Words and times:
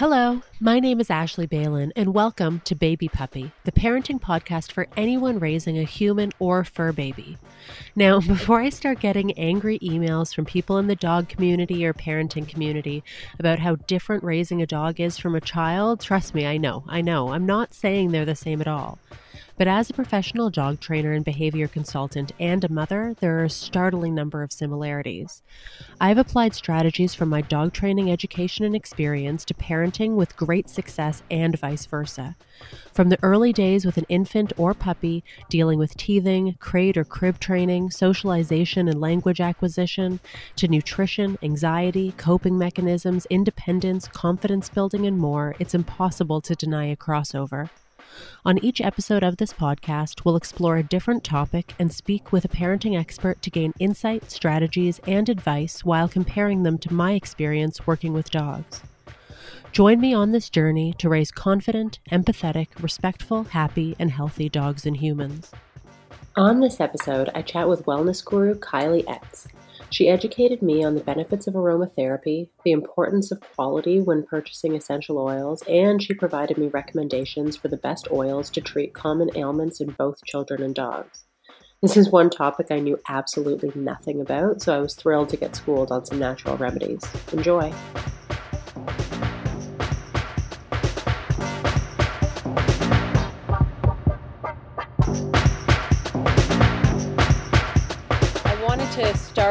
Hello, 0.00 0.40
my 0.60 0.80
name 0.80 0.98
is 0.98 1.10
Ashley 1.10 1.46
Balin, 1.46 1.92
and 1.94 2.14
welcome 2.14 2.62
to 2.64 2.74
Baby 2.74 3.06
Puppy, 3.06 3.52
the 3.64 3.70
parenting 3.70 4.18
podcast 4.18 4.72
for 4.72 4.86
anyone 4.96 5.38
raising 5.38 5.78
a 5.78 5.82
human 5.82 6.32
or 6.38 6.64
fur 6.64 6.90
baby. 6.90 7.36
Now, 7.94 8.18
before 8.26 8.62
I 8.62 8.70
start 8.70 9.00
getting 9.00 9.32
angry 9.32 9.78
emails 9.80 10.34
from 10.34 10.46
people 10.46 10.78
in 10.78 10.86
the 10.86 10.96
dog 10.96 11.28
community 11.28 11.84
or 11.84 11.92
parenting 11.92 12.48
community 12.48 13.04
about 13.38 13.58
how 13.58 13.74
different 13.74 14.24
raising 14.24 14.62
a 14.62 14.66
dog 14.66 15.00
is 15.00 15.18
from 15.18 15.34
a 15.34 15.40
child, 15.42 16.00
trust 16.00 16.34
me, 16.34 16.46
I 16.46 16.56
know, 16.56 16.82
I 16.88 17.02
know, 17.02 17.34
I'm 17.34 17.44
not 17.44 17.74
saying 17.74 18.10
they're 18.10 18.24
the 18.24 18.34
same 18.34 18.62
at 18.62 18.68
all. 18.68 18.98
But 19.60 19.68
as 19.68 19.90
a 19.90 19.92
professional 19.92 20.48
dog 20.48 20.80
trainer 20.80 21.12
and 21.12 21.22
behavior 21.22 21.68
consultant 21.68 22.32
and 22.40 22.64
a 22.64 22.72
mother, 22.72 23.14
there 23.20 23.40
are 23.40 23.44
a 23.44 23.50
startling 23.50 24.14
number 24.14 24.42
of 24.42 24.52
similarities. 24.52 25.42
I've 26.00 26.16
applied 26.16 26.54
strategies 26.54 27.14
from 27.14 27.28
my 27.28 27.42
dog 27.42 27.74
training 27.74 28.10
education 28.10 28.64
and 28.64 28.74
experience 28.74 29.44
to 29.44 29.52
parenting 29.52 30.14
with 30.14 30.34
great 30.34 30.70
success 30.70 31.22
and 31.30 31.58
vice 31.58 31.84
versa. 31.84 32.36
From 32.94 33.10
the 33.10 33.18
early 33.22 33.52
days 33.52 33.84
with 33.84 33.98
an 33.98 34.06
infant 34.08 34.54
or 34.56 34.72
puppy, 34.72 35.22
dealing 35.50 35.78
with 35.78 35.94
teething, 35.94 36.56
crate 36.58 36.96
or 36.96 37.04
crib 37.04 37.38
training, 37.38 37.90
socialization 37.90 38.88
and 38.88 38.98
language 38.98 39.42
acquisition, 39.42 40.20
to 40.56 40.68
nutrition, 40.68 41.36
anxiety, 41.42 42.14
coping 42.16 42.56
mechanisms, 42.56 43.26
independence, 43.28 44.08
confidence 44.08 44.70
building, 44.70 45.06
and 45.06 45.18
more, 45.18 45.54
it's 45.58 45.74
impossible 45.74 46.40
to 46.40 46.54
deny 46.54 46.86
a 46.86 46.96
crossover. 46.96 47.68
On 48.44 48.62
each 48.64 48.80
episode 48.80 49.22
of 49.22 49.36
this 49.36 49.52
podcast, 49.52 50.24
we'll 50.24 50.36
explore 50.36 50.76
a 50.76 50.82
different 50.82 51.22
topic 51.24 51.74
and 51.78 51.92
speak 51.92 52.32
with 52.32 52.44
a 52.44 52.48
parenting 52.48 52.98
expert 52.98 53.42
to 53.42 53.50
gain 53.50 53.72
insight, 53.78 54.30
strategies, 54.30 55.00
and 55.06 55.28
advice 55.28 55.84
while 55.84 56.08
comparing 56.08 56.62
them 56.62 56.78
to 56.78 56.92
my 56.92 57.12
experience 57.12 57.86
working 57.86 58.12
with 58.12 58.30
dogs. 58.30 58.82
Join 59.72 60.00
me 60.00 60.12
on 60.12 60.32
this 60.32 60.50
journey 60.50 60.94
to 60.98 61.08
raise 61.08 61.30
confident, 61.30 62.00
empathetic, 62.10 62.68
respectful, 62.80 63.44
happy, 63.44 63.94
and 63.98 64.10
healthy 64.10 64.48
dogs 64.48 64.84
and 64.84 64.96
humans. 64.96 65.52
On 66.36 66.60
this 66.60 66.80
episode, 66.80 67.30
I 67.34 67.42
chat 67.42 67.68
with 67.68 67.86
wellness 67.86 68.24
guru 68.24 68.54
Kylie 68.58 69.04
Etz. 69.04 69.46
She 69.92 70.08
educated 70.08 70.62
me 70.62 70.84
on 70.84 70.94
the 70.94 71.02
benefits 71.02 71.48
of 71.48 71.54
aromatherapy, 71.54 72.48
the 72.64 72.70
importance 72.70 73.32
of 73.32 73.40
quality 73.40 74.00
when 74.00 74.22
purchasing 74.22 74.76
essential 74.76 75.18
oils, 75.18 75.62
and 75.68 76.00
she 76.00 76.14
provided 76.14 76.58
me 76.58 76.68
recommendations 76.68 77.56
for 77.56 77.66
the 77.66 77.76
best 77.76 78.06
oils 78.12 78.50
to 78.50 78.60
treat 78.60 78.94
common 78.94 79.30
ailments 79.36 79.80
in 79.80 79.90
both 79.90 80.24
children 80.24 80.62
and 80.62 80.76
dogs. 80.76 81.24
This 81.82 81.96
is 81.96 82.12
one 82.12 82.30
topic 82.30 82.68
I 82.70 82.78
knew 82.78 83.00
absolutely 83.08 83.72
nothing 83.74 84.20
about, 84.20 84.62
so 84.62 84.76
I 84.76 84.80
was 84.80 84.94
thrilled 84.94 85.30
to 85.30 85.36
get 85.36 85.56
schooled 85.56 85.90
on 85.90 86.06
some 86.06 86.20
natural 86.20 86.56
remedies. 86.56 87.02
Enjoy! 87.32 87.72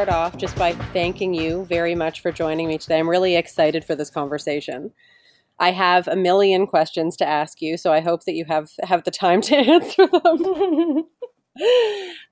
Start 0.00 0.16
off 0.16 0.38
just 0.38 0.56
by 0.56 0.72
thanking 0.94 1.34
you 1.34 1.66
very 1.66 1.94
much 1.94 2.22
for 2.22 2.32
joining 2.32 2.66
me 2.66 2.78
today. 2.78 2.98
I'm 2.98 3.10
really 3.10 3.36
excited 3.36 3.84
for 3.84 3.94
this 3.94 4.08
conversation. 4.08 4.92
I 5.58 5.72
have 5.72 6.08
a 6.08 6.16
million 6.16 6.66
questions 6.66 7.18
to 7.18 7.28
ask 7.28 7.60
you, 7.60 7.76
so 7.76 7.92
I 7.92 8.00
hope 8.00 8.24
that 8.24 8.32
you 8.32 8.46
have 8.46 8.70
have 8.82 9.04
the 9.04 9.10
time 9.10 9.42
to 9.42 9.56
answer 9.58 10.06
them. 10.06 11.04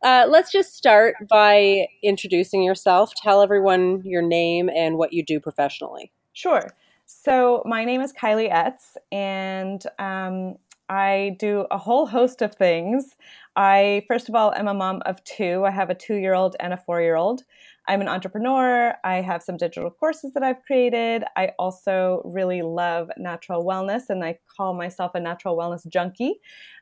uh, 0.03 0.27
let's 0.31 0.51
just 0.51 0.77
start 0.77 1.17
by 1.29 1.89
introducing 2.03 2.63
yourself. 2.63 3.13
Tell 3.15 3.43
everyone 3.43 4.01
your 4.03 4.23
name 4.23 4.71
and 4.71 4.97
what 4.97 5.13
you 5.13 5.23
do 5.23 5.39
professionally. 5.39 6.11
Sure. 6.33 6.71
So 7.05 7.63
my 7.67 7.85
name 7.85 8.01
is 8.01 8.15
Kylie 8.15 8.51
Etz, 8.51 8.97
and 9.13 9.85
um, 9.99 10.57
I 10.89 11.37
do 11.39 11.67
a 11.71 11.77
whole 11.77 12.07
host 12.07 12.41
of 12.41 12.55
things. 12.55 13.15
I, 13.59 14.05
first 14.07 14.29
of 14.29 14.37
all, 14.37 14.55
am 14.55 14.69
a 14.69 14.73
mom 14.73 15.03
of 15.05 15.23
two. 15.25 15.65
I 15.67 15.73
have 15.73 15.91
a 15.91 15.95
two 15.95 16.15
year 16.15 16.33
old 16.33 16.55
and 16.61 16.73
a 16.73 16.77
four 16.77 17.03
year 17.03 17.17
old. 17.17 17.43
I'm 17.89 18.01
an 18.01 18.07
entrepreneur. 18.07 18.95
I 19.03 19.17
have 19.17 19.43
some 19.43 19.57
digital 19.57 19.91
courses 19.91 20.33
that 20.35 20.45
I've 20.45 20.63
created. 20.63 21.25
I 21.37 21.51
also 21.59 22.23
really 22.25 22.63
love 22.63 23.11
natural 23.17 23.65
wellness, 23.65 24.11
and 24.11 24.25
I 24.25 24.39
call 24.57 24.75
myself 24.75 25.11
a 25.17 25.21
natural 25.21 25.57
wellness 25.57 25.89
junkie. 25.89 26.35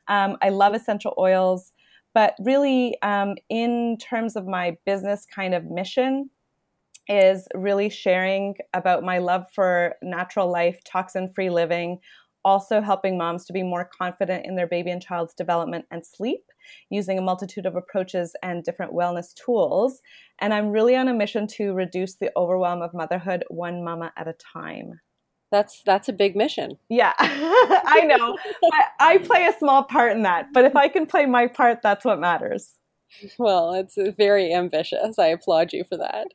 Um, 0.07 0.37
I 0.43 0.49
love 0.49 0.75
essential 0.75 1.15
oils, 1.17 1.73
but 2.13 2.35
really, 2.39 3.01
um, 3.01 3.37
in 3.49 3.97
terms 3.97 4.35
of 4.35 4.45
my 4.45 4.77
business 4.85 5.25
kind 5.25 5.55
of 5.55 5.65
mission, 5.65 6.29
is 7.09 7.47
really 7.55 7.89
sharing 7.89 8.55
about 8.73 9.03
my 9.03 9.17
love 9.17 9.45
for 9.55 9.95
natural 10.03 10.51
life, 10.51 10.79
toxin 10.85 11.31
free 11.33 11.49
living, 11.49 11.99
also 12.47 12.79
helping 12.79 13.17
moms 13.17 13.43
to 13.43 13.51
be 13.51 13.61
more 13.61 13.89
confident 13.99 14.45
in 14.45 14.55
their 14.55 14.67
baby 14.67 14.89
and 14.89 15.01
child's 15.01 15.33
development 15.33 15.83
and 15.91 16.05
sleep 16.05 16.45
using 16.89 17.17
a 17.17 17.21
multitude 17.21 17.65
of 17.65 17.75
approaches 17.75 18.37
and 18.41 18.63
different 18.63 18.93
wellness 18.93 19.33
tools. 19.35 20.01
And 20.39 20.53
I'm 20.53 20.69
really 20.69 20.95
on 20.95 21.09
a 21.09 21.13
mission 21.13 21.45
to 21.57 21.73
reduce 21.73 22.15
the 22.15 22.31
overwhelm 22.37 22.81
of 22.81 22.93
motherhood 22.93 23.43
one 23.49 23.83
mama 23.83 24.13
at 24.15 24.29
a 24.29 24.33
time. 24.33 25.01
That's 25.51 25.81
that's 25.85 26.07
a 26.07 26.13
big 26.13 26.37
mission. 26.37 26.77
Yeah, 26.89 27.13
I 27.19 28.03
know. 28.05 28.37
I, 28.71 28.83
I 28.99 29.17
play 29.17 29.45
a 29.45 29.57
small 29.59 29.83
part 29.83 30.13
in 30.13 30.23
that, 30.23 30.47
but 30.53 30.63
if 30.63 30.75
I 30.75 30.87
can 30.87 31.05
play 31.05 31.25
my 31.25 31.47
part, 31.47 31.81
that's 31.83 32.05
what 32.05 32.19
matters. 32.19 32.75
Well, 33.37 33.73
it's 33.73 33.97
very 34.17 34.53
ambitious. 34.53 35.19
I 35.19 35.27
applaud 35.27 35.73
you 35.73 35.83
for 35.83 35.97
that. 35.97 36.27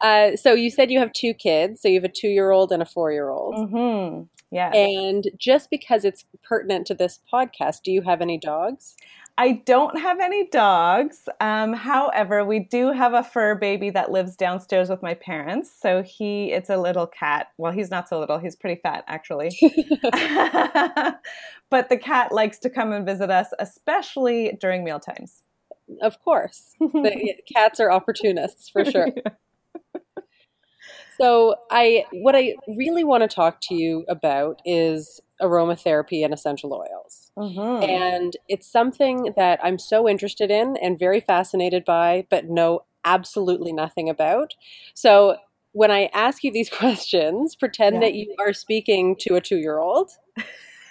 Uh, 0.00 0.36
so 0.36 0.54
you 0.54 0.70
said 0.70 0.90
you 0.90 0.98
have 0.98 1.12
two 1.12 1.34
kids. 1.34 1.82
So 1.82 1.88
you 1.88 1.94
have 1.94 2.04
a 2.04 2.12
two-year-old 2.12 2.72
and 2.72 2.82
a 2.82 2.86
four-year-old. 2.86 3.54
Mm-hmm. 3.54 4.22
Yeah. 4.50 4.72
And 4.74 5.28
just 5.38 5.70
because 5.70 6.04
it's 6.04 6.24
pertinent 6.42 6.86
to 6.88 6.94
this 6.94 7.20
podcast, 7.32 7.82
do 7.82 7.92
you 7.92 8.02
have 8.02 8.20
any 8.20 8.38
dogs? 8.38 8.96
I 9.38 9.62
don't 9.64 9.98
have 9.98 10.20
any 10.20 10.48
dogs. 10.48 11.26
Um, 11.40 11.72
however, 11.72 12.44
we 12.44 12.58
do 12.58 12.92
have 12.92 13.14
a 13.14 13.22
fur 13.22 13.54
baby 13.54 13.88
that 13.90 14.10
lives 14.10 14.36
downstairs 14.36 14.90
with 14.90 15.02
my 15.02 15.14
parents. 15.14 15.72
So 15.80 16.02
he, 16.02 16.52
it's 16.52 16.68
a 16.68 16.76
little 16.76 17.06
cat. 17.06 17.46
Well, 17.56 17.72
he's 17.72 17.90
not 17.90 18.08
so 18.08 18.18
little. 18.20 18.38
He's 18.38 18.54
pretty 18.54 18.80
fat, 18.82 19.04
actually. 19.06 19.56
but 21.70 21.88
the 21.88 21.96
cat 21.96 22.32
likes 22.32 22.58
to 22.58 22.68
come 22.68 22.92
and 22.92 23.06
visit 23.06 23.30
us, 23.30 23.46
especially 23.58 24.58
during 24.60 24.84
meal 24.84 25.00
times. 25.00 25.42
Of 26.02 26.22
course, 26.22 26.74
cats 27.52 27.80
are 27.80 27.90
opportunists 27.90 28.68
for 28.68 28.84
sure. 28.84 29.08
So 31.20 31.56
I 31.70 32.06
what 32.12 32.34
I 32.34 32.54
really 32.66 33.04
want 33.04 33.22
to 33.22 33.28
talk 33.28 33.60
to 33.62 33.74
you 33.74 34.04
about 34.08 34.62
is 34.64 35.20
aromatherapy 35.40 36.24
and 36.24 36.32
essential 36.32 36.72
oils. 36.72 37.30
Mm-hmm. 37.36 37.82
And 37.88 38.36
it's 38.48 38.70
something 38.70 39.32
that 39.36 39.60
I'm 39.62 39.78
so 39.78 40.08
interested 40.08 40.50
in 40.50 40.76
and 40.78 40.98
very 40.98 41.20
fascinated 41.20 41.84
by, 41.84 42.26
but 42.30 42.48
know 42.48 42.84
absolutely 43.04 43.72
nothing 43.72 44.08
about. 44.08 44.54
So 44.94 45.36
when 45.72 45.90
I 45.90 46.10
ask 46.12 46.42
you 46.44 46.52
these 46.52 46.70
questions, 46.82 47.54
pretend 47.54 47.96
yeah. 47.96 48.00
that 48.00 48.14
you 48.14 48.34
are 48.38 48.52
speaking 48.52 49.16
to 49.20 49.36
a 49.36 49.40
two 49.40 49.58
year 49.58 49.78
old. 49.78 50.10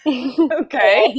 okay. 0.52 1.16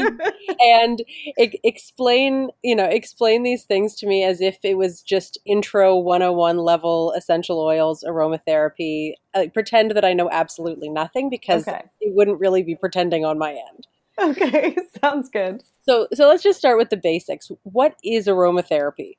and, 0.60 1.02
and 1.38 1.56
explain, 1.64 2.48
you 2.62 2.74
know, 2.74 2.84
explain 2.84 3.42
these 3.42 3.64
things 3.64 3.94
to 3.96 4.06
me 4.06 4.24
as 4.24 4.40
if 4.40 4.58
it 4.62 4.76
was 4.76 5.02
just 5.02 5.38
intro 5.44 5.96
101 5.96 6.58
level 6.58 7.12
essential 7.12 7.60
oils, 7.60 8.04
aromatherapy. 8.06 9.12
Uh, 9.34 9.46
pretend 9.52 9.92
that 9.92 10.04
I 10.04 10.12
know 10.12 10.28
absolutely 10.30 10.88
nothing 10.88 11.30
because 11.30 11.66
okay. 11.68 11.82
it 12.00 12.14
wouldn't 12.14 12.40
really 12.40 12.62
be 12.62 12.74
pretending 12.74 13.24
on 13.24 13.38
my 13.38 13.50
end. 13.50 13.86
Okay, 14.20 14.76
sounds 15.00 15.28
good. 15.28 15.62
So 15.88 16.08
so 16.12 16.28
let's 16.28 16.42
just 16.42 16.58
start 16.58 16.78
with 16.78 16.90
the 16.90 16.96
basics. 16.96 17.50
What 17.62 17.96
is 18.04 18.26
aromatherapy? 18.26 19.16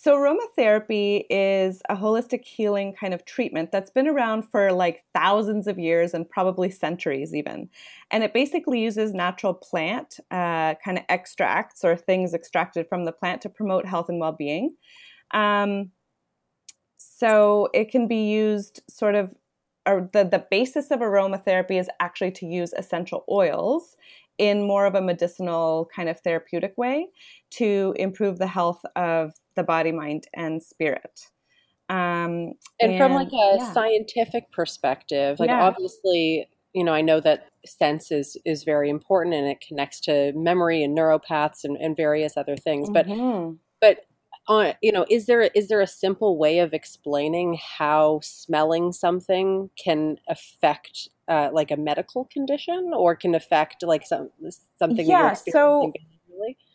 So, 0.00 0.16
aromatherapy 0.16 1.24
is 1.28 1.82
a 1.88 1.96
holistic 1.96 2.44
healing 2.44 2.92
kind 2.92 3.12
of 3.12 3.24
treatment 3.24 3.72
that's 3.72 3.90
been 3.90 4.06
around 4.06 4.44
for 4.48 4.70
like 4.70 5.02
thousands 5.12 5.66
of 5.66 5.76
years 5.76 6.14
and 6.14 6.30
probably 6.30 6.70
centuries, 6.70 7.34
even. 7.34 7.68
And 8.12 8.22
it 8.22 8.32
basically 8.32 8.80
uses 8.80 9.12
natural 9.12 9.54
plant 9.54 10.20
uh, 10.30 10.76
kind 10.84 10.98
of 10.98 11.04
extracts 11.08 11.84
or 11.84 11.96
things 11.96 12.32
extracted 12.32 12.88
from 12.88 13.06
the 13.06 13.12
plant 13.12 13.42
to 13.42 13.48
promote 13.48 13.86
health 13.86 14.08
and 14.08 14.20
well 14.20 14.30
being. 14.30 14.76
Um, 15.32 15.90
so, 16.96 17.68
it 17.74 17.90
can 17.90 18.06
be 18.06 18.30
used 18.30 18.80
sort 18.88 19.16
of, 19.16 19.34
or 19.84 20.08
the, 20.12 20.22
the 20.22 20.46
basis 20.48 20.92
of 20.92 21.00
aromatherapy 21.00 21.80
is 21.80 21.90
actually 21.98 22.30
to 22.32 22.46
use 22.46 22.72
essential 22.74 23.24
oils 23.28 23.96
in 24.38 24.62
more 24.62 24.86
of 24.86 24.94
a 24.94 25.02
medicinal 25.02 25.90
kind 25.94 26.08
of 26.08 26.20
therapeutic 26.20 26.78
way 26.78 27.08
to 27.50 27.94
improve 27.98 28.38
the 28.38 28.46
health 28.46 28.80
of 28.94 29.32
the 29.58 29.64
body, 29.64 29.92
mind, 29.92 30.26
and 30.32 30.62
spirit. 30.62 31.20
Um, 31.90 32.52
and, 32.80 32.92
and, 32.92 32.98
from 32.98 33.12
like 33.12 33.32
a 33.32 33.56
yeah. 33.58 33.72
scientific 33.72 34.50
perspective, 34.52 35.40
like 35.40 35.48
yeah. 35.48 35.62
obviously, 35.62 36.48
you 36.74 36.84
know, 36.84 36.92
I 36.92 37.00
know 37.00 37.20
that 37.20 37.48
sense 37.66 38.10
is 38.12 38.36
is 38.44 38.64
very 38.64 38.88
important 38.88 39.34
and 39.34 39.46
it 39.46 39.60
connects 39.66 40.00
to 40.00 40.32
memory 40.34 40.82
and 40.82 40.96
neuropaths 40.96 41.64
and, 41.64 41.76
and 41.76 41.96
various 41.96 42.36
other 42.36 42.56
things. 42.56 42.88
But 42.90 43.06
mm-hmm. 43.06 43.54
but 43.80 44.04
uh, 44.48 44.74
you 44.82 44.92
know, 44.92 45.06
is 45.10 45.26
there 45.26 45.42
is 45.42 45.68
there 45.68 45.80
a 45.80 45.86
simple 45.86 46.38
way 46.38 46.58
of 46.58 46.72
explaining 46.74 47.58
how 47.78 48.20
smelling 48.22 48.92
something 48.92 49.70
can 49.82 50.18
affect 50.28 51.08
uh, 51.26 51.48
like 51.52 51.70
a 51.70 51.76
medical 51.76 52.26
condition, 52.26 52.92
or 52.94 53.16
can 53.16 53.34
affect 53.34 53.82
like 53.82 54.06
some 54.06 54.30
something? 54.78 55.06
Yeah. 55.06 55.32
so 55.32 55.92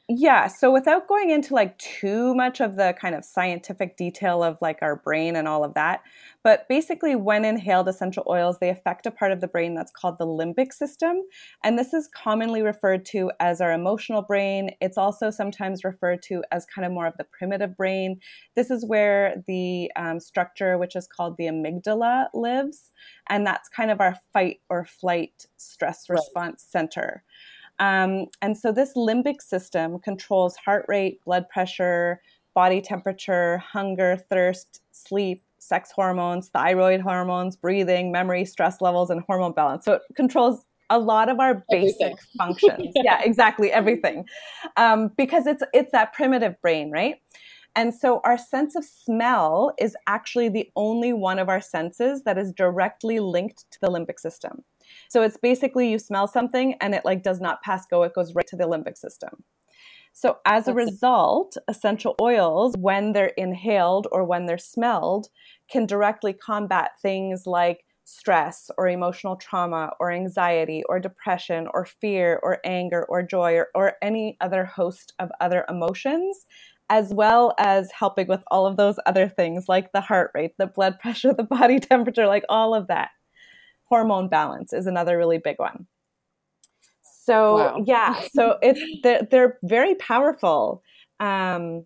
yeah. 0.10 0.48
So 0.48 0.72
without 0.72 1.08
going 1.08 1.30
into 1.30 1.54
like 1.54 1.78
too 1.78 2.36
much 2.36 2.60
of 2.60 2.76
the 2.76 2.94
kind 3.00 3.16
of 3.16 3.24
scientific 3.24 3.96
detail 3.96 4.44
of 4.44 4.58
like 4.62 4.80
our 4.82 4.98
brain 4.98 5.36
and 5.36 5.48
all 5.48 5.64
of 5.64 5.76
that, 5.76 6.02
but 6.44 6.68
basically, 6.68 7.16
when 7.16 7.46
inhaled 7.46 7.88
essential 7.88 8.26
oils, 8.28 8.58
they 8.60 8.70
affect 8.70 9.06
a 9.06 9.12
part 9.12 9.32
of 9.32 9.40
the 9.40 9.48
brain 9.48 9.76
that's 9.76 9.94
called 9.94 10.18
the 10.20 10.28
limbic 10.28 10.74
system. 10.74 11.22
And 11.64 11.80
this 11.80 11.94
is 11.94 12.10
commonly 12.14 12.62
referred 12.62 13.06
to 13.08 13.32
as 13.40 13.62
our 13.62 13.72
emotional 13.72 14.22
brain. 14.22 14.72
It's 14.82 14.98
also 14.98 15.30
sometimes 15.30 15.86
referred 15.86 16.22
to 16.24 16.44
as 16.52 16.66
kind 16.66 16.86
of 16.86 16.92
more 16.92 17.08
of 17.08 17.16
the 17.18 17.24
primitive 17.24 17.78
brain. 17.78 18.20
This 18.58 18.70
is 18.70 18.86
where 18.86 19.42
the 19.48 19.90
um, 19.96 20.20
structure, 20.20 20.78
which 20.78 20.98
is 20.98 21.08
called 21.08 21.38
the 21.38 21.46
amygdala, 21.46 22.28
lives. 22.34 22.92
And 23.30 23.48
that's 23.48 23.70
kind 23.70 23.90
of 23.90 24.02
our 24.02 24.18
fight 24.34 24.58
or 24.70 24.84
flight 24.84 25.46
stress 25.56 26.10
response 26.10 26.66
right. 26.76 26.82
center. 26.82 27.24
Um, 27.80 28.28
and 28.42 28.58
so 28.58 28.72
this 28.72 28.94
limbic 28.96 29.42
system 29.42 30.00
controls 30.00 30.56
heart 30.56 30.86
rate, 30.88 31.20
blood 31.26 31.50
pressure, 31.50 32.22
body 32.54 32.82
temperature, 32.82 33.58
hunger, 33.58 34.18
thirst, 34.30 34.82
sleep, 34.92 35.44
sex 35.58 35.92
hormones, 35.92 36.50
thyroid 36.50 37.02
hormones, 37.02 37.56
breathing, 37.56 38.12
memory, 38.12 38.46
stress 38.46 38.82
levels, 38.82 39.10
and 39.10 39.22
hormone 39.22 39.54
balance. 39.54 39.86
So 39.86 39.94
it 39.94 40.02
controls 40.16 40.66
a 40.90 41.00
lot 41.00 41.30
of 41.30 41.40
our 41.40 41.64
basic 41.70 42.02
everything. 42.02 42.18
functions. 42.38 42.92
yeah, 42.96 43.22
exactly 43.24 43.72
everything, 43.72 44.26
um, 44.78 45.12
because 45.18 45.48
it's 45.48 45.64
it's 45.74 45.92
that 45.92 46.14
primitive 46.14 46.62
brain, 46.62 46.92
right? 46.92 47.16
And 47.76 47.94
so 47.94 48.22
our 48.24 48.38
sense 48.38 48.76
of 48.76 48.86
smell 48.86 49.74
is 49.80 49.96
actually 50.06 50.50
the 50.50 50.70
only 50.76 51.12
one 51.12 51.40
of 51.40 51.50
our 51.50 51.62
senses 51.62 52.22
that 52.24 52.38
is 52.38 52.52
directly 52.52 53.20
linked 53.20 53.66
to 53.72 53.80
the 53.82 53.88
limbic 53.88 54.20
system. 54.20 54.64
So 55.10 55.22
it's 55.22 55.38
basically 55.38 55.90
you 55.92 56.00
smell 56.00 56.28
something 56.28 56.76
and 56.82 56.94
it 56.94 57.06
like 57.06 57.24
does 57.24 57.42
not 57.42 57.62
pass 57.62 57.86
go, 57.86 58.04
it 58.04 58.14
goes 58.14 58.34
right 58.34 58.48
to 58.48 58.56
the 58.56 58.66
limbic 58.66 58.98
system. 58.98 59.44
So 60.14 60.38
as 60.46 60.68
a 60.68 60.74
result, 60.76 61.58
essential 61.68 62.16
oils, 62.22 62.76
when 62.78 63.14
they're 63.14 63.34
inhaled 63.36 64.08
or 64.12 64.24
when 64.24 64.46
they're 64.46 64.60
smelled, 64.60 65.30
can 65.70 65.88
directly 65.88 66.34
combat 66.34 66.92
things 67.02 67.48
like 67.48 67.84
stress 68.06 68.70
or 68.78 68.88
emotional 68.88 69.36
trauma 69.36 69.92
or 70.00 70.12
anxiety 70.12 70.84
or 70.88 71.00
depression 71.00 71.68
or 71.74 71.86
fear 71.86 72.40
or 72.44 72.60
anger 72.64 73.06
or 73.06 73.24
joy 73.24 73.56
or, 73.56 73.70
or 73.74 73.94
any 74.02 74.38
other 74.40 74.66
host 74.66 75.14
of 75.20 75.32
other 75.42 75.66
emotions 75.68 76.46
as 76.90 77.14
well 77.14 77.56
as 77.58 77.90
helping 77.92 78.28
with 78.28 78.44
all 78.52 78.68
of 78.68 78.78
those 78.78 79.00
other 79.06 79.28
things 79.28 79.68
like 79.68 79.94
the 79.94 80.02
heart 80.02 80.30
rate, 80.36 80.52
the 80.60 80.68
blood 80.68 81.00
pressure, 81.02 81.34
the 81.34 81.44
body 81.44 81.80
temperature, 81.80 82.28
like 82.28 82.44
all 82.50 82.76
of 82.76 82.88
that 82.88 83.10
hormone 83.86 84.28
balance 84.28 84.74
is 84.74 84.88
another 84.88 85.18
really 85.18 85.38
big 85.38 85.60
one. 85.60 85.88
So 87.26 87.58
wow. 87.58 87.84
yeah, 87.86 88.22
so 88.34 88.58
it's 88.62 88.82
they're, 89.02 89.28
they're 89.30 89.58
very 89.64 89.96
powerful, 89.96 90.84
um, 91.20 91.86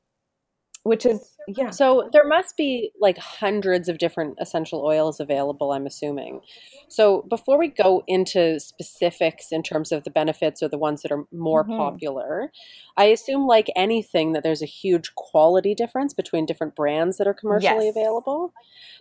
which 0.84 1.06
is 1.06 1.37
yeah. 1.48 1.70
So 1.70 2.10
there 2.12 2.28
must 2.28 2.58
be 2.58 2.92
like 3.00 3.18
hundreds 3.18 3.88
of 3.88 4.00
different 4.00 4.38
essential 4.40 4.84
oils 4.84 5.22
available, 5.22 5.72
I'm 5.72 5.86
assuming. 5.86 6.42
So 6.90 7.26
before 7.30 7.58
we 7.58 7.70
go 7.70 8.04
into 8.06 8.60
specifics 8.60 9.52
in 9.52 9.64
terms 9.64 9.94
of 9.94 10.04
the 10.04 10.10
benefits 10.10 10.62
or 10.62 10.68
the 10.68 10.78
ones 10.78 11.04
that 11.04 11.12
are 11.12 11.24
more 11.32 11.64
mm-hmm. 11.64 11.78
popular, 11.78 12.52
I 12.98 13.06
assume 13.06 13.48
like 13.48 13.68
anything 13.78 14.34
that 14.34 14.44
there's 14.44 14.62
a 14.62 14.68
huge 14.68 15.16
quality 15.16 15.74
difference 15.74 16.14
between 16.14 16.46
different 16.46 16.76
brands 16.76 17.18
that 17.18 17.28
are 17.28 17.34
commercially 17.34 17.86
yes. 17.86 17.96
available. 17.96 18.54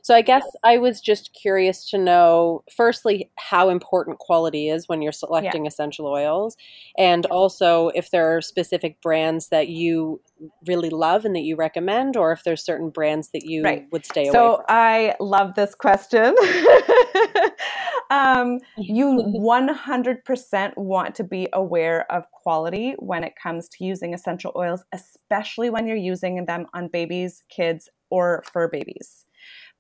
So 0.03 0.15
I 0.15 0.23
guess 0.23 0.45
I 0.63 0.79
was 0.79 1.01
just 1.01 1.33
curious 1.33 1.89
to 1.91 1.99
know 1.99 2.63
firstly 2.71 3.31
how 3.37 3.71
important 3.71 4.19
quality 4.19 4.69
is 4.69 4.89
when 4.89 5.03
you're 5.03 5.11
selecting 5.11 5.65
yeah. 5.65 5.69
essential 5.69 6.07
oils 6.07 6.57
and 6.97 7.27
also 7.27 7.89
if 7.89 8.11
there 8.11 8.37
are 8.37 8.41
specific 8.41 9.01
brands 9.03 9.49
that 9.49 9.69
you 9.69 10.21
really 10.67 10.91
love 10.91 11.25
and 11.25 11.35
that 11.35 11.41
you 11.41 11.57
recommend 11.57 12.17
or 12.17 12.36
if 12.37 12.45
there's 12.45 12.63
certain 12.63 12.91
brands 12.91 13.31
that 13.33 13.45
you 13.45 13.63
right. 13.63 13.87
would 13.91 14.05
stay 14.05 14.31
so 14.31 14.31
away 14.31 14.57
from? 14.57 14.57
So 14.57 14.65
I 14.69 15.15
love 15.21 15.55
this 15.55 15.75
question. 15.75 16.35
um, 18.11 18.59
you 18.77 19.07
100% 19.41 20.77
want 20.77 21.15
to 21.15 21.25
be 21.25 21.49
aware 21.53 22.11
of 22.13 22.31
quality 22.31 22.95
when 22.99 23.25
it 23.25 23.35
comes 23.43 23.69
to 23.71 23.85
using 23.85 24.15
essential 24.15 24.53
oils, 24.57 24.85
especially 24.93 25.71
when 25.71 25.87
you're 25.87 25.97
using 25.97 26.45
them 26.45 26.67
on 26.75 26.89
babies, 26.89 27.43
kids, 27.49 27.89
or 28.11 28.45
fur 28.53 28.69
babies, 28.69 29.25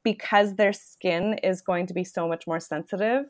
because 0.02 0.56
their 0.56 0.72
skin 0.72 1.38
is 1.44 1.60
going 1.60 1.86
to 1.86 1.94
be 1.94 2.04
so 2.04 2.26
much 2.26 2.46
more 2.46 2.60
sensitive. 2.60 3.24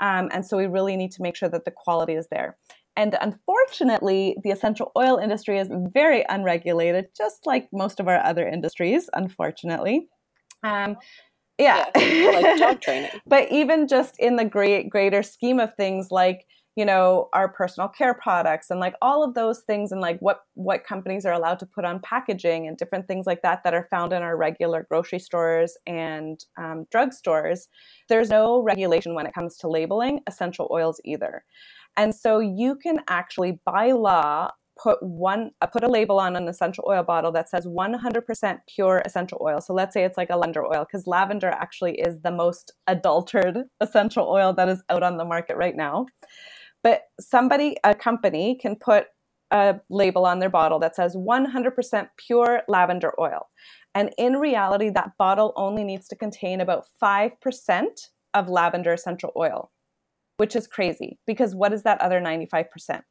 Um, 0.00 0.28
and 0.32 0.44
so 0.44 0.56
we 0.56 0.66
really 0.66 0.96
need 0.96 1.12
to 1.12 1.22
make 1.22 1.36
sure 1.36 1.48
that 1.48 1.64
the 1.64 1.70
quality 1.70 2.14
is 2.14 2.26
there. 2.30 2.56
And 2.96 3.16
unfortunately, 3.20 4.36
the 4.44 4.50
essential 4.50 4.92
oil 4.96 5.16
industry 5.16 5.58
is 5.58 5.68
very 5.92 6.24
unregulated, 6.28 7.08
just 7.16 7.46
like 7.46 7.68
most 7.72 7.98
of 7.98 8.08
our 8.08 8.22
other 8.22 8.46
industries, 8.46 9.10
unfortunately. 9.14 10.08
Um, 10.62 10.96
yeah, 11.58 11.86
yeah 11.96 12.30
like 12.30 12.58
dog 12.58 12.80
training. 12.80 13.10
but 13.26 13.50
even 13.50 13.88
just 13.88 14.18
in 14.18 14.36
the 14.36 14.44
great 14.44 14.90
greater 14.90 15.22
scheme 15.22 15.60
of 15.60 15.74
things, 15.74 16.08
like 16.10 16.46
you 16.76 16.84
know 16.84 17.28
our 17.32 17.48
personal 17.48 17.88
care 17.88 18.14
products 18.14 18.70
and 18.70 18.80
like 18.80 18.94
all 19.00 19.22
of 19.22 19.34
those 19.34 19.60
things 19.60 19.92
and 19.92 20.00
like 20.00 20.18
what 20.20 20.40
what 20.54 20.84
companies 20.84 21.24
are 21.24 21.32
allowed 21.32 21.58
to 21.58 21.66
put 21.66 21.84
on 21.84 22.00
packaging 22.00 22.66
and 22.66 22.76
different 22.76 23.06
things 23.06 23.26
like 23.26 23.42
that 23.42 23.62
that 23.62 23.74
are 23.74 23.86
found 23.90 24.12
in 24.12 24.22
our 24.22 24.36
regular 24.36 24.86
grocery 24.88 25.18
stores 25.18 25.76
and 25.86 26.44
um, 26.58 26.84
drugstores 26.92 27.68
there's 28.08 28.28
no 28.28 28.60
regulation 28.60 29.14
when 29.14 29.26
it 29.26 29.34
comes 29.34 29.56
to 29.56 29.68
labeling 29.68 30.20
essential 30.26 30.68
oils 30.72 31.00
either 31.04 31.44
and 31.96 32.14
so 32.14 32.40
you 32.40 32.76
can 32.76 33.00
actually, 33.08 33.60
by 33.64 33.92
law, 33.92 34.50
put 34.76 35.00
one 35.02 35.50
uh, 35.60 35.66
put 35.66 35.84
a 35.84 35.88
label 35.88 36.18
on 36.18 36.36
an 36.36 36.48
essential 36.48 36.84
oil 36.88 37.02
bottle 37.02 37.30
that 37.32 37.48
says 37.48 37.66
100% 37.66 38.58
pure 38.68 39.02
essential 39.04 39.38
oil. 39.42 39.60
So 39.60 39.72
let's 39.72 39.94
say 39.94 40.04
it's 40.04 40.16
like 40.16 40.30
a 40.30 40.36
lavender 40.36 40.64
oil 40.64 40.84
because 40.84 41.06
lavender 41.06 41.48
actually 41.48 41.94
is 42.00 42.20
the 42.22 42.30
most 42.30 42.72
adulterated 42.86 43.66
essential 43.80 44.28
oil 44.28 44.52
that 44.54 44.68
is 44.68 44.82
out 44.90 45.02
on 45.02 45.16
the 45.16 45.24
market 45.24 45.56
right 45.56 45.76
now. 45.76 46.06
But 46.82 47.02
somebody, 47.20 47.76
a 47.84 47.94
company, 47.94 48.58
can 48.60 48.76
put 48.76 49.06
a 49.50 49.76
label 49.88 50.26
on 50.26 50.40
their 50.40 50.50
bottle 50.50 50.78
that 50.80 50.96
says 50.96 51.16
100% 51.16 52.08
pure 52.16 52.62
lavender 52.68 53.12
oil. 53.18 53.46
And 53.94 54.12
in 54.18 54.34
reality, 54.34 54.90
that 54.90 55.12
bottle 55.18 55.52
only 55.56 55.84
needs 55.84 56.08
to 56.08 56.16
contain 56.16 56.60
about 56.60 56.86
5% 57.02 57.30
of 58.34 58.48
lavender 58.48 58.92
essential 58.92 59.32
oil 59.36 59.70
which 60.36 60.56
is 60.56 60.66
crazy 60.66 61.18
because 61.26 61.54
what 61.54 61.72
is 61.72 61.82
that 61.82 62.00
other 62.00 62.20
95%? 62.20 63.02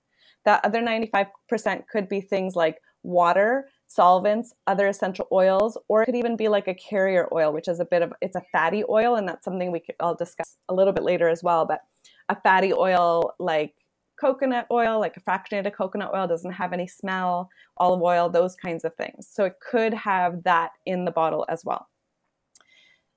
That 0.45 0.63
other 0.65 0.81
95% 0.81 1.87
could 1.87 2.09
be 2.09 2.21
things 2.21 2.55
like 2.55 2.77
water, 3.03 3.69
solvents, 3.87 4.53
other 4.67 4.87
essential 4.87 5.27
oils, 5.31 5.77
or 5.87 6.01
it 6.01 6.05
could 6.05 6.15
even 6.15 6.35
be 6.35 6.47
like 6.47 6.67
a 6.67 6.73
carrier 6.73 7.27
oil, 7.33 7.53
which 7.53 7.67
is 7.67 7.79
a 7.79 7.85
bit 7.85 8.01
of 8.01 8.11
it's 8.21 8.35
a 8.35 8.43
fatty 8.51 8.83
oil, 8.89 9.15
and 9.15 9.27
that's 9.27 9.45
something 9.45 9.71
we 9.71 9.79
could, 9.79 9.95
I'll 9.99 10.15
discuss 10.15 10.57
a 10.69 10.73
little 10.73 10.93
bit 10.93 11.03
later 11.03 11.29
as 11.29 11.43
well. 11.43 11.65
But 11.65 11.81
a 12.29 12.39
fatty 12.41 12.73
oil 12.73 13.33
like 13.39 13.73
coconut 14.19 14.67
oil, 14.71 14.99
like 14.99 15.17
a 15.17 15.21
fractionated 15.21 15.73
coconut 15.73 16.11
oil, 16.13 16.27
doesn't 16.27 16.51
have 16.51 16.73
any 16.73 16.87
smell, 16.87 17.49
olive 17.77 18.01
oil, 18.01 18.29
those 18.29 18.55
kinds 18.55 18.83
of 18.83 18.95
things. 18.95 19.27
So 19.29 19.45
it 19.45 19.55
could 19.59 19.93
have 19.93 20.43
that 20.43 20.71
in 20.85 21.05
the 21.05 21.11
bottle 21.11 21.45
as 21.49 21.63
well. 21.65 21.87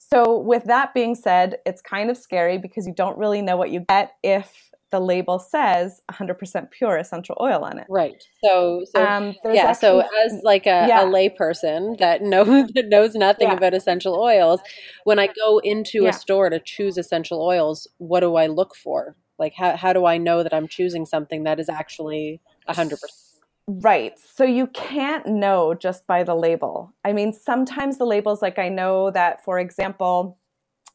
So, 0.08 0.38
with 0.38 0.64
that 0.64 0.94
being 0.94 1.14
said, 1.14 1.56
it's 1.66 1.82
kind 1.82 2.10
of 2.10 2.16
scary 2.16 2.58
because 2.58 2.86
you 2.86 2.94
don't 2.94 3.18
really 3.18 3.42
know 3.42 3.56
what 3.56 3.70
you 3.70 3.80
get 3.80 4.12
if 4.22 4.70
the 4.92 5.00
label 5.00 5.40
says 5.40 6.00
100% 6.12 6.70
pure 6.70 6.96
essential 6.96 7.36
oil 7.40 7.64
on 7.64 7.78
it. 7.78 7.86
Right. 7.90 8.22
So, 8.44 8.84
so 8.94 9.04
um, 9.04 9.34
yeah. 9.44 9.62
Actually, 9.62 9.74
so, 9.74 10.00
as 10.24 10.40
like 10.44 10.66
a, 10.66 10.86
yeah. 10.86 11.02
a 11.02 11.06
layperson 11.06 11.98
that 11.98 12.22
knows 12.22 12.70
that 12.74 12.88
knows 12.88 13.14
nothing 13.14 13.48
yeah. 13.48 13.56
about 13.56 13.74
essential 13.74 14.14
oils, 14.14 14.60
when 15.04 15.18
I 15.18 15.26
go 15.26 15.58
into 15.58 16.04
yeah. 16.04 16.10
a 16.10 16.12
store 16.12 16.50
to 16.50 16.60
choose 16.60 16.96
essential 16.98 17.42
oils, 17.42 17.88
what 17.98 18.20
do 18.20 18.36
I 18.36 18.46
look 18.46 18.76
for? 18.76 19.16
Like, 19.38 19.54
how 19.54 19.76
how 19.76 19.92
do 19.92 20.06
I 20.06 20.18
know 20.18 20.42
that 20.42 20.54
I'm 20.54 20.68
choosing 20.68 21.04
something 21.04 21.44
that 21.44 21.58
is 21.58 21.68
actually 21.68 22.40
100%? 22.68 22.94
Right. 23.68 24.12
So 24.18 24.44
you 24.44 24.68
can't 24.68 25.26
know 25.26 25.74
just 25.74 26.06
by 26.06 26.22
the 26.22 26.34
label. 26.36 26.92
I 27.04 27.12
mean, 27.12 27.32
sometimes 27.32 27.98
the 27.98 28.06
labels, 28.06 28.40
like 28.40 28.58
I 28.58 28.68
know 28.68 29.10
that, 29.10 29.44
for 29.44 29.58
example, 29.58 30.38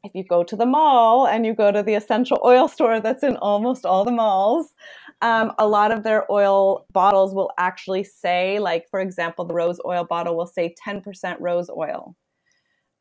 if 0.03 0.13
you 0.15 0.23
go 0.23 0.43
to 0.43 0.55
the 0.55 0.65
mall 0.65 1.27
and 1.27 1.45
you 1.45 1.53
go 1.53 1.71
to 1.71 1.83
the 1.83 1.95
essential 1.95 2.39
oil 2.45 2.67
store 2.69 2.99
that's 3.01 3.23
in 3.23 3.37
almost 3.37 3.85
all 3.85 4.05
the 4.05 4.11
malls, 4.11 4.73
um, 5.21 5.51
a 5.59 5.67
lot 5.67 5.91
of 5.91 6.03
their 6.03 6.31
oil 6.31 6.85
bottles 6.93 7.35
will 7.35 7.51
actually 7.57 8.03
say, 8.05 8.59
like, 8.59 8.87
for 8.89 9.01
example, 9.01 9.45
the 9.45 9.53
rose 9.53 9.79
oil 9.85 10.05
bottle 10.05 10.37
will 10.37 10.47
say 10.47 10.73
10% 10.87 11.37
rose 11.41 11.69
oil. 11.69 12.15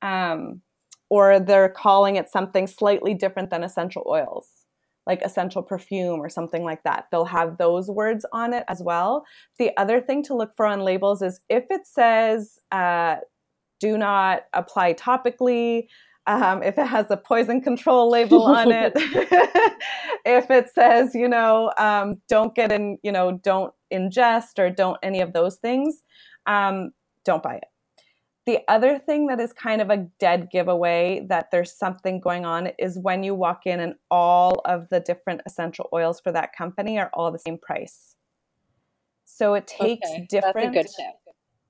Um, 0.03 0.63
or 1.11 1.41
they're 1.41 1.69
calling 1.71 2.17
it 2.17 2.31
something 2.31 2.67
slightly 2.67 3.15
different 3.15 3.51
than 3.51 3.65
essential 3.65 4.05
oils 4.09 4.60
like 5.11 5.23
essential 5.23 5.61
perfume 5.61 6.21
or 6.21 6.29
something 6.29 6.63
like 6.63 6.85
that. 6.85 7.07
They'll 7.11 7.25
have 7.25 7.59
those 7.59 7.91
words 7.91 8.25
on 8.33 8.53
it 8.53 8.65
as 8.69 8.81
well. 8.81 9.25
The 9.59 9.77
other 9.77 10.01
thing 10.01 10.23
to 10.25 10.37
look 10.37 10.53
for 10.57 10.67
on 10.67 10.81
labels 10.83 11.21
is 11.21 11.41
if 11.49 11.65
it 11.69 11.85
says, 11.85 12.61
uh, 12.71 13.17
do 13.81 13.99
not 13.99 14.43
apply 14.53 14.95
topically, 14.95 15.89
um, 16.29 16.63
if 16.63 16.79
it 16.79 16.87
has 16.87 17.07
a 17.11 17.17
poison 17.17 17.61
control 17.61 18.09
label 18.09 18.45
on 18.45 18.71
it, 18.85 18.93
if 20.25 20.49
it 20.49 20.69
says, 20.73 21.13
you 21.13 21.29
know, 21.29 21.73
um, 21.77 22.23
don't 22.29 22.55
get 22.55 22.71
in, 22.71 22.99
you 23.03 23.11
know, 23.11 23.41
don't 23.43 23.75
ingest 23.93 24.61
or 24.61 24.71
don't 24.71 24.99
any 25.03 25.21
of 25.21 25.33
those 25.33 25.57
things, 25.57 26.05
um, 26.47 26.93
don't 27.25 27.43
buy 27.43 27.57
it. 27.57 27.70
The 28.47 28.61
other 28.69 28.99
thing 28.99 29.27
that 29.27 29.39
is 29.39 29.53
kind 29.53 29.83
of 29.83 29.91
a 29.91 30.09
dead 30.19 30.49
giveaway 30.51 31.27
that 31.29 31.51
there's 31.51 31.73
something 31.73 32.21
going 32.21 32.45
on 32.45 32.71
is 32.79 32.99
when 32.99 33.23
you 33.23 33.35
walk 33.35 33.67
in 33.67 33.81
and 33.81 33.95
all 34.11 34.63
of 34.65 34.89
the 34.89 35.01
different 35.01 35.43
essential 35.47 35.89
oils 35.93 36.21
for 36.21 36.33
that 36.33 36.57
company 36.57 36.99
are 36.99 37.11
all 37.13 37.31
the 37.31 37.39
same 37.39 37.59
price. 37.59 38.17
So 39.25 39.55
it 39.55 39.67
takes 39.67 40.09
okay, 40.11 40.27
different. 40.29 40.89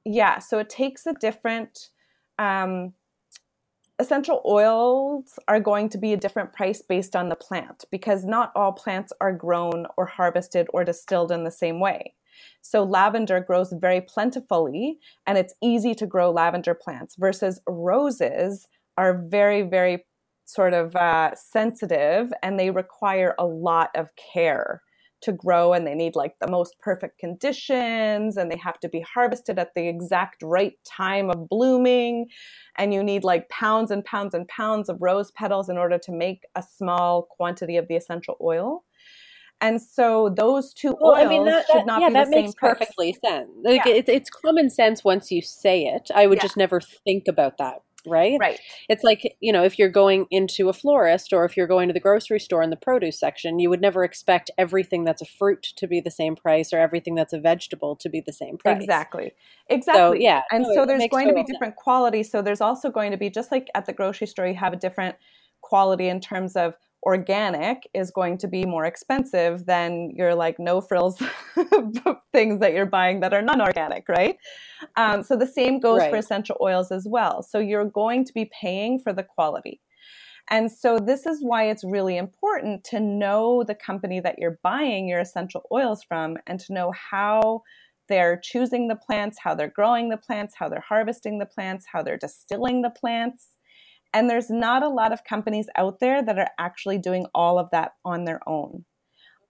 Yeah, 0.05 0.39
so 0.39 0.59
it 0.59 0.71
takes 0.71 1.07
a 1.07 1.13
different. 1.15 1.91
Um, 2.39 2.95
essential 3.99 4.41
oils 4.47 5.39
are 5.47 5.61
going 5.61 5.91
to 5.91 5.99
be 5.99 6.15
a 6.15 6.17
different 6.17 6.53
price 6.55 6.81
based 6.81 7.15
on 7.15 7.29
the 7.29 7.37
plant 7.37 7.85
because 7.91 8.25
not 8.25 8.51
all 8.57 8.73
plants 8.73 9.13
are 9.21 9.33
grown 9.33 9.87
or 9.99 10.07
harvested 10.07 10.67
or 10.73 10.85
distilled 10.85 11.31
in 11.31 11.45
the 11.45 11.51
same 11.51 11.79
way. 11.79 12.15
So 12.63 12.85
lavender 12.85 13.41
grows 13.41 13.73
very 13.73 14.01
plentifully 14.01 14.99
and 15.27 15.39
it's 15.39 15.55
easy 15.63 15.95
to 15.97 16.07
grow 16.07 16.31
lavender 16.31 16.75
plants 16.75 17.17
versus 17.19 17.61
roses 17.67 18.67
are 18.97 19.23
very, 19.29 19.63
very 19.63 20.05
sort 20.45 20.75
of 20.75 20.97
uh, 20.97 21.35
sensitive 21.35 22.33
and 22.43 22.59
they 22.59 22.71
require 22.71 23.35
a 23.39 23.47
lot 23.47 23.91
of 23.95 24.11
care 24.17 24.83
to 25.23 25.33
grow 25.33 25.73
and 25.73 25.87
they 25.87 25.95
need 25.95 26.17
like 26.17 26.35
the 26.41 26.51
most 26.51 26.79
perfect 26.81 27.19
conditions 27.19 28.37
and 28.37 28.51
they 28.51 28.57
have 28.57 28.81
to 28.81 28.89
be 28.89 29.01
harvested 29.01 29.59
at 29.59 29.75
the 29.75 29.87
exact 29.87 30.43
right 30.43 30.75
time 30.85 31.31
of 31.31 31.49
blooming. 31.49 32.27
And 32.79 32.95
you 32.95 33.03
need 33.05 33.23
like 33.23 33.49
pounds 33.49 33.91
and 33.91 34.05
pounds 34.05 34.35
and 34.35 34.49
pounds 34.49 34.89
of 34.89 35.01
rose 35.01 35.31
petals 35.33 35.69
in 35.69 35.77
order 35.77 35.99
to 35.99 36.13
make 36.13 36.45
a 36.55 36.63
small 36.63 37.29
quantity 37.31 37.77
of 37.77 37.89
the 37.89 37.97
essential 37.97 38.37
oil 38.41 38.85
and 39.61 39.81
so 39.81 40.33
those 40.37 40.73
two 40.73 40.97
well, 41.01 41.13
oils 41.13 41.27
I 41.27 41.29
mean, 41.29 41.45
that, 41.45 41.67
should 41.71 41.87
not 41.87 42.01
yeah, 42.01 42.09
be 42.09 42.15
that 42.15 42.29
makes 42.29 42.55
perfectly 42.55 43.17
sense. 43.25 43.51
Like 43.63 43.85
yeah. 43.85 43.93
it, 43.93 44.09
it's 44.09 44.31
common 44.31 44.71
sense 44.71 45.05
once 45.05 45.31
you 45.31 45.43
say 45.43 45.85
it. 45.85 46.11
I 46.15 46.27
would 46.27 46.39
yeah. 46.39 46.43
just 46.43 46.57
never 46.57 46.81
think 46.81 47.29
about 47.29 47.59
that. 47.59 47.83
Right. 48.07 48.39
Right. 48.41 48.59
It's 48.89 49.05
like 49.05 49.37
you 49.41 49.53
know, 49.53 49.63
if 49.63 49.79
you're 49.79 49.91
going 49.91 50.27
into 50.31 50.69
a 50.69 50.73
florist 50.73 51.33
or 51.33 51.45
if 51.45 51.57
you're 51.57 51.67
going 51.67 51.89
to 51.89 51.93
the 51.93 52.01
grocery 52.01 52.41
store 52.41 52.63
in 52.63 52.71
the 52.71 52.77
produce 52.77 53.19
section, 53.19 53.59
you 53.59 53.69
would 53.69 53.81
never 53.81 54.05
expect 54.05 54.51
everything 54.57 55.05
that's 55.05 55.21
a 55.21 55.27
fruit 55.27 55.63
to 55.77 55.87
be 55.87 56.01
the 56.01 56.11
same 56.11 56.35
price 56.35 56.73
or 56.73 56.79
everything 56.79 57.15
that's 57.15 57.33
a 57.33 57.39
vegetable 57.39 57.97
to 57.97 58.09
be 58.09 58.23
the 58.25 58.33
same 58.33 58.57
price. 58.57 58.83
Exactly. 58.83 59.33
Exactly. 59.69 60.01
So, 60.01 60.13
yeah. 60.15 60.43
And 60.51 60.63
no, 60.63 60.75
so 60.75 60.87
there's 60.87 61.07
going 61.11 61.29
to 61.29 61.35
be 61.35 61.43
different 61.43 61.75
sense. 61.75 61.83
quality. 61.83 62.23
So 62.23 62.41
there's 62.41 62.61
also 62.61 62.91
going 62.91 63.11
to 63.11 63.19
be 63.19 63.29
just 63.29 63.53
like 63.53 63.69
at 63.75 63.87
the 63.87 63.93
grocery 63.93 64.27
store, 64.27 64.47
you 64.47 64.55
have 64.55 64.73
a 64.73 64.77
different 64.77 65.17
quality 65.61 66.09
in 66.09 66.21
terms 66.21 66.57
of 66.57 66.75
organic 67.03 67.89
is 67.95 68.11
going 68.11 68.37
to 68.39 68.49
be 68.49 68.65
more 68.65 68.85
expensive 68.85 69.65
than 69.67 70.11
your 70.15 70.35
like 70.35 70.59
no 70.59 70.81
frills 70.81 71.19
things 72.33 72.61
that 72.61 72.73
you're 72.75 72.87
buying 72.87 73.21
that 73.21 73.33
are 73.33 73.43
non-organic 73.43 74.09
right? 74.09 74.37
Um, 74.97 75.23
so 75.23 75.37
the 75.37 75.47
same 75.47 75.81
goes 75.81 76.01
right. 76.01 76.11
for 76.11 76.17
essential 76.17 76.57
oils 76.61 76.93
as 76.93 77.07
well. 77.09 77.43
So 77.43 77.59
you're 77.59 77.87
going 77.87 78.25
to 78.27 78.33
be 78.33 78.51
paying 78.61 78.99
for 78.99 79.13
the 79.13 79.23
quality. 79.23 79.81
And 80.51 80.71
so 80.71 80.99
this 80.99 81.27
is 81.27 81.39
why 81.43 81.71
it's 81.71 81.85
really 81.85 82.17
important 82.17 82.83
to 82.85 82.99
know 82.99 83.63
the 83.63 83.75
company 83.75 84.21
that 84.21 84.39
you're 84.39 84.59
buying 84.63 85.09
your 85.09 85.21
essential 85.21 85.63
oils 85.73 86.03
from 86.03 86.37
and 86.47 86.59
to 86.61 86.73
know 86.73 86.93
how 86.93 87.63
they're 88.09 88.41
choosing 88.43 88.89
the 88.89 88.97
plants 88.97 89.39
how 89.41 89.55
they're 89.55 89.69
growing 89.69 90.09
the 90.09 90.17
plants 90.17 90.55
how 90.59 90.69
they're 90.69 90.85
harvesting 90.87 91.39
the 91.39 91.47
plants 91.47 91.87
how 91.91 92.03
they're 92.03 92.19
distilling 92.19 92.83
the 92.83 92.91
plants 92.91 93.51
and 94.13 94.29
there's 94.29 94.51
not 94.51 94.83
a 94.83 94.89
lot 94.89 95.13
of 95.13 95.25
companies 95.25 95.67
out 95.77 96.01
there 96.01 96.23
that 96.23 96.39
are 96.39 96.51
actually 96.59 96.99
doing 96.99 97.27
all 97.35 97.59
of 97.59 97.71
that 97.71 97.93
on 98.05 98.25
their 98.25 98.41
own. 98.49 98.85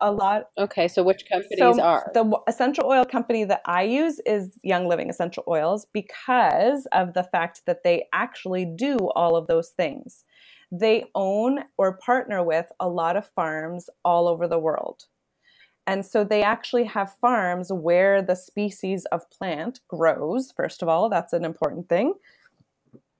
A 0.03 0.11
lot. 0.11 0.45
Okay, 0.59 0.89
so 0.89 1.03
which 1.03 1.25
companies 1.31 1.59
so 1.59 1.79
are? 1.81 2.11
The 2.15 2.39
essential 2.49 2.87
oil 2.87 3.05
company 3.05 3.45
that 3.45 3.61
I 3.67 3.83
use 3.83 4.19
is 4.25 4.59
Young 4.63 4.89
Living 4.89 5.11
Essential 5.11 5.45
Oils 5.47 5.87
because 5.93 6.87
of 6.93 7.13
the 7.13 7.25
fact 7.25 7.63
that 7.67 7.85
they 7.85 8.07
actually 8.15 8.65
do 8.65 8.97
all 9.15 9.37
of 9.37 9.47
those 9.47 9.71
things. 9.71 10.25
They 10.73 11.05
own 11.15 11.65
or 11.77 11.99
partner 11.99 12.43
with 12.43 12.67
a 12.81 12.89
lot 12.89 13.17
of 13.17 13.27
farms 13.27 13.91
all 14.03 14.27
over 14.27 14.49
the 14.49 14.59
world. 14.59 15.05
And 15.87 16.07
so 16.07 16.25
they 16.25 16.43
actually 16.43 16.85
have 16.85 17.17
farms 17.21 17.73
where 17.73 18.23
the 18.23 18.37
species 18.37 19.05
of 19.07 19.29
plant 19.31 19.81
grows, 19.89 20.53
first 20.57 20.83
of 20.83 20.89
all, 20.89 21.09
that's 21.09 21.33
an 21.33 21.45
important 21.45 21.89
thing 21.89 22.15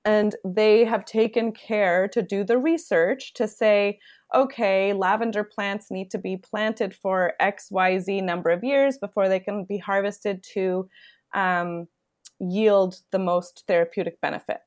and 0.03 0.35
they 0.43 0.83
have 0.83 1.05
taken 1.05 1.51
care 1.51 2.07
to 2.07 2.21
do 2.21 2.43
the 2.43 2.57
research 2.57 3.33
to 3.33 3.47
say 3.47 3.99
okay 4.33 4.93
lavender 4.93 5.43
plants 5.43 5.91
need 5.91 6.09
to 6.09 6.17
be 6.17 6.37
planted 6.37 6.93
for 6.93 7.33
xyz 7.41 8.23
number 8.23 8.49
of 8.49 8.63
years 8.63 8.97
before 8.97 9.29
they 9.29 9.39
can 9.39 9.65
be 9.65 9.77
harvested 9.77 10.43
to 10.43 10.87
um, 11.33 11.87
yield 12.39 12.95
the 13.11 13.19
most 13.19 13.63
therapeutic 13.67 14.19
benefit 14.21 14.59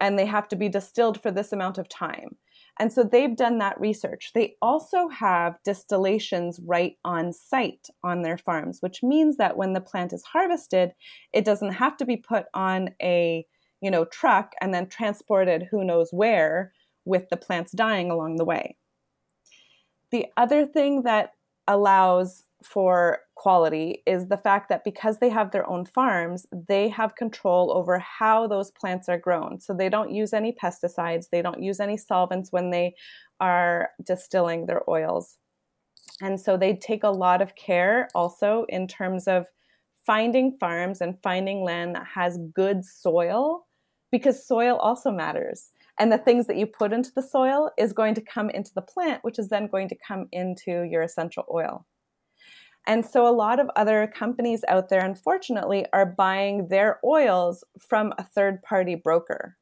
and 0.00 0.18
they 0.18 0.26
have 0.26 0.46
to 0.48 0.56
be 0.56 0.68
distilled 0.68 1.20
for 1.20 1.30
this 1.30 1.52
amount 1.52 1.78
of 1.78 1.88
time 1.88 2.36
and 2.78 2.92
so 2.92 3.02
they've 3.02 3.36
done 3.36 3.58
that 3.58 3.80
research. 3.80 4.30
They 4.34 4.54
also 4.62 5.08
have 5.08 5.56
distillations 5.64 6.60
right 6.64 6.96
on 7.04 7.32
site 7.32 7.88
on 8.04 8.22
their 8.22 8.38
farms, 8.38 8.78
which 8.80 9.02
means 9.02 9.36
that 9.36 9.56
when 9.56 9.72
the 9.72 9.80
plant 9.80 10.12
is 10.12 10.22
harvested, 10.22 10.92
it 11.32 11.44
doesn't 11.44 11.72
have 11.72 11.96
to 11.96 12.04
be 12.04 12.16
put 12.16 12.46
on 12.54 12.90
a 13.02 13.44
you 13.80 13.90
know, 13.90 14.04
truck 14.04 14.52
and 14.60 14.72
then 14.74 14.88
transported 14.88 15.68
who 15.70 15.84
knows 15.84 16.10
where 16.12 16.72
with 17.04 17.28
the 17.30 17.36
plants 17.36 17.72
dying 17.72 18.10
along 18.10 18.36
the 18.36 18.44
way. 18.44 18.76
The 20.10 20.26
other 20.36 20.66
thing 20.66 21.02
that 21.02 21.32
allows 21.66 22.44
for 22.64 23.20
quality 23.36 24.02
is 24.04 24.28
the 24.28 24.36
fact 24.36 24.68
that 24.68 24.82
because 24.82 25.18
they 25.18 25.28
have 25.28 25.52
their 25.52 25.68
own 25.68 25.84
farms, 25.84 26.44
they 26.66 26.88
have 26.88 27.14
control 27.14 27.72
over 27.72 27.98
how 28.00 28.48
those 28.48 28.70
plants 28.72 29.08
are 29.08 29.18
grown. 29.18 29.60
So 29.60 29.74
they 29.74 29.88
don't 29.88 30.10
use 30.10 30.32
any 30.32 30.52
pesticides, 30.52 31.28
they 31.30 31.42
don't 31.42 31.62
use 31.62 31.78
any 31.78 31.96
solvents 31.96 32.50
when 32.50 32.70
they 32.70 32.94
are 33.40 33.90
distilling 34.04 34.66
their 34.66 34.82
oils. 34.90 35.36
And 36.20 36.40
so 36.40 36.56
they 36.56 36.74
take 36.74 37.04
a 37.04 37.10
lot 37.10 37.40
of 37.40 37.54
care 37.54 38.08
also 38.14 38.66
in 38.68 38.88
terms 38.88 39.28
of 39.28 39.46
finding 40.04 40.56
farms 40.58 41.00
and 41.00 41.22
finding 41.22 41.62
land 41.62 41.94
that 41.94 42.06
has 42.06 42.38
good 42.54 42.84
soil 42.84 43.67
because 44.10 44.46
soil 44.46 44.76
also 44.76 45.10
matters. 45.10 45.70
And 45.98 46.12
the 46.12 46.18
things 46.18 46.46
that 46.46 46.56
you 46.56 46.66
put 46.66 46.92
into 46.92 47.10
the 47.14 47.22
soil 47.22 47.70
is 47.76 47.92
going 47.92 48.14
to 48.14 48.20
come 48.20 48.50
into 48.50 48.72
the 48.74 48.82
plant, 48.82 49.24
which 49.24 49.38
is 49.38 49.48
then 49.48 49.66
going 49.66 49.88
to 49.88 49.96
come 49.96 50.28
into 50.32 50.82
your 50.82 51.02
essential 51.02 51.44
oil. 51.52 51.86
And 52.86 53.04
so, 53.04 53.26
a 53.26 53.34
lot 53.34 53.60
of 53.60 53.68
other 53.76 54.06
companies 54.06 54.64
out 54.68 54.88
there, 54.88 55.04
unfortunately, 55.04 55.84
are 55.92 56.06
buying 56.06 56.68
their 56.68 57.00
oils 57.04 57.64
from 57.80 58.14
a 58.16 58.24
third 58.24 58.62
party 58.62 58.94
broker. 58.94 59.56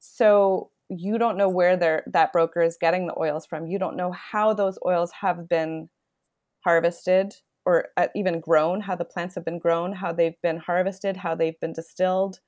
So, 0.00 0.70
you 0.88 1.18
don't 1.18 1.36
know 1.36 1.48
where 1.48 1.76
that 1.76 2.32
broker 2.32 2.60
is 2.60 2.76
getting 2.80 3.06
the 3.06 3.18
oils 3.18 3.46
from. 3.46 3.66
You 3.66 3.78
don't 3.78 3.96
know 3.96 4.12
how 4.12 4.54
those 4.54 4.78
oils 4.84 5.12
have 5.20 5.48
been 5.48 5.88
harvested 6.64 7.34
or 7.64 7.88
uh, 7.96 8.08
even 8.16 8.40
grown, 8.40 8.80
how 8.80 8.96
the 8.96 9.04
plants 9.04 9.34
have 9.36 9.44
been 9.44 9.58
grown, 9.58 9.92
how 9.92 10.12
they've 10.12 10.40
been 10.42 10.58
harvested, 10.58 11.16
how 11.16 11.34
they've 11.34 11.58
been 11.60 11.72
distilled 11.72 12.40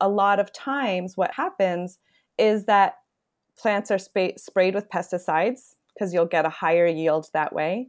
a 0.00 0.08
lot 0.08 0.38
of 0.38 0.52
times 0.52 1.16
what 1.16 1.34
happens 1.34 1.98
is 2.38 2.66
that 2.66 2.96
plants 3.58 3.90
are 3.90 3.98
sp- 3.98 4.36
sprayed 4.36 4.74
with 4.74 4.90
pesticides 4.90 5.74
because 5.94 6.12
you'll 6.12 6.26
get 6.26 6.44
a 6.44 6.50
higher 6.50 6.86
yield 6.86 7.28
that 7.32 7.54
way 7.54 7.88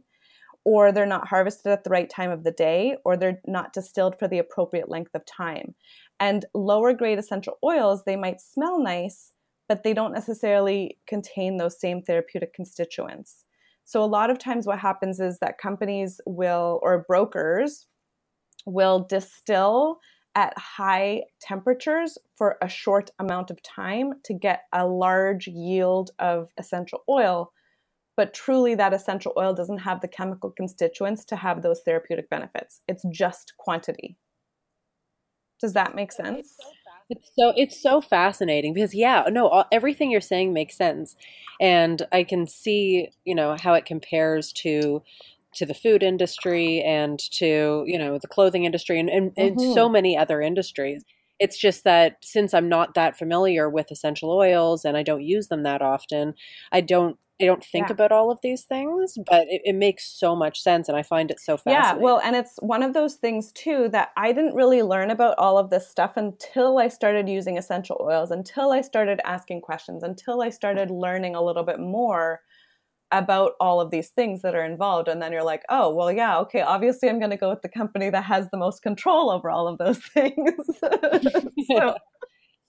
or 0.64 0.92
they're 0.92 1.06
not 1.06 1.28
harvested 1.28 1.72
at 1.72 1.84
the 1.84 1.90
right 1.90 2.10
time 2.10 2.30
of 2.30 2.44
the 2.44 2.50
day 2.50 2.96
or 3.04 3.16
they're 3.16 3.40
not 3.46 3.72
distilled 3.72 4.18
for 4.18 4.28
the 4.28 4.38
appropriate 4.38 4.88
length 4.88 5.14
of 5.14 5.24
time. 5.24 5.74
And 6.20 6.44
lower 6.54 6.92
grade 6.92 7.18
essential 7.18 7.58
oils 7.64 8.04
they 8.04 8.16
might 8.16 8.40
smell 8.40 8.82
nice 8.82 9.32
but 9.68 9.82
they 9.82 9.92
don't 9.92 10.14
necessarily 10.14 10.98
contain 11.06 11.58
those 11.58 11.78
same 11.78 12.02
therapeutic 12.02 12.54
constituents. 12.54 13.44
So 13.84 14.02
a 14.02 14.06
lot 14.06 14.30
of 14.30 14.38
times 14.38 14.66
what 14.66 14.78
happens 14.78 15.20
is 15.20 15.38
that 15.40 15.58
companies 15.58 16.20
will 16.26 16.80
or 16.82 17.04
brokers 17.06 17.86
will 18.66 19.00
distill 19.00 19.98
at 20.34 20.56
high 20.56 21.22
temperatures 21.40 22.18
for 22.36 22.58
a 22.62 22.68
short 22.68 23.10
amount 23.18 23.50
of 23.50 23.62
time 23.62 24.14
to 24.24 24.34
get 24.34 24.64
a 24.72 24.86
large 24.86 25.46
yield 25.46 26.10
of 26.18 26.50
essential 26.58 27.02
oil. 27.08 27.52
But 28.16 28.34
truly, 28.34 28.74
that 28.74 28.92
essential 28.92 29.32
oil 29.36 29.54
doesn't 29.54 29.78
have 29.78 30.00
the 30.00 30.08
chemical 30.08 30.50
constituents 30.50 31.24
to 31.26 31.36
have 31.36 31.62
those 31.62 31.80
therapeutic 31.80 32.28
benefits. 32.30 32.80
It's 32.88 33.04
just 33.10 33.54
quantity. 33.58 34.16
Does 35.60 35.72
that 35.72 35.94
make 35.94 36.12
sense? 36.12 36.56
It's 37.10 37.30
so 37.38 37.52
it's 37.56 37.82
so 37.82 38.00
fascinating 38.00 38.74
because 38.74 38.94
yeah, 38.94 39.24
no, 39.30 39.48
all, 39.48 39.64
everything 39.72 40.10
you're 40.10 40.20
saying 40.20 40.52
makes 40.52 40.76
sense, 40.76 41.16
and 41.60 42.02
I 42.12 42.22
can 42.22 42.46
see 42.46 43.08
you 43.24 43.34
know 43.34 43.56
how 43.58 43.74
it 43.74 43.86
compares 43.86 44.52
to 44.54 45.02
to 45.58 45.66
the 45.66 45.74
food 45.74 46.02
industry 46.02 46.82
and 46.82 47.18
to 47.32 47.84
you 47.86 47.98
know 47.98 48.18
the 48.18 48.28
clothing 48.28 48.64
industry 48.64 48.98
and, 48.98 49.10
and, 49.10 49.32
mm-hmm. 49.32 49.60
and 49.60 49.74
so 49.74 49.88
many 49.88 50.16
other 50.16 50.40
industries. 50.40 51.04
It's 51.38 51.58
just 51.58 51.84
that 51.84 52.16
since 52.22 52.52
I'm 52.52 52.68
not 52.68 52.94
that 52.94 53.16
familiar 53.16 53.70
with 53.70 53.92
essential 53.92 54.30
oils 54.30 54.84
and 54.84 54.96
I 54.96 55.04
don't 55.04 55.22
use 55.22 55.48
them 55.48 55.62
that 55.62 55.82
often, 55.82 56.34
I 56.72 56.80
don't 56.80 57.16
I 57.40 57.44
don't 57.44 57.64
think 57.64 57.88
yeah. 57.88 57.92
about 57.92 58.10
all 58.10 58.32
of 58.32 58.40
these 58.42 58.64
things, 58.64 59.16
but 59.30 59.46
it, 59.48 59.62
it, 59.64 59.74
makes 59.76 60.10
so 60.18 60.34
much 60.34 60.60
sense, 60.60 60.88
and 60.88 60.98
I 60.98 61.04
find 61.04 61.30
it 61.30 61.38
so 61.38 61.56
fascinating. 61.56 62.00
Yeah, 62.00 62.02
well, 62.02 62.20
and 62.24 62.34
it's 62.34 62.56
one 62.58 62.82
of 62.82 62.94
those 62.94 63.14
things 63.14 63.52
too 63.52 63.88
that 63.90 64.10
I 64.16 64.32
didn't 64.32 64.56
really 64.56 64.82
learn 64.82 65.10
about 65.10 65.38
all 65.38 65.56
of 65.56 65.70
this 65.70 65.88
stuff 65.88 66.16
until 66.16 66.78
I 66.78 66.88
started 66.88 67.28
using 67.28 67.56
essential 67.56 67.96
oils, 68.00 68.32
until 68.32 68.72
I 68.72 68.80
started 68.80 69.20
asking 69.24 69.60
questions, 69.60 70.02
until 70.02 70.42
I 70.42 70.48
started 70.48 70.90
learning 70.90 71.36
a 71.36 71.42
little 71.42 71.62
bit 71.62 71.78
more 71.78 72.40
about 73.10 73.52
all 73.60 73.80
of 73.80 73.90
these 73.90 74.08
things 74.08 74.42
that 74.42 74.54
are 74.54 74.64
involved. 74.64 75.08
And 75.08 75.22
then 75.22 75.32
you're 75.32 75.44
like, 75.44 75.62
oh, 75.68 75.94
well, 75.94 76.12
yeah, 76.12 76.38
okay, 76.40 76.60
obviously 76.60 77.08
I'm 77.08 77.18
going 77.18 77.30
to 77.30 77.36
go 77.36 77.48
with 77.48 77.62
the 77.62 77.68
company 77.68 78.10
that 78.10 78.24
has 78.24 78.48
the 78.50 78.58
most 78.58 78.82
control 78.82 79.30
over 79.30 79.50
all 79.50 79.66
of 79.66 79.78
those 79.78 79.98
things. 80.14 80.54
so, 81.70 81.96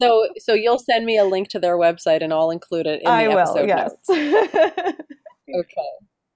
so, 0.02 0.28
so 0.38 0.54
you'll 0.54 0.80
send 0.80 1.06
me 1.06 1.18
a 1.18 1.26
link 1.26 1.50
to 1.50 1.60
their 1.60 1.78
website, 1.78 2.24
and 2.24 2.34
I'll 2.34 2.52
include 2.52 2.88
it 2.88 3.02
in 3.02 3.06
the 3.06 3.10
I 3.10 3.24
episode 3.26 3.62
will, 3.62 3.68
yes. 3.68 3.92
notes. 4.08 4.10
okay. 5.60 5.90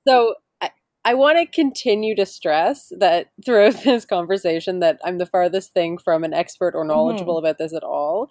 So 0.06 0.36
I, 0.62 0.72
I 1.06 1.14
want 1.14 1.38
to 1.38 1.46
continue 1.46 2.14
to 2.18 2.26
stress 2.26 2.92
that 3.00 3.32
throughout 3.46 3.84
this 3.84 4.04
conversation 4.06 4.80
that 4.80 5.00
I'm 5.06 5.18
the 5.18 5.26
farthest 5.26 5.72
thing 5.74 5.98
from 5.98 6.26
an 6.26 6.34
expert 6.34 6.76
or 6.76 6.84
knowledgeable 6.84 7.36
mm-hmm. 7.36 7.46
about 7.46 7.58
this 7.58 7.74
at 7.74 7.84
all. 7.84 8.30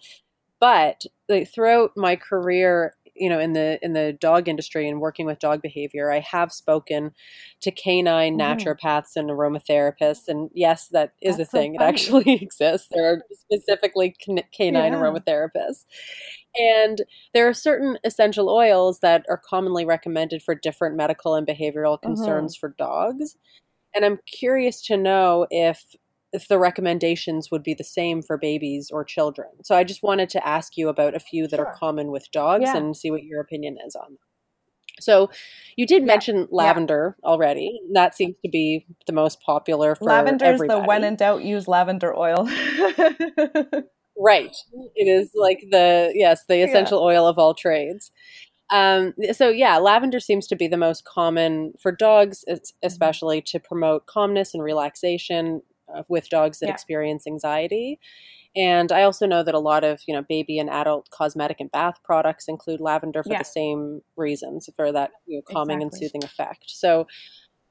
But 0.60 1.06
like, 1.30 1.50
throughout 1.52 1.92
my 1.96 2.14
career 2.14 2.94
you 3.14 3.28
know 3.28 3.38
in 3.38 3.52
the 3.52 3.78
in 3.83 3.92
the 3.92 4.16
dog 4.21 4.49
industry 4.49 4.88
and 4.88 5.00
working 5.00 5.26
with 5.26 5.38
dog 5.38 5.61
behavior 5.61 6.11
i 6.11 6.21
have 6.21 6.52
spoken 6.52 7.12
to 7.61 7.71
canine 7.71 8.38
mm. 8.38 8.40
naturopaths 8.40 9.16
and 9.16 9.31
aromatherapists 9.31 10.28
and 10.28 10.50
yes 10.54 10.88
that 10.88 11.12
is 11.21 11.37
That's 11.37 11.49
a 11.49 11.50
thing 11.50 11.76
so 11.78 11.85
it 11.85 11.88
actually 11.88 12.33
exists 12.42 12.88
there 12.90 13.12
are 13.12 13.23
specifically 13.33 14.14
canine 14.52 14.92
yeah. 14.92 14.99
aromatherapists 14.99 15.85
and 16.57 17.02
there 17.35 17.49
are 17.49 17.54
certain 17.54 17.99
essential 18.04 18.49
oils 18.49 19.00
that 19.00 19.25
are 19.28 19.40
commonly 19.49 19.85
recommended 19.85 20.42
for 20.42 20.54
different 20.54 20.97
medical 20.97 21.35
and 21.35 21.47
behavioral 21.47 21.99
mm-hmm. 21.99 22.14
concerns 22.14 22.57
mm-hmm. 22.57 22.61
for 22.61 22.75
dogs 22.78 23.37
and 23.95 24.04
i'm 24.04 24.19
curious 24.26 24.83
to 24.83 24.97
know 24.97 25.47
if 25.50 25.85
if 26.32 26.48
the 26.48 26.58
recommendations 26.58 27.50
would 27.50 27.62
be 27.62 27.74
the 27.74 27.84
same 27.84 28.22
for 28.22 28.38
babies 28.38 28.90
or 28.92 29.04
children. 29.04 29.48
So 29.62 29.74
I 29.74 29.84
just 29.84 30.02
wanted 30.02 30.30
to 30.30 30.46
ask 30.46 30.76
you 30.76 30.88
about 30.88 31.14
a 31.14 31.20
few 31.20 31.46
that 31.48 31.56
sure. 31.56 31.66
are 31.66 31.74
common 31.78 32.10
with 32.10 32.30
dogs 32.32 32.64
yeah. 32.66 32.76
and 32.76 32.96
see 32.96 33.10
what 33.10 33.22
your 33.22 33.40
opinion 33.40 33.76
is 33.86 33.94
on 33.94 34.12
them. 34.12 34.18
So 35.00 35.30
you 35.76 35.86
did 35.86 36.02
yeah. 36.02 36.06
mention 36.06 36.48
lavender 36.50 37.16
yeah. 37.22 37.28
already. 37.28 37.80
That 37.92 38.14
seems 38.14 38.36
to 38.44 38.50
be 38.50 38.86
the 39.06 39.12
most 39.12 39.40
popular 39.40 39.94
for 39.94 40.04
Lavender 40.04 40.52
is 40.52 40.60
the 40.60 40.80
when 40.80 41.04
in 41.04 41.16
doubt 41.16 41.42
use 41.42 41.66
lavender 41.66 42.16
oil. 42.16 42.46
right. 44.18 44.54
It 44.94 45.08
is 45.08 45.30
like 45.34 45.64
the 45.70 46.12
yes, 46.14 46.44
the 46.48 46.62
essential 46.62 47.00
oil 47.00 47.26
of 47.26 47.38
all 47.38 47.54
trades. 47.54 48.10
Um, 48.70 49.12
so 49.32 49.50
yeah, 49.50 49.76
lavender 49.78 50.18
seems 50.18 50.46
to 50.46 50.56
be 50.56 50.66
the 50.66 50.78
most 50.78 51.04
common 51.04 51.74
for 51.80 51.92
dogs, 51.92 52.44
mm-hmm. 52.48 52.62
especially 52.82 53.42
to 53.42 53.60
promote 53.60 54.06
calmness 54.06 54.54
and 54.54 54.62
relaxation, 54.62 55.60
uh, 55.96 56.02
with 56.08 56.28
dogs 56.28 56.58
that 56.61 56.66
yeah. 56.66 56.72
experience 56.72 57.26
anxiety. 57.26 57.99
And 58.55 58.92
I 58.92 59.02
also 59.05 59.26
know 59.26 59.42
that 59.42 59.55
a 59.55 59.59
lot 59.59 59.83
of, 59.83 60.00
you 60.07 60.14
know, 60.14 60.22
baby 60.28 60.59
and 60.59 60.68
adult 60.68 61.09
cosmetic 61.11 61.59
and 61.59 61.70
bath 61.70 61.96
products 62.05 62.48
include 62.48 62.81
lavender 62.81 63.22
for 63.22 63.33
yeah. 63.33 63.38
the 63.38 63.44
same 63.44 64.02
reasons, 64.16 64.68
for 64.76 64.92
that 64.92 65.11
you 65.26 65.38
know, 65.38 65.42
calming 65.42 65.81
exactly. 65.81 65.85
and 65.85 66.12
soothing 66.12 66.24
effect. 66.24 66.64
So 66.66 67.07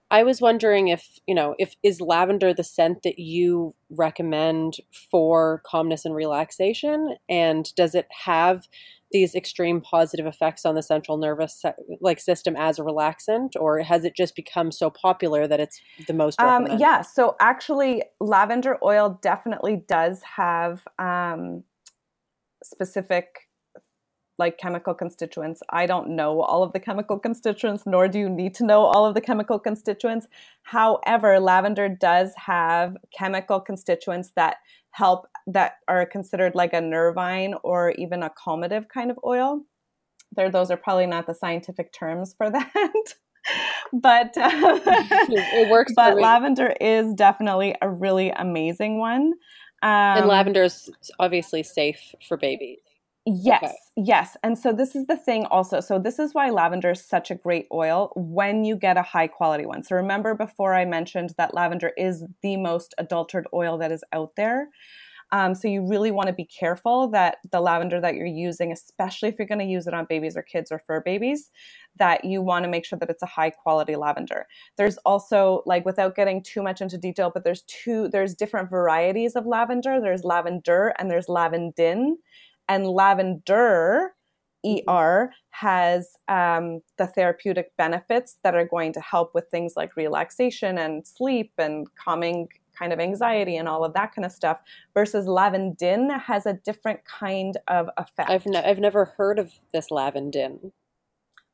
I 0.10 0.24
was 0.24 0.42
wondering 0.42 0.88
if, 0.88 1.20
you 1.28 1.36
know, 1.36 1.56
if 1.58 1.76
is 1.84 2.02
lavender 2.02 2.54
the 2.54 2.64
scent 2.64 3.04
that 3.04 3.20
you 3.20 3.74
recommend 3.90 4.78
for 5.12 5.62
calmness 5.66 6.04
and 6.04 6.16
relaxation 6.16 7.16
and 7.30 7.74
does 7.76 7.96
it 7.96 8.08
have 8.26 8.68
these 9.12 9.36
extreme 9.36 9.82
positive 9.82 10.26
effects 10.26 10.66
on 10.66 10.76
the 10.76 10.84
central 10.84 11.18
nervous 11.18 11.64
like 12.00 12.20
system 12.20 12.56
as 12.56 12.80
a 12.80 12.82
relaxant 12.82 13.50
or 13.60 13.80
has 13.80 14.04
it 14.06 14.16
just 14.16 14.36
become 14.36 14.72
so 14.72 14.90
popular 14.90 15.48
that 15.48 15.60
it's 15.60 15.82
the 16.08 16.14
most 16.14 16.40
um, 16.40 16.68
yeah 16.78 17.02
so 17.02 17.36
actually 17.40 18.04
lavender 18.20 18.78
oil 18.84 19.20
definitely 19.22 19.84
does 19.88 20.22
have 20.24 20.88
um, 21.00 21.64
specific 22.64 23.50
like 24.42 24.58
chemical 24.58 24.96
constituents. 24.96 25.62
I 25.70 25.86
don't 25.86 26.10
know 26.16 26.42
all 26.42 26.64
of 26.64 26.74
the 26.74 26.80
chemical 26.80 27.20
constituents, 27.20 27.84
nor 27.86 28.08
do 28.08 28.18
you 28.18 28.28
need 28.28 28.56
to 28.56 28.66
know 28.66 28.82
all 28.82 29.06
of 29.06 29.14
the 29.14 29.22
chemical 29.22 29.60
constituents. 29.60 30.26
However, 30.64 31.40
lavender 31.40 31.88
does 31.88 32.34
have 32.38 32.98
chemical 33.16 33.60
constituents 33.60 34.32
that 34.36 34.58
help 34.92 35.28
that 35.48 35.74
are 35.88 36.06
considered 36.06 36.56
like 36.56 36.74
a 36.74 36.82
nervine 36.82 37.56
or 37.64 37.92
even 37.92 38.24
a 38.24 38.30
calmative 38.30 38.88
kind 38.90 39.10
of 39.12 39.20
oil. 39.26 39.62
There, 40.36 40.50
those 40.50 40.72
are 40.72 40.78
probably 40.78 41.08
not 41.08 41.28
the 41.28 41.34
scientific 41.34 41.94
terms 41.94 42.34
for 42.38 42.50
that. 42.52 43.04
but 43.94 44.38
uh, 44.38 44.80
it 45.30 45.70
works. 45.70 45.94
But 45.96 46.18
lavender 46.18 46.76
is 46.80 47.14
definitely 47.14 47.76
a 47.82 47.90
really 47.90 48.30
amazing 48.30 49.00
one. 49.00 49.34
Um, 49.84 49.90
and 49.90 50.28
lavender 50.28 50.64
is 50.64 50.90
obviously 51.20 51.64
safe 51.64 52.14
for 52.28 52.38
babies. 52.38 52.80
Yes, 53.26 53.64
okay. 53.64 53.76
yes. 53.98 54.36
And 54.42 54.58
so 54.58 54.74
this 54.74 54.96
is 54.96 55.06
the 55.06 55.16
thing 55.18 55.46
also. 55.46 55.80
So 55.80 56.00
this 56.00 56.18
is 56.18 56.34
why 56.34 56.50
lavender 56.50 56.92
is 56.92 57.06
such 57.06 57.30
a 57.30 57.36
great 57.36 57.68
oil 57.72 58.12
when 58.16 58.64
you 58.64 58.76
get 58.76 58.98
a 58.98 59.04
high 59.04 59.28
quality 59.28 59.66
one. 59.66 59.84
So 59.84 59.96
remember 59.96 60.34
before 60.34 60.74
I 60.74 60.86
mentioned 60.86 61.36
that 61.38 61.54
lavender 61.54 61.92
is 61.98 62.26
the 62.42 62.58
most 62.58 62.96
adulterated 62.98 63.48
oil 63.54 63.78
that 63.78 63.92
is 63.92 64.04
out 64.12 64.32
there. 64.38 64.70
Um, 65.34 65.56
so 65.56 65.68
you 65.68 65.86
really 65.88 66.12
want 66.12 66.28
to 66.28 66.34
be 66.34 66.44
careful 66.44 67.08
that 67.10 67.38
the 67.52 67.62
lavender 67.62 68.02
that 68.02 68.16
you're 68.16 68.26
using, 68.26 68.72
especially 68.72 69.30
if 69.30 69.36
you're 69.40 69.48
going 69.48 69.60
to 69.60 69.66
use 69.66 69.88
it 69.88 69.94
on 69.94 70.06
babies 70.10 70.36
or 70.36 70.42
kids 70.42 70.72
or 70.72 70.80
fur 70.80 71.00
babies, 71.00 71.52
that 71.98 72.26
you 72.26 72.42
want 72.42 72.66
to 72.66 72.70
make 72.70 72.86
sure 72.86 73.00
that 73.00 73.10
it's 73.10 73.24
a 73.24 73.28
high 73.28 73.50
quality 73.50 73.96
lavender. 73.96 74.46
There's 74.78 74.98
also 75.06 75.64
like 75.66 75.86
without 75.86 76.16
getting 76.16 76.44
too 76.44 76.62
much 76.62 76.82
into 76.82 76.98
detail, 76.98 77.32
but 77.34 77.46
there's 77.46 77.62
two 77.64 78.10
there's 78.10 78.36
different 78.36 78.70
varieties 78.70 79.36
of 79.36 79.46
lavender. 79.46 80.02
There's 80.02 80.26
lavender 80.26 80.94
and 80.98 81.10
there's 81.10 81.28
lavandin 81.28 82.16
and 82.72 82.88
lavender 82.88 84.14
ER 84.66 85.34
has 85.50 86.16
um, 86.30 86.82
the 86.98 87.08
therapeutic 87.08 87.76
benefits 87.78 88.38
that 88.44 88.56
are 88.56 88.66
going 88.66 88.94
to 88.94 89.02
help 89.02 89.34
with 89.34 89.46
things 89.50 89.74
like 89.76 89.98
relaxation 89.98 90.78
and 90.78 91.06
sleep 91.06 91.52
and 91.58 91.88
calming 91.96 92.48
kind 92.78 92.94
of 92.94 93.00
anxiety 93.00 93.58
and 93.58 93.68
all 93.68 93.84
of 93.84 93.94
that 93.94 94.16
kind 94.16 94.26
of 94.26 94.32
stuff 94.32 94.62
versus 94.94 95.26
lavandin 95.26 96.18
has 96.18 96.46
a 96.46 96.54
different 96.54 97.04
kind 97.04 97.58
of 97.68 97.90
effect. 97.98 98.30
I've, 98.30 98.46
I've 98.56 98.80
never 98.80 99.06
heard 99.06 99.38
of 99.38 99.52
this 99.74 99.90
lavandin 99.90 100.72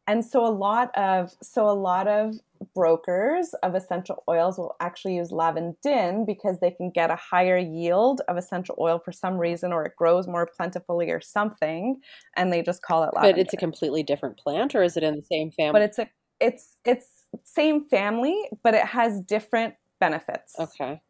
and 0.07 0.23
so 0.25 0.45
a 0.45 0.49
lot 0.49 0.97
of 0.97 1.33
so 1.41 1.69
a 1.69 1.71
lot 1.71 2.07
of 2.07 2.35
brokers 2.77 3.55
of 3.63 3.73
essential 3.73 4.23
oils 4.29 4.59
will 4.59 4.75
actually 4.79 5.15
use 5.15 5.31
lavandin 5.31 6.27
because 6.27 6.59
they 6.59 6.69
can 6.69 6.91
get 6.91 7.09
a 7.09 7.15
higher 7.15 7.57
yield 7.57 8.21
of 8.27 8.37
essential 8.37 8.75
oil 8.79 8.99
for 9.03 9.11
some 9.11 9.35
reason 9.35 9.73
or 9.73 9.83
it 9.83 9.93
grows 9.97 10.27
more 10.27 10.45
plentifully 10.45 11.09
or 11.09 11.19
something 11.19 11.99
and 12.35 12.53
they 12.53 12.61
just 12.61 12.83
call 12.83 13.03
it 13.03 13.15
lavender. 13.15 13.33
But 13.33 13.39
it's 13.39 13.53
a 13.55 13.57
completely 13.57 14.03
different 14.03 14.37
plant 14.37 14.75
or 14.75 14.83
is 14.83 14.95
it 14.95 15.01
in 15.01 15.15
the 15.15 15.23
same 15.23 15.49
family? 15.49 15.71
But 15.71 15.81
it's 15.81 15.97
a 15.97 16.07
it's 16.39 16.75
it's 16.85 17.07
same 17.43 17.83
family 17.83 18.39
but 18.61 18.75
it 18.75 18.85
has 18.85 19.21
different 19.21 19.73
benefits. 19.99 20.53
Okay. 20.59 21.01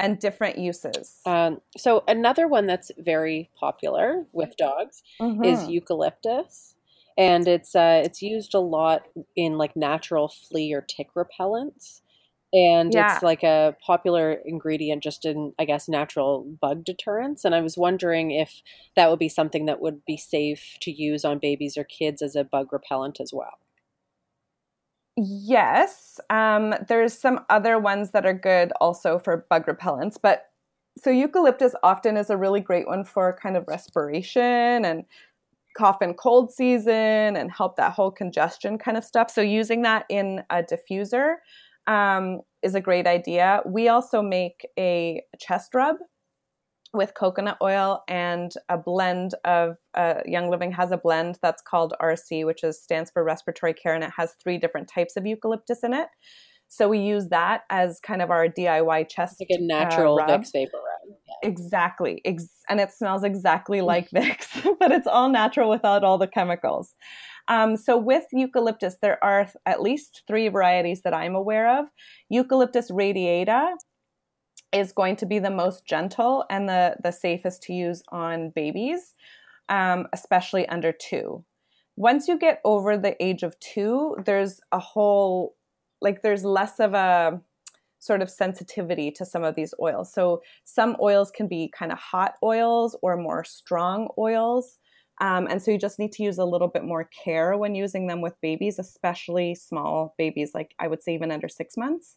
And 0.00 0.18
different 0.18 0.58
uses. 0.58 1.20
Um, 1.24 1.60
so 1.76 2.02
another 2.08 2.48
one 2.48 2.66
that's 2.66 2.90
very 2.98 3.48
popular 3.54 4.24
with 4.32 4.56
dogs 4.56 5.04
mm-hmm. 5.20 5.44
is 5.44 5.68
eucalyptus 5.68 6.74
and 7.16 7.46
it's 7.46 7.74
uh, 7.74 8.02
it's 8.04 8.22
used 8.22 8.54
a 8.54 8.60
lot 8.60 9.02
in 9.36 9.58
like 9.58 9.76
natural 9.76 10.28
flea 10.28 10.72
or 10.72 10.82
tick 10.82 11.08
repellents. 11.14 12.00
And 12.52 12.92
yeah. 12.92 13.14
it's 13.14 13.22
like 13.22 13.44
a 13.44 13.76
popular 13.80 14.32
ingredient 14.44 15.04
just 15.04 15.24
in 15.24 15.52
i 15.60 15.64
guess 15.64 15.88
natural 15.88 16.44
bug 16.60 16.84
deterrents. 16.84 17.44
And 17.44 17.54
i 17.54 17.60
was 17.60 17.76
wondering 17.76 18.30
if 18.30 18.62
that 18.96 19.08
would 19.08 19.18
be 19.18 19.28
something 19.28 19.66
that 19.66 19.80
would 19.80 20.04
be 20.04 20.16
safe 20.16 20.76
to 20.80 20.90
use 20.90 21.24
on 21.24 21.38
babies 21.38 21.76
or 21.76 21.84
kids 21.84 22.22
as 22.22 22.34
a 22.34 22.44
bug 22.44 22.72
repellent 22.72 23.20
as 23.20 23.32
well. 23.32 23.58
Yes. 25.16 26.18
Um, 26.30 26.74
there's 26.88 27.12
some 27.12 27.44
other 27.50 27.78
ones 27.78 28.10
that 28.12 28.24
are 28.24 28.34
good 28.34 28.72
also 28.80 29.18
for 29.18 29.46
bug 29.48 29.66
repellents 29.66 30.16
but 30.20 30.50
so 30.98 31.10
eucalyptus 31.10 31.74
often 31.82 32.16
is 32.16 32.30
a 32.30 32.36
really 32.36 32.60
great 32.60 32.86
one 32.86 33.04
for 33.04 33.36
kind 33.40 33.56
of 33.56 33.66
respiration 33.68 34.84
and 34.84 35.04
cough 35.80 36.02
and 36.02 36.16
cold 36.18 36.52
season 36.52 37.36
and 37.36 37.50
help 37.50 37.76
that 37.76 37.92
whole 37.92 38.10
congestion 38.10 38.76
kind 38.76 38.98
of 38.98 39.04
stuff. 39.04 39.30
So 39.30 39.40
using 39.40 39.80
that 39.82 40.04
in 40.10 40.42
a 40.50 40.62
diffuser 40.62 41.36
um, 41.86 42.40
is 42.62 42.74
a 42.74 42.82
great 42.82 43.06
idea. 43.06 43.62
We 43.64 43.88
also 43.88 44.20
make 44.20 44.66
a 44.78 45.22
chest 45.38 45.74
rub 45.74 45.96
with 46.92 47.14
coconut 47.14 47.56
oil 47.62 48.02
and 48.08 48.52
a 48.68 48.76
blend 48.76 49.32
of 49.44 49.76
uh, 49.94 50.16
Young 50.26 50.50
Living 50.50 50.72
has 50.72 50.92
a 50.92 50.98
blend 50.98 51.38
that's 51.40 51.62
called 51.62 51.94
RC, 52.02 52.44
which 52.44 52.62
is 52.62 52.82
stands 52.82 53.10
for 53.10 53.24
respiratory 53.24 53.72
care, 53.72 53.94
and 53.94 54.04
it 54.04 54.10
has 54.18 54.34
three 54.42 54.58
different 54.58 54.88
types 54.88 55.16
of 55.16 55.24
eucalyptus 55.24 55.82
in 55.82 55.94
it. 55.94 56.08
So 56.72 56.88
we 56.88 57.00
use 57.00 57.30
that 57.30 57.62
as 57.68 57.98
kind 57.98 58.22
of 58.22 58.30
our 58.30 58.46
DIY 58.46 59.08
chest, 59.08 59.40
like 59.40 59.48
a 59.50 59.60
natural 59.60 60.20
uh, 60.20 60.26
Vicks 60.28 60.52
VapoRub. 60.54 60.68
Yeah. 61.08 61.48
Exactly, 61.48 62.22
Ex- 62.24 62.48
and 62.68 62.78
it 62.78 62.92
smells 62.92 63.24
exactly 63.24 63.80
like 63.80 64.08
Vicks, 64.14 64.64
but 64.78 64.92
it's 64.92 65.08
all 65.08 65.28
natural 65.28 65.68
without 65.68 66.04
all 66.04 66.16
the 66.16 66.28
chemicals. 66.28 66.94
Um, 67.48 67.76
so 67.76 67.98
with 67.98 68.26
eucalyptus, 68.32 68.98
there 69.02 69.22
are 69.22 69.48
at 69.66 69.82
least 69.82 70.22
three 70.28 70.46
varieties 70.46 71.02
that 71.02 71.12
I'm 71.12 71.34
aware 71.34 71.80
of. 71.80 71.86
Eucalyptus 72.28 72.88
radiata 72.88 73.74
is 74.72 74.92
going 74.92 75.16
to 75.16 75.26
be 75.26 75.40
the 75.40 75.50
most 75.50 75.84
gentle 75.84 76.44
and 76.50 76.68
the 76.68 76.94
the 77.02 77.10
safest 77.10 77.64
to 77.64 77.72
use 77.72 78.00
on 78.10 78.50
babies, 78.50 79.16
um, 79.68 80.06
especially 80.12 80.68
under 80.68 80.92
two. 80.92 81.44
Once 81.96 82.28
you 82.28 82.38
get 82.38 82.60
over 82.64 82.96
the 82.96 83.20
age 83.20 83.42
of 83.42 83.58
two, 83.58 84.16
there's 84.24 84.60
a 84.70 84.78
whole 84.78 85.56
like 86.00 86.22
there's 86.22 86.44
less 86.44 86.80
of 86.80 86.94
a 86.94 87.40
sort 87.98 88.22
of 88.22 88.30
sensitivity 88.30 89.10
to 89.10 89.24
some 89.26 89.44
of 89.44 89.54
these 89.54 89.74
oils. 89.80 90.12
So 90.12 90.42
some 90.64 90.96
oils 91.00 91.30
can 91.30 91.46
be 91.46 91.72
kind 91.76 91.92
of 91.92 91.98
hot 91.98 92.34
oils 92.42 92.96
or 93.02 93.16
more 93.16 93.44
strong 93.44 94.08
oils. 94.18 94.78
Um, 95.20 95.46
and 95.50 95.62
so 95.62 95.70
you 95.70 95.78
just 95.78 95.98
need 95.98 96.12
to 96.12 96.22
use 96.22 96.38
a 96.38 96.44
little 96.46 96.68
bit 96.68 96.82
more 96.82 97.04
care 97.24 97.56
when 97.58 97.74
using 97.74 98.06
them 98.06 98.22
with 98.22 98.40
babies, 98.40 98.78
especially 98.78 99.54
small 99.54 100.14
babies, 100.16 100.52
like 100.54 100.74
I 100.78 100.88
would 100.88 101.02
say 101.02 101.14
even 101.14 101.30
under 101.30 101.48
six 101.48 101.76
months. 101.76 102.16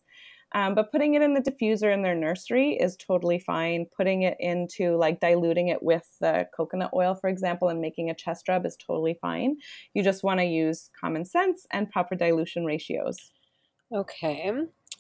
Um, 0.55 0.75
but 0.75 0.91
putting 0.91 1.15
it 1.15 1.21
in 1.21 1.33
the 1.33 1.41
diffuser 1.41 1.91
in 1.91 2.03
their 2.03 2.15
nursery 2.15 2.77
is 2.79 2.95
totally 2.95 3.39
fine. 3.39 3.87
Putting 3.97 4.21
it 4.21 4.37
into 4.39 4.95
like 4.95 5.19
diluting 5.19 5.69
it 5.69 5.81
with 5.81 6.07
the 6.21 6.47
coconut 6.55 6.91
oil, 6.93 7.15
for 7.15 7.27
example, 7.27 7.69
and 7.69 7.81
making 7.81 8.09
a 8.09 8.15
chest 8.15 8.47
rub 8.47 8.65
is 8.65 8.77
totally 8.77 9.17
fine. 9.19 9.57
You 9.93 10.03
just 10.03 10.23
want 10.23 10.39
to 10.39 10.45
use 10.45 10.91
common 10.99 11.25
sense 11.25 11.65
and 11.71 11.89
proper 11.89 12.15
dilution 12.15 12.65
ratios. 12.65 13.17
Okay. 13.93 14.51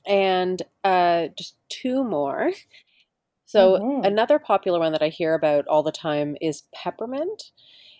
And 0.05 0.61
uh, 0.83 1.27
just 1.37 1.55
two 1.69 2.03
more. 2.03 2.51
So, 3.45 3.79
mm-hmm. 3.79 4.05
another 4.05 4.39
popular 4.39 4.79
one 4.79 4.91
that 4.93 5.03
I 5.03 5.09
hear 5.09 5.33
about 5.33 5.67
all 5.67 5.83
the 5.83 5.91
time 5.91 6.35
is 6.41 6.63
peppermint. 6.73 7.51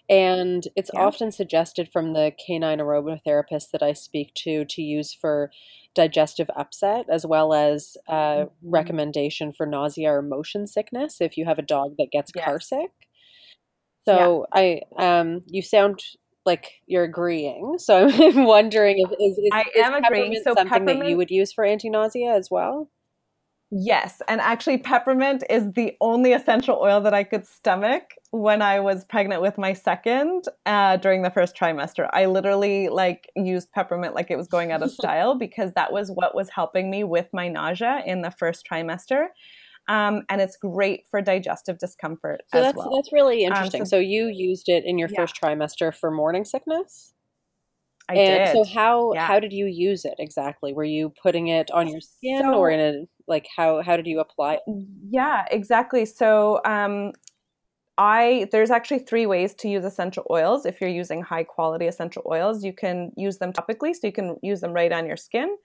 And 0.09 0.67
it's 0.75 0.91
yeah. 0.93 1.01
often 1.01 1.31
suggested 1.31 1.89
from 1.93 2.13
the 2.13 2.33
canine 2.45 2.79
aromatherapists 2.79 3.71
that 3.71 3.81
I 3.81 3.93
speak 3.93 4.33
to 4.35 4.65
to 4.65 4.81
use 4.81 5.13
for 5.13 5.49
digestive 5.95 6.49
upset 6.57 7.05
as 7.09 7.25
well 7.25 7.53
as 7.53 7.95
a 8.07 8.13
mm-hmm. 8.13 8.69
recommendation 8.69 9.53
for 9.53 9.65
nausea 9.65 10.11
or 10.11 10.21
motion 10.21 10.67
sickness 10.67 11.17
if 11.21 11.37
you 11.37 11.45
have 11.45 11.59
a 11.59 11.63
dog 11.63 11.95
that 11.97 12.11
gets 12.11 12.31
yes. 12.35 12.45
car 12.45 12.59
sick. 12.59 12.91
So 14.05 14.45
yeah. 14.55 14.81
I 14.99 15.13
um 15.21 15.41
you 15.47 15.61
sound 15.61 16.03
like 16.45 16.81
you're 16.85 17.03
agreeing. 17.03 17.75
So 17.79 18.09
I'm 18.13 18.43
wondering 18.45 18.99
if 18.99 19.11
is, 19.19 19.37
is, 19.37 19.49
I 19.51 19.61
is 19.61 19.67
am 19.83 19.93
agreeing. 19.93 20.41
So 20.43 20.53
something 20.55 20.99
that 20.99 21.07
you 21.07 21.17
would 21.17 21.31
use 21.31 21.53
for 21.53 21.63
anti-nausea 21.63 22.33
as 22.33 22.49
well? 22.51 22.89
Yes, 23.75 24.21
and 24.27 24.39
actually 24.39 24.77
peppermint 24.77 25.43
is 25.49 25.71
the 25.71 25.97
only 25.99 26.33
essential 26.33 26.77
oil 26.79 27.01
that 27.01 27.13
I 27.15 27.23
could 27.23 27.47
stomach 27.47 28.03
when 28.29 28.61
I 28.61 28.79
was 28.79 29.03
pregnant 29.03 29.41
with 29.41 29.57
my 29.57 29.73
second 29.73 30.43
uh, 30.67 30.97
during 30.97 31.23
the 31.23 31.31
first 31.31 31.57
trimester. 31.57 32.07
I 32.13 32.27
literally 32.27 32.89
like 32.89 33.31
used 33.35 33.71
peppermint 33.71 34.13
like 34.13 34.29
it 34.29 34.37
was 34.37 34.47
going 34.47 34.71
out 34.71 34.83
of 34.83 34.91
style 34.99 35.33
because 35.33 35.71
that 35.71 35.91
was 35.91 36.11
what 36.11 36.35
was 36.35 36.49
helping 36.49 36.91
me 36.91 37.03
with 37.03 37.27
my 37.33 37.47
nausea 37.47 38.03
in 38.05 38.21
the 38.21 38.29
first 38.29 38.63
trimester 38.71 39.29
um, 39.87 40.23
and 40.29 40.41
it's 40.41 40.55
great 40.57 41.01
for 41.09 41.21
digestive 41.21 41.77
discomfort 41.77 42.41
so 42.47 42.59
as 42.59 42.63
that's, 42.65 42.77
well. 42.77 42.95
That's 42.95 43.11
really 43.11 43.43
interesting. 43.43 43.81
Um, 43.81 43.85
so, 43.85 43.97
so, 43.97 43.99
you 43.99 44.27
used 44.27 44.69
it 44.69 44.85
in 44.85 44.97
your 44.97 45.09
yeah. 45.09 45.21
first 45.21 45.39
trimester 45.41 45.93
for 45.93 46.11
morning 46.11 46.45
sickness. 46.45 47.13
I 48.09 48.15
and 48.15 48.45
did. 48.45 48.65
so 48.65 48.73
how 48.73 49.13
yeah. 49.13 49.25
how 49.25 49.39
did 49.39 49.53
you 49.53 49.65
use 49.65 50.03
it 50.05 50.15
exactly? 50.19 50.73
Were 50.73 50.83
you 50.83 51.13
putting 51.21 51.47
it 51.47 51.71
on 51.71 51.87
your 51.87 52.01
skin 52.01 52.41
so, 52.41 52.53
or 52.53 52.69
in 52.69 52.79
a 52.79 53.05
like 53.27 53.47
how 53.55 53.81
how 53.81 53.95
did 53.95 54.07
you 54.07 54.19
apply 54.19 54.55
it? 54.55 54.61
Yeah, 55.09 55.45
exactly. 55.49 56.05
So 56.05 56.59
um, 56.65 57.13
I 57.97 58.47
there's 58.51 58.71
actually 58.71 58.99
three 58.99 59.25
ways 59.25 59.53
to 59.55 59.69
use 59.69 59.85
essential 59.85 60.25
oils. 60.29 60.65
If 60.65 60.81
you're 60.81 60.89
using 60.89 61.21
high 61.21 61.43
quality 61.43 61.87
essential 61.87 62.23
oils, 62.29 62.63
you 62.63 62.73
can 62.73 63.11
use 63.15 63.37
them 63.37 63.53
topically, 63.53 63.93
so 63.93 64.07
you 64.07 64.13
can 64.13 64.35
use 64.41 64.59
them 64.59 64.73
right 64.73 64.91
on 64.91 65.05
your 65.05 65.17
skin. 65.17 65.55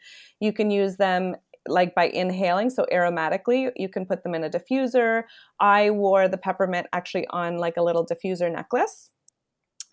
You 0.40 0.52
can 0.52 0.70
use 0.70 0.96
them 0.96 1.34
like 1.68 1.94
by 1.94 2.08
inhaling, 2.08 2.70
so 2.70 2.86
aromatically, 2.92 3.70
you 3.76 3.88
can 3.88 4.06
put 4.06 4.22
them 4.22 4.34
in 4.34 4.44
a 4.44 4.50
diffuser. 4.50 5.24
I 5.60 5.90
wore 5.90 6.28
the 6.28 6.38
peppermint 6.38 6.86
actually 6.92 7.26
on 7.28 7.58
like 7.58 7.76
a 7.76 7.82
little 7.82 8.06
diffuser 8.06 8.50
necklace. 8.52 9.10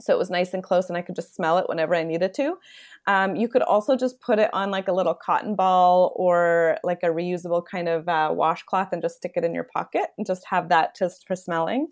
So 0.01 0.13
it 0.13 0.17
was 0.17 0.29
nice 0.29 0.53
and 0.53 0.61
close, 0.61 0.89
and 0.89 0.97
I 0.97 1.01
could 1.01 1.15
just 1.15 1.33
smell 1.33 1.57
it 1.57 1.69
whenever 1.69 1.95
I 1.95 2.03
needed 2.03 2.33
to. 2.33 2.57
Um, 3.07 3.35
you 3.37 3.47
could 3.47 3.61
also 3.61 3.95
just 3.95 4.19
put 4.19 4.39
it 4.39 4.49
on 4.53 4.69
like 4.69 4.89
a 4.89 4.93
little 4.93 5.13
cotton 5.13 5.55
ball 5.55 6.13
or 6.17 6.77
like 6.83 6.99
a 7.03 7.07
reusable 7.07 7.63
kind 7.69 7.87
of 7.87 8.09
uh, 8.09 8.31
washcloth 8.33 8.89
and 8.91 9.01
just 9.01 9.17
stick 9.17 9.33
it 9.35 9.45
in 9.45 9.53
your 9.53 9.67
pocket 9.73 10.07
and 10.17 10.27
just 10.27 10.43
have 10.49 10.67
that 10.69 10.97
just 10.97 11.25
for 11.25 11.35
smelling. 11.35 11.87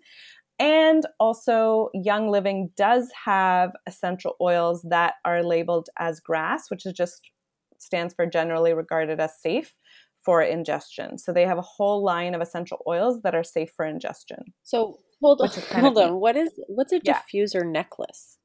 And 0.58 1.04
also, 1.18 1.88
Young 1.94 2.30
Living 2.30 2.70
does 2.76 3.10
have 3.24 3.72
essential 3.86 4.36
oils 4.40 4.82
that 4.88 5.14
are 5.24 5.42
labeled 5.42 5.88
as 5.98 6.20
GRAS, 6.20 6.66
which 6.68 6.86
is 6.86 6.92
just 6.92 7.22
stands 7.84 8.14
for 8.14 8.26
generally 8.26 8.72
regarded 8.72 9.20
as 9.20 9.40
safe 9.40 9.74
for 10.24 10.42
ingestion. 10.42 11.18
So 11.18 11.32
they 11.32 11.44
have 11.46 11.58
a 11.58 11.62
whole 11.62 12.02
line 12.02 12.34
of 12.34 12.40
essential 12.40 12.82
oils 12.88 13.22
that 13.22 13.34
are 13.34 13.44
safe 13.44 13.70
for 13.76 13.84
ingestion. 13.84 14.38
So 14.62 14.98
hold 15.22 15.40
on, 15.42 15.50
hold 15.80 15.98
on. 15.98 16.20
What 16.20 16.36
is 16.36 16.50
what's 16.66 16.92
a 16.92 17.00
yeah. 17.02 17.20
diffuser 17.20 17.64
necklace? 17.64 18.38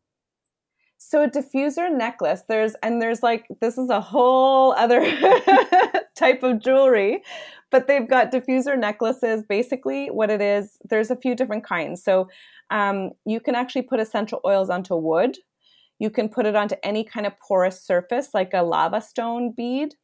So 0.98 1.24
a 1.24 1.30
diffuser 1.30 1.90
necklace, 1.96 2.44
there's 2.50 2.76
and 2.84 3.02
there's 3.02 3.24
like 3.24 3.48
this 3.62 3.78
is 3.78 3.90
a 3.90 4.02
whole 4.02 4.74
other 4.74 5.00
type 6.16 6.44
of 6.44 6.62
jewelry, 6.62 7.24
but 7.72 7.88
they've 7.88 8.08
got 8.08 8.34
diffuser 8.34 8.78
necklaces. 8.78 9.44
Basically, 9.48 10.08
what 10.08 10.30
it 10.30 10.42
is, 10.42 10.78
there's 10.90 11.10
a 11.10 11.16
few 11.16 11.36
different 11.36 11.64
kinds. 11.64 12.04
So 12.04 12.28
um, 12.70 13.12
you 13.26 13.40
can 13.40 13.56
actually 13.56 13.84
put 13.84 14.02
essential 14.02 14.42
oils 14.46 14.70
onto 14.70 14.96
wood. 14.96 15.38
You 16.00 16.10
can 16.10 16.30
put 16.30 16.46
it 16.46 16.56
onto 16.56 16.76
any 16.84 17.04
kind 17.04 17.26
of 17.26 17.38
porous 17.40 17.82
surface, 17.82 18.30
like 18.34 18.52
a 18.54 18.64
lava 18.64 19.02
stone 19.02 19.52
bead. 19.52 19.96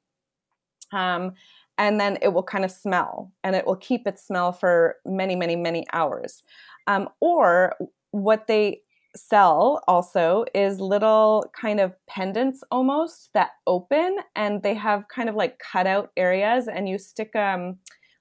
Um, 0.92 1.34
and 1.78 2.00
then 2.00 2.18
it 2.22 2.30
will 2.30 2.44
kind 2.44 2.64
of 2.64 2.72
smell 2.72 3.32
and 3.44 3.56
it 3.56 3.66
will 3.66 3.76
keep 3.76 4.08
its 4.08 4.26
smell 4.26 4.52
for 4.52 4.96
many, 5.06 5.36
many, 5.36 5.56
many 5.56 5.86
hours. 5.94 6.44
Um, 6.88 7.10
or 7.20 7.76
what 8.12 8.48
they 8.48 8.82
sell 9.16 9.82
also 9.88 10.46
is 10.54 10.80
little 10.80 11.52
kind 11.60 11.80
of 11.80 11.94
pendants 12.08 12.64
almost 12.70 13.30
that 13.34 13.52
open 13.66 14.18
and 14.36 14.62
they 14.62 14.74
have 14.74 15.08
kind 15.08 15.30
of 15.30 15.36
like 15.36 15.60
cutout 15.60 16.12
areas 16.18 16.68
and 16.68 16.90
you 16.90 16.98
stick 16.98 17.34
um 17.36 17.78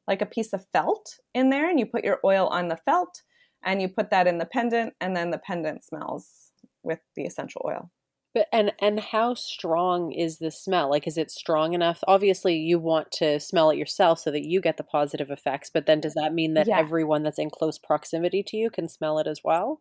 like 0.06 0.22
a 0.22 0.26
piece 0.26 0.52
of 0.52 0.64
felt 0.68 1.18
in 1.34 1.50
there 1.50 1.68
and 1.68 1.80
you 1.80 1.86
put 1.86 2.04
your 2.04 2.20
oil 2.24 2.46
on 2.48 2.68
the 2.68 2.76
felt 2.76 3.22
and 3.64 3.82
you 3.82 3.88
put 3.88 4.10
that 4.10 4.26
in 4.26 4.38
the 4.38 4.46
pendant 4.46 4.94
and 5.00 5.16
then 5.16 5.30
the 5.30 5.38
pendant 5.38 5.82
smells 5.82 6.43
with 6.84 7.00
the 7.16 7.24
essential 7.24 7.62
oil. 7.64 7.90
But 8.34 8.48
and 8.52 8.72
and 8.80 8.98
how 8.98 9.34
strong 9.34 10.10
is 10.10 10.38
the 10.38 10.50
smell? 10.50 10.90
Like 10.90 11.06
is 11.06 11.16
it 11.16 11.30
strong 11.30 11.72
enough? 11.72 12.00
Obviously 12.08 12.56
you 12.56 12.80
want 12.80 13.12
to 13.12 13.38
smell 13.38 13.70
it 13.70 13.78
yourself 13.78 14.18
so 14.18 14.32
that 14.32 14.44
you 14.44 14.60
get 14.60 14.76
the 14.76 14.82
positive 14.82 15.30
effects, 15.30 15.70
but 15.72 15.86
then 15.86 16.00
does 16.00 16.14
that 16.14 16.34
mean 16.34 16.54
that 16.54 16.66
yeah. 16.66 16.78
everyone 16.78 17.22
that's 17.22 17.38
in 17.38 17.48
close 17.50 17.78
proximity 17.78 18.42
to 18.48 18.56
you 18.56 18.70
can 18.70 18.88
smell 18.88 19.18
it 19.20 19.28
as 19.28 19.40
well? 19.44 19.80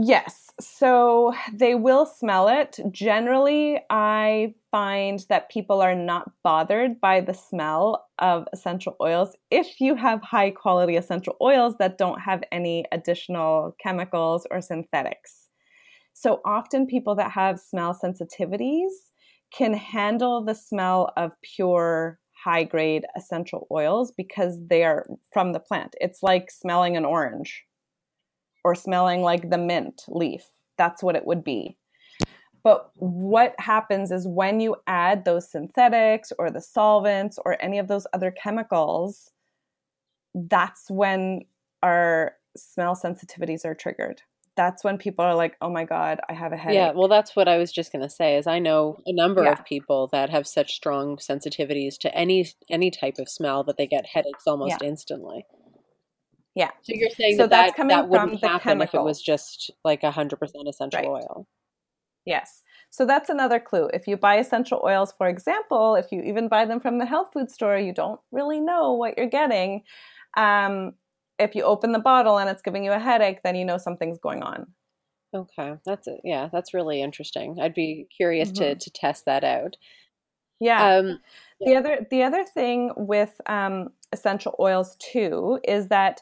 Yes. 0.00 0.50
So 0.60 1.34
they 1.52 1.74
will 1.74 2.06
smell 2.06 2.46
it. 2.46 2.78
Generally, 2.92 3.80
I 3.90 4.54
find 4.70 5.26
that 5.28 5.50
people 5.50 5.80
are 5.80 5.96
not 5.96 6.30
bothered 6.44 7.00
by 7.00 7.20
the 7.20 7.34
smell 7.34 8.06
of 8.20 8.46
essential 8.52 8.94
oils 9.00 9.34
if 9.50 9.80
you 9.80 9.96
have 9.96 10.22
high 10.22 10.52
quality 10.52 10.94
essential 10.94 11.36
oils 11.42 11.78
that 11.78 11.98
don't 11.98 12.20
have 12.20 12.44
any 12.52 12.84
additional 12.92 13.74
chemicals 13.82 14.46
or 14.52 14.60
synthetics. 14.60 15.47
So 16.20 16.40
often 16.44 16.88
people 16.88 17.14
that 17.14 17.30
have 17.30 17.60
smell 17.60 17.94
sensitivities 17.94 18.90
can 19.56 19.72
handle 19.72 20.44
the 20.44 20.54
smell 20.54 21.12
of 21.16 21.30
pure 21.42 22.18
high 22.32 22.64
grade 22.64 23.06
essential 23.16 23.68
oils 23.70 24.10
because 24.10 24.58
they 24.66 24.82
are 24.82 25.06
from 25.32 25.52
the 25.52 25.60
plant. 25.60 25.94
It's 26.00 26.20
like 26.20 26.50
smelling 26.50 26.96
an 26.96 27.04
orange 27.04 27.62
or 28.64 28.74
smelling 28.74 29.22
like 29.22 29.48
the 29.48 29.58
mint 29.58 30.02
leaf. 30.08 30.42
That's 30.76 31.04
what 31.04 31.14
it 31.14 31.24
would 31.24 31.44
be. 31.44 31.78
But 32.64 32.90
what 32.96 33.54
happens 33.60 34.10
is 34.10 34.26
when 34.26 34.58
you 34.58 34.74
add 34.88 35.24
those 35.24 35.48
synthetics 35.48 36.32
or 36.36 36.50
the 36.50 36.60
solvents 36.60 37.38
or 37.44 37.62
any 37.62 37.78
of 37.78 37.86
those 37.86 38.08
other 38.12 38.32
chemicals, 38.32 39.30
that's 40.34 40.90
when 40.90 41.42
our 41.80 42.32
smell 42.56 42.96
sensitivities 42.96 43.64
are 43.64 43.76
triggered 43.76 44.20
that's 44.58 44.82
when 44.82 44.98
people 44.98 45.24
are 45.24 45.36
like, 45.36 45.56
"Oh 45.62 45.70
my 45.70 45.84
god, 45.84 46.18
I 46.28 46.34
have 46.34 46.52
a 46.52 46.56
headache." 46.56 46.74
Yeah, 46.74 46.90
well, 46.90 47.06
that's 47.06 47.36
what 47.36 47.46
I 47.46 47.56
was 47.58 47.72
just 47.72 47.92
going 47.92 48.02
to 48.02 48.10
say. 48.10 48.36
Is 48.36 48.48
I 48.48 48.58
know 48.58 48.98
a 49.06 49.12
number 49.12 49.44
yeah. 49.44 49.52
of 49.52 49.64
people 49.64 50.08
that 50.08 50.30
have 50.30 50.48
such 50.48 50.72
strong 50.72 51.16
sensitivities 51.16 51.96
to 52.00 52.14
any 52.14 52.52
any 52.68 52.90
type 52.90 53.18
of 53.18 53.28
smell 53.28 53.62
that 53.64 53.76
they 53.78 53.86
get 53.86 54.04
headaches 54.04 54.42
almost 54.46 54.78
yeah. 54.82 54.88
instantly. 54.88 55.46
Yeah. 56.56 56.70
So 56.82 56.92
you're 56.92 57.10
saying 57.10 57.36
so 57.36 57.46
that 57.46 57.76
that's 57.76 57.78
that, 57.78 57.88
that 57.88 58.08
wouldn't 58.08 58.44
happen 58.44 58.82
if 58.82 58.92
it 58.92 59.02
was 59.02 59.22
just 59.22 59.70
like 59.84 60.02
100% 60.02 60.32
essential 60.66 61.00
right. 61.00 61.06
oil. 61.06 61.46
Yes. 62.26 62.64
So 62.90 63.06
that's 63.06 63.30
another 63.30 63.60
clue. 63.60 63.88
If 63.92 64.08
you 64.08 64.16
buy 64.16 64.36
essential 64.36 64.82
oils, 64.84 65.14
for 65.16 65.28
example, 65.28 65.94
if 65.94 66.10
you 66.10 66.22
even 66.22 66.48
buy 66.48 66.64
them 66.64 66.80
from 66.80 66.98
the 66.98 67.06
health 67.06 67.28
food 67.32 67.52
store, 67.52 67.78
you 67.78 67.92
don't 67.94 68.20
really 68.32 68.60
know 68.60 68.94
what 68.94 69.16
you're 69.16 69.28
getting. 69.28 69.82
Um, 70.36 70.94
if 71.38 71.54
you 71.54 71.62
open 71.62 71.92
the 71.92 71.98
bottle 71.98 72.38
and 72.38 72.50
it's 72.50 72.62
giving 72.62 72.84
you 72.84 72.92
a 72.92 72.98
headache, 72.98 73.42
then 73.42 73.54
you 73.54 73.64
know 73.64 73.78
something's 73.78 74.18
going 74.18 74.42
on. 74.42 74.66
Okay, 75.34 75.74
that's 75.84 76.08
it. 76.08 76.20
Yeah, 76.24 76.48
that's 76.52 76.72
really 76.72 77.02
interesting. 77.02 77.58
I'd 77.60 77.74
be 77.74 78.06
curious 78.16 78.50
mm-hmm. 78.50 78.64
to 78.64 78.74
to 78.76 78.90
test 78.90 79.24
that 79.26 79.44
out. 79.44 79.76
Yeah. 80.60 80.96
Um, 80.96 81.20
the 81.60 81.76
other 81.76 82.06
the 82.10 82.22
other 82.22 82.44
thing 82.44 82.92
with 82.96 83.40
um, 83.46 83.90
essential 84.12 84.54
oils 84.58 84.96
too 84.98 85.60
is 85.64 85.88
that 85.88 86.20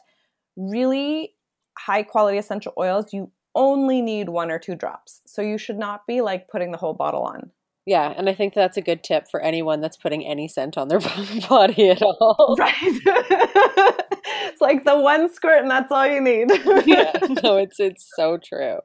really 0.55 1.33
high 1.77 2.03
quality 2.03 2.37
essential 2.37 2.73
oils 2.77 3.13
you 3.13 3.31
only 3.55 4.01
need 4.01 4.29
one 4.29 4.51
or 4.51 4.59
two 4.59 4.75
drops. 4.75 5.21
So 5.25 5.41
you 5.41 5.57
should 5.57 5.77
not 5.77 6.05
be 6.05 6.21
like 6.21 6.47
putting 6.47 6.71
the 6.71 6.77
whole 6.77 6.93
bottle 6.93 7.23
on. 7.23 7.51
Yeah, 7.85 8.13
and 8.17 8.29
I 8.29 8.33
think 8.33 8.53
that's 8.53 8.75
a 8.75 8.81
good 8.81 9.01
tip 9.03 9.29
for 9.31 9.39
anyone 9.39 9.79
that's 9.79 9.95
putting 9.95 10.25
any 10.25 10.49
scent 10.49 10.77
on 10.77 10.89
their 10.89 10.99
body 11.49 11.89
at 11.89 12.01
all. 12.01 12.57
Right. 12.59 14.03
it's 14.57 14.61
like 14.61 14.85
the 14.85 14.99
one 14.99 15.31
squirt 15.31 15.61
and 15.61 15.69
that's 15.69 15.91
all 15.91 16.07
you 16.07 16.19
need. 16.19 16.49
yeah, 16.85 17.11
no, 17.43 17.57
it's 17.57 17.79
it's 17.79 18.09
so 18.15 18.37
true. 18.37 18.79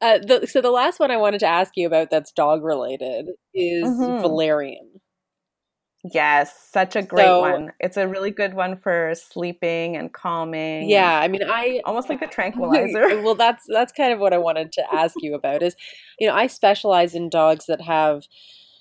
Uh, 0.00 0.18
the, 0.18 0.46
so 0.46 0.60
the 0.60 0.70
last 0.70 0.98
one 0.98 1.10
I 1.10 1.16
wanted 1.16 1.40
to 1.40 1.46
ask 1.46 1.72
you 1.76 1.86
about 1.86 2.10
that's 2.10 2.32
dog 2.32 2.64
related 2.64 3.26
is 3.54 3.84
mm-hmm. 3.84 4.22
valerian. 4.22 4.88
Yes, 6.14 6.54
such 6.70 6.96
a 6.96 7.02
great 7.02 7.24
so, 7.24 7.40
one. 7.40 7.72
It's 7.80 7.96
a 7.96 8.08
really 8.08 8.30
good 8.30 8.54
one 8.54 8.78
for 8.78 9.12
sleeping 9.14 9.96
and 9.96 10.12
calming. 10.12 10.88
Yeah, 10.88 11.18
I 11.18 11.28
mean, 11.28 11.42
I 11.44 11.80
almost 11.84 12.08
like 12.08 12.22
a 12.22 12.26
tranquilizer. 12.28 13.20
well, 13.20 13.34
that's 13.34 13.64
that's 13.68 13.92
kind 13.92 14.12
of 14.12 14.18
what 14.18 14.32
I 14.32 14.38
wanted 14.38 14.72
to 14.72 14.94
ask 14.94 15.14
you 15.18 15.34
about. 15.34 15.62
Is 15.62 15.76
you 16.18 16.26
know, 16.26 16.34
I 16.34 16.46
specialize 16.46 17.14
in 17.14 17.28
dogs 17.28 17.66
that 17.66 17.82
have 17.82 18.22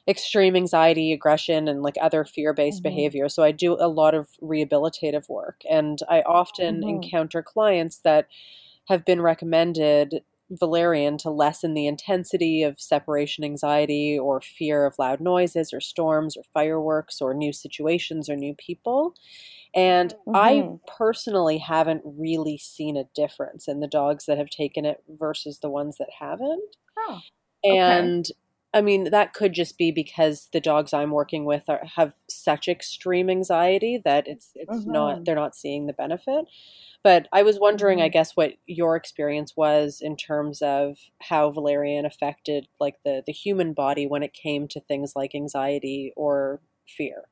extreme 0.07 0.55
anxiety, 0.55 1.11
aggression, 1.11 1.67
and 1.67 1.83
like 1.83 1.97
other 2.01 2.25
fear 2.25 2.53
based 2.53 2.83
mm-hmm. 2.83 2.95
behavior. 2.95 3.29
So 3.29 3.43
I 3.43 3.51
do 3.51 3.77
a 3.79 3.87
lot 3.87 4.13
of 4.13 4.29
rehabilitative 4.41 5.27
work, 5.29 5.61
and 5.69 5.99
I 6.09 6.21
often 6.21 6.81
mm-hmm. 6.81 6.89
encounter 6.89 7.41
clients 7.43 7.99
that 7.99 8.27
have 8.87 9.05
been 9.05 9.21
recommended 9.21 10.21
valerian 10.49 11.17
to 11.17 11.29
lessen 11.29 11.73
the 11.73 11.87
intensity 11.87 12.63
of 12.63 12.79
separation 12.79 13.43
anxiety 13.43 14.17
or 14.17 14.39
fear 14.39 14.85
of 14.85 14.97
loud 14.97 15.19
noises 15.19 15.73
or 15.73 15.81
storms 15.81 16.37
or 16.37 16.43
fireworks 16.53 17.21
or 17.21 17.33
new 17.33 17.51
situations 17.51 18.29
or 18.29 18.35
new 18.35 18.53
people. 18.55 19.13
And 19.75 20.13
mm-hmm. 20.27 20.35
I 20.35 20.77
personally 20.97 21.57
haven't 21.57 22.01
really 22.05 22.57
seen 22.57 22.95
a 22.95 23.09
difference 23.13 23.67
in 23.67 23.81
the 23.81 23.87
dogs 23.87 24.25
that 24.25 24.37
have 24.37 24.49
taken 24.49 24.85
it 24.85 25.03
versus 25.09 25.59
the 25.59 25.69
ones 25.69 25.97
that 25.97 26.09
haven't. 26.17 26.75
Oh, 26.97 27.19
okay. 27.65 27.77
And 27.77 28.25
I 28.77 28.81
mean, 28.81 29.09
that 29.09 29.33
could 29.33 29.53
just 29.53 29.75
be 29.75 29.91
because 29.91 30.49
the 30.53 30.59
dogs 30.59 30.93
I'm 30.93 31.09
working 31.09 31.45
with 31.45 31.63
are, 31.67 31.81
have 31.95 32.13
such 32.29 32.67
extreme 32.67 33.27
anxiety 33.27 33.99
that 34.05 34.27
it's 34.27 34.51
it's 34.53 34.71
mm-hmm. 34.71 34.91
not 34.91 35.25
they're 35.25 35.33
not 35.33 35.55
seeing 35.55 35.87
the 35.87 35.93
benefit. 35.93 36.45
But 37.03 37.27
I 37.33 37.41
was 37.41 37.59
wondering, 37.59 38.01
I 38.01 38.05
mm-hmm. 38.05 38.13
guess, 38.13 38.33
what 38.35 38.51
your 38.67 38.95
experience 38.95 39.53
was 39.57 39.99
in 39.99 40.15
terms 40.15 40.61
of 40.61 40.97
how 41.23 41.49
valerian 41.49 42.05
affected 42.05 42.67
like 42.79 42.97
the 43.03 43.23
the 43.25 43.33
human 43.33 43.73
body 43.73 44.05
when 44.05 44.21
it 44.21 44.33
came 44.33 44.67
to 44.67 44.79
things 44.79 45.13
like 45.15 45.33
anxiety 45.33 46.13
or 46.15 46.61
fear. 46.87 47.23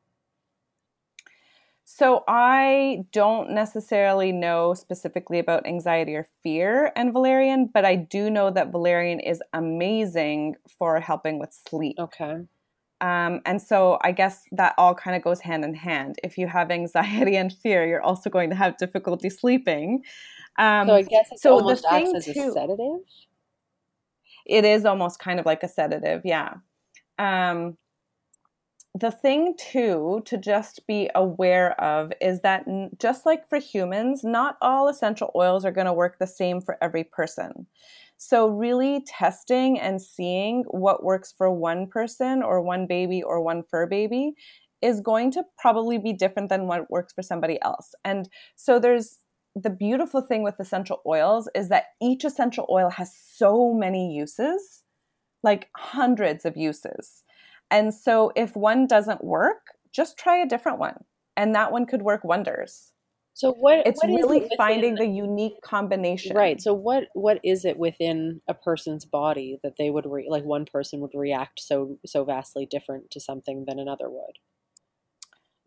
So 1.87 2.23
I 2.27 3.05
don't 3.11 3.51
necessarily 3.51 4.31
know 4.31 4.73
specifically 4.73 5.37
about 5.37 5.67
anxiety 5.67 6.15
or 6.15 6.27
fear 6.41 6.91
and 6.95 7.13
valerian, 7.13 7.69
but 7.71 7.85
I 7.85 7.95
do 7.95 8.31
know 8.31 8.49
that 8.49 8.71
valerian 8.71 9.19
is 9.19 9.39
amazing 9.53 10.55
for 10.79 10.99
helping 10.99 11.37
with 11.39 11.53
sleep. 11.53 11.95
Okay. 11.99 12.39
Um, 13.01 13.41
and 13.45 13.61
so 13.61 13.99
I 14.01 14.13
guess 14.13 14.45
that 14.53 14.73
all 14.79 14.95
kind 14.95 15.15
of 15.15 15.21
goes 15.21 15.41
hand 15.41 15.63
in 15.63 15.75
hand. 15.75 16.15
If 16.23 16.39
you 16.39 16.47
have 16.47 16.71
anxiety 16.81 17.35
and 17.37 17.53
fear, 17.53 17.85
you're 17.85 18.01
also 18.01 18.31
going 18.31 18.49
to 18.49 18.55
have 18.55 18.77
difficulty 18.77 19.29
sleeping. 19.29 20.03
Um, 20.57 20.87
so 20.87 20.95
I 20.95 21.01
guess 21.03 21.31
it 21.31 21.39
so 21.39 21.51
almost 21.53 21.85
acts 21.87 22.13
as 22.15 22.25
too, 22.25 22.49
a 22.49 22.51
sedative. 22.51 23.01
It 24.47 24.65
is 24.65 24.85
almost 24.85 25.19
kind 25.19 25.39
of 25.39 25.45
like 25.45 25.61
a 25.61 25.67
sedative, 25.67 26.23
yeah. 26.25 26.55
Um, 27.19 27.77
the 28.95 29.11
thing 29.11 29.55
too 29.57 30.21
to 30.25 30.37
just 30.37 30.87
be 30.87 31.09
aware 31.15 31.79
of 31.81 32.13
is 32.21 32.39
that 32.41 32.65
just 32.97 33.25
like 33.25 33.47
for 33.49 33.59
humans, 33.59 34.23
not 34.23 34.57
all 34.61 34.87
essential 34.87 35.31
oils 35.35 35.65
are 35.65 35.71
going 35.71 35.85
to 35.85 35.93
work 35.93 36.17
the 36.17 36.25
same 36.25 36.61
for 36.61 36.77
every 36.81 37.03
person. 37.03 37.67
So, 38.17 38.47
really 38.47 39.03
testing 39.05 39.77
and 39.77 40.01
seeing 40.01 40.63
what 40.69 41.03
works 41.03 41.33
for 41.37 41.51
one 41.51 41.87
person 41.87 42.41
or 42.41 42.61
one 42.61 42.87
baby 42.87 43.21
or 43.21 43.41
one 43.41 43.63
fur 43.69 43.85
baby 43.85 44.35
is 44.81 45.01
going 45.01 45.31
to 45.31 45.43
probably 45.57 45.97
be 45.97 46.13
different 46.13 46.47
than 46.47 46.67
what 46.67 46.89
works 46.89 47.11
for 47.11 47.21
somebody 47.21 47.61
else. 47.61 47.93
And 48.05 48.29
so, 48.55 48.79
there's 48.79 49.17
the 49.57 49.69
beautiful 49.69 50.21
thing 50.21 50.41
with 50.41 50.57
essential 50.57 51.01
oils 51.05 51.49
is 51.53 51.67
that 51.67 51.87
each 52.01 52.23
essential 52.23 52.65
oil 52.69 52.89
has 52.89 53.13
so 53.13 53.73
many 53.73 54.15
uses, 54.15 54.83
like 55.43 55.67
hundreds 55.75 56.45
of 56.45 56.55
uses. 56.55 57.23
And 57.71 57.93
so, 57.93 58.31
if 58.35 58.55
one 58.55 58.87
doesn't 58.87 59.23
work, 59.23 59.75
just 59.91 60.17
try 60.17 60.37
a 60.37 60.47
different 60.47 60.79
one, 60.79 61.03
and 61.35 61.55
that 61.55 61.71
one 61.71 61.85
could 61.85 62.01
work 62.01 62.23
wonders. 62.23 62.91
So 63.35 63.51
what 63.51 63.85
it's 63.85 64.01
what 64.01 64.13
really 64.13 64.43
it 64.43 64.53
finding 64.55 64.95
the 64.95 65.05
unique 65.05 65.61
combination. 65.61 66.37
Right. 66.37 66.61
So 66.61 66.73
what 66.73 67.09
what 67.13 67.41
is 67.43 67.65
it 67.65 67.77
within 67.77 68.39
a 68.47 68.53
person's 68.53 69.03
body 69.03 69.59
that 69.61 69.73
they 69.77 69.89
would 69.89 70.05
re- 70.09 70.27
like 70.29 70.45
one 70.45 70.63
person 70.63 71.01
would 71.01 71.11
react 71.13 71.59
so 71.59 71.99
so 72.05 72.23
vastly 72.23 72.65
different 72.65 73.11
to 73.11 73.19
something 73.19 73.65
than 73.67 73.77
another 73.77 74.09
would? 74.09 74.39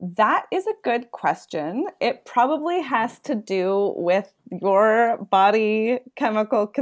That 0.00 0.46
is 0.50 0.66
a 0.66 0.72
good 0.82 1.11
question. 1.11 1.88
It 2.00 2.24
probably 2.24 2.80
has 2.80 3.18
to 3.20 3.34
do 3.34 3.92
with 3.96 4.32
your 4.50 5.18
body 5.30 5.98
chemical 6.16 6.72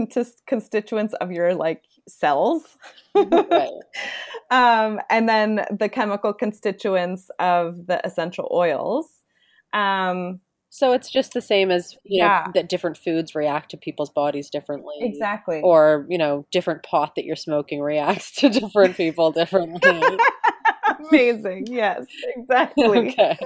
constituents 0.47 1.15
of 1.15 1.33
your 1.33 1.55
like 1.57 1.83
cells. 2.09 2.77
right. 3.15 3.71
um, 4.51 5.01
and 5.11 5.29
then 5.29 5.65
the 5.71 5.89
chemical 5.89 6.33
constituents 6.33 7.31
of 7.39 7.87
the 7.87 8.05
essential 8.05 8.49
oils. 8.53 9.09
Um, 9.73 10.41
so 10.77 10.93
it's 10.93 11.09
just 11.09 11.33
the 11.33 11.41
same 11.41 11.71
as 11.71 11.97
you 12.05 12.21
know 12.21 12.27
yeah. 12.27 12.47
that 12.53 12.69
different 12.69 12.99
foods 12.99 13.35
react 13.35 13.71
to 13.71 13.79
people's 13.79 14.11
bodies 14.11 14.51
differently. 14.51 14.97
Exactly. 15.01 15.61
Or, 15.63 16.07
you 16.11 16.19
know, 16.19 16.45
different 16.53 16.83
pot 16.83 17.15
that 17.17 17.25
you're 17.25 17.35
smoking 17.37 17.81
reacts 17.81 18.33
to 18.37 18.49
different 18.51 18.97
people 18.97 19.33
differently. 19.33 20.19
Amazing. 21.11 21.69
Yes, 21.69 22.05
exactly. 22.37 23.11
Okay. 23.11 23.39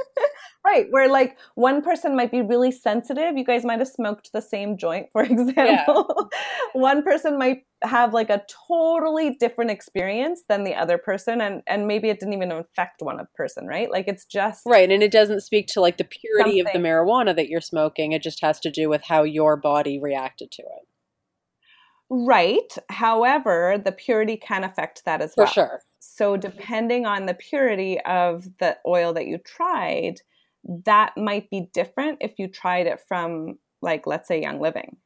Right. 0.65 0.87
Where 0.91 1.09
like 1.11 1.37
one 1.55 1.83
person 1.83 2.17
might 2.17 2.31
be 2.31 2.43
really 2.43 2.73
sensitive. 2.73 3.37
You 3.37 3.45
guys 3.45 3.65
might 3.65 3.79
have 3.79 3.89
smoked 3.89 4.33
the 4.33 4.43
same 4.43 4.77
joint, 4.77 5.07
for 5.13 5.23
example. 5.25 6.31
Yeah. 6.33 6.39
one 6.73 7.03
person 7.03 7.39
might 7.39 7.65
have 7.83 8.13
like 8.13 8.31
a 8.31 8.43
totally 8.69 9.37
different 9.41 9.71
experience 9.71 10.43
than 10.49 10.65
the 10.65 10.75
other 10.75 10.99
person 10.99 11.41
and 11.41 11.63
and 11.67 11.87
maybe 11.87 12.11
it 12.11 12.21
didn't 12.21 12.35
even 12.35 12.53
affect 12.53 13.01
one 13.01 13.19
person 13.35 13.67
right 13.67 13.91
like 13.91 14.07
it's 14.07 14.25
just 14.25 14.63
right 14.67 14.91
and 14.91 15.03
it 15.03 15.11
doesn't 15.11 15.41
speak 15.41 15.67
to 15.67 15.81
like 15.81 15.97
the 15.97 16.05
purity 16.05 16.59
something. 16.59 16.67
of 16.67 16.73
the 16.83 16.89
marijuana 16.89 17.35
that 17.35 17.49
you're 17.49 17.61
smoking 17.61 18.13
it 18.13 18.23
just 18.23 18.41
has 18.43 18.61
to 18.61 18.71
do 18.71 18.89
with 18.89 19.03
how 19.05 19.23
your 19.23 19.57
body 19.57 19.99
reacted 19.99 20.51
to 20.51 20.63
it 20.63 20.87
right 22.11 22.77
however 22.91 23.81
the 23.83 23.93
purity 23.93 24.37
can 24.37 24.63
affect 24.65 25.05
that 25.07 25.23
as 25.23 25.35
For 25.35 25.45
well 25.45 25.47
for 25.47 25.53
sure 25.55 25.83
so 26.01 26.37
depending 26.37 27.07
on 27.07 27.27
the 27.27 27.35
purity 27.35 27.99
of 28.01 28.45
the 28.59 28.77
oil 28.87 29.13
that 29.15 29.27
you 29.27 29.39
tried 29.39 30.21
that 30.85 31.17
might 31.17 31.51
be 31.51 31.69
different 31.73 32.19
if 32.21 32.33
you 32.39 32.49
tried 32.49 32.87
it 32.87 33.01
from 33.09 33.59
like 33.83 34.07
let's 34.07 34.29
say 34.29 34.41
young 34.41 34.61
living 34.61 34.97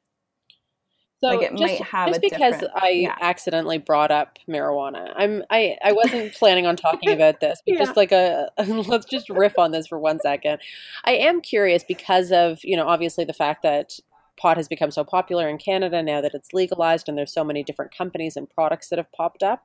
so 1.25 1.31
like 1.31 1.43
it 1.43 1.57
just, 1.57 1.61
might 1.63 1.83
have 1.83 2.09
just 2.09 2.21
because 2.21 2.65
I 2.75 2.89
yeah. 2.91 3.17
accidentally 3.19 3.79
brought 3.79 4.11
up 4.11 4.39
marijuana. 4.47 5.11
I'm 5.17 5.43
I 5.49 5.77
I 5.83 5.93
wasn't 5.93 6.35
planning 6.35 6.67
on 6.67 6.77
talking 6.77 7.13
about 7.13 7.41
this, 7.41 7.63
but 7.65 7.73
yeah. 7.79 7.85
just 7.85 7.97
like 7.97 8.13
a 8.13 8.51
let's 8.67 9.07
just 9.07 9.31
riff 9.31 9.59
on 9.59 9.71
this 9.71 9.87
for 9.87 9.99
one 9.99 10.21
second. 10.21 10.59
I 11.05 11.13
am 11.13 11.41
curious 11.41 11.83
because 11.83 12.31
of 12.31 12.59
you 12.63 12.77
know 12.77 12.87
obviously 12.87 13.25
the 13.25 13.33
fact 13.33 13.63
that 13.63 13.99
pot 14.37 14.57
has 14.57 14.69
become 14.69 14.91
so 14.91 15.05
popular 15.05 15.49
in 15.49 15.59
Canada 15.59 16.03
now 16.03 16.21
that 16.21 16.35
it's 16.35 16.53
legalized 16.53 17.09
and 17.09 17.17
there's 17.17 17.33
so 17.33 17.45
many 17.45 17.63
different 17.63 17.97
companies 17.97 18.37
and 18.37 18.49
products 18.51 18.89
that 18.89 18.99
have 18.99 19.11
popped 19.13 19.43
up. 19.43 19.65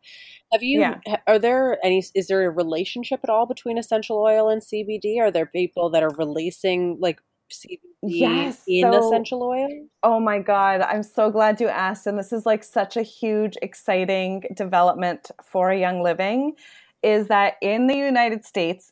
Have 0.52 0.64
you 0.64 0.82
yeah. 0.82 1.00
are 1.28 1.40
there 1.40 1.78
any 1.84 2.04
is 2.16 2.28
there 2.28 2.46
a 2.46 2.50
relationship 2.50 3.20
at 3.24 3.30
all 3.30 3.46
between 3.46 3.78
essential 3.78 4.18
oil 4.18 4.50
and 4.50 4.62
CBD? 4.62 5.20
Are 5.20 5.32
there 5.32 5.46
people 5.46 5.90
that 5.92 6.04
are 6.04 6.14
releasing 6.18 6.98
like 7.00 7.20
CBD 7.52 7.80
yes, 8.04 8.64
in 8.68 8.92
so, 8.92 9.08
essential 9.08 9.44
oil? 9.44 9.68
Oh 10.04 10.20
my 10.20 10.40
God. 10.40 10.82
I'm 10.82 11.04
so 11.04 11.32
glad 11.32 11.60
you 11.60 11.68
asked. 11.68 12.08
And 12.08 12.18
this 12.18 12.32
is 12.32 12.46
like 12.46 12.64
such 12.64 12.98
a 12.98 13.02
huge, 13.02 13.58
exciting 13.62 14.44
development 14.56 15.32
for 15.44 15.74
Young 15.74 16.02
Living 16.02 16.54
is 17.02 17.28
that 17.28 17.56
in 17.62 17.88
the 17.88 17.96
United 17.96 18.46
States, 18.46 18.92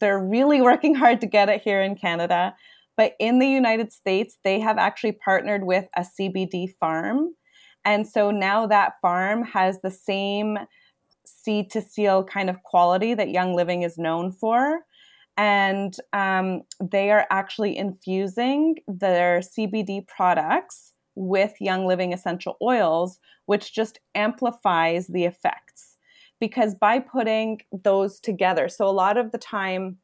they're 0.00 0.18
really 0.18 0.60
working 0.60 0.94
hard 0.94 1.20
to 1.20 1.26
get 1.26 1.48
it 1.48 1.62
here 1.62 1.82
in 1.82 1.94
Canada. 1.96 2.54
But 2.96 3.14
in 3.18 3.38
the 3.38 3.48
United 3.48 3.92
States, 3.92 4.38
they 4.44 4.60
have 4.60 4.78
actually 4.78 5.12
partnered 5.12 5.64
with 5.64 5.88
a 5.96 6.02
CBD 6.02 6.74
farm. 6.78 7.34
And 7.84 8.06
so 8.06 8.30
now 8.30 8.66
that 8.66 9.00
farm 9.00 9.44
has 9.44 9.80
the 9.80 9.90
same 9.90 10.58
seed 11.24 11.70
to 11.70 11.80
seal 11.80 12.24
kind 12.24 12.50
of 12.50 12.62
quality 12.62 13.14
that 13.14 13.30
Young 13.30 13.54
Living 13.54 13.82
is 13.82 13.98
known 13.98 14.32
for. 14.32 14.80
And 15.36 15.96
um, 16.12 16.62
they 16.80 17.10
are 17.10 17.26
actually 17.30 17.76
infusing 17.76 18.76
their 18.86 19.40
CBD 19.40 20.06
products 20.06 20.92
with 21.14 21.54
Young 21.60 21.86
Living 21.86 22.12
essential 22.12 22.56
oils, 22.62 23.18
which 23.46 23.74
just 23.74 23.98
amplifies 24.14 25.06
the 25.06 25.24
effects. 25.24 25.96
Because 26.40 26.74
by 26.74 26.98
putting 26.98 27.60
those 27.72 28.20
together, 28.20 28.68
so 28.68 28.86
a 28.86 28.90
lot 28.90 29.16
of 29.16 29.32
the 29.32 29.38
time, 29.38 29.98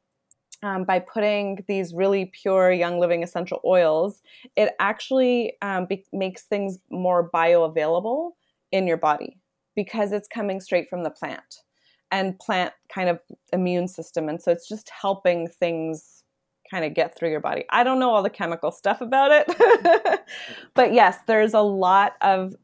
um, 0.62 0.84
by 0.84 0.98
putting 0.98 1.64
these 1.68 1.94
really 1.94 2.26
pure 2.26 2.72
Young 2.72 2.98
Living 2.98 3.22
essential 3.22 3.60
oils, 3.64 4.22
it 4.56 4.74
actually 4.80 5.54
um, 5.62 5.86
be- 5.86 6.04
makes 6.12 6.42
things 6.42 6.78
more 6.90 7.30
bioavailable 7.30 8.32
in 8.72 8.86
your 8.86 8.96
body 8.96 9.38
because 9.76 10.12
it's 10.12 10.28
coming 10.28 10.60
straight 10.60 10.88
from 10.90 11.04
the 11.04 11.10
plant 11.10 11.62
and 12.10 12.38
plant 12.38 12.72
kind 12.92 13.08
of 13.08 13.20
immune 13.52 13.86
system. 13.86 14.28
And 14.28 14.42
so 14.42 14.50
it's 14.50 14.68
just 14.68 14.90
helping 14.90 15.48
things 15.48 16.24
kind 16.70 16.84
of 16.84 16.94
get 16.94 17.16
through 17.16 17.30
your 17.30 17.40
body. 17.40 17.64
I 17.70 17.84
don't 17.84 17.98
know 17.98 18.10
all 18.10 18.22
the 18.22 18.30
chemical 18.30 18.70
stuff 18.70 19.00
about 19.00 19.30
it, 19.32 20.20
but 20.74 20.92
yes, 20.92 21.18
there's 21.26 21.54
a 21.54 21.60
lot 21.60 22.14
of 22.20 22.54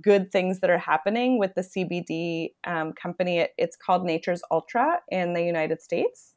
good 0.00 0.32
things 0.32 0.60
that 0.60 0.70
are 0.70 0.78
happening 0.78 1.38
with 1.38 1.54
the 1.54 1.60
CBD 1.60 2.52
um, 2.64 2.92
company. 2.92 3.38
It, 3.38 3.54
it's 3.58 3.76
called 3.76 4.04
Nature's 4.04 4.42
Ultra 4.50 5.00
in 5.10 5.34
the 5.34 5.42
United 5.42 5.80
States. 5.80 6.33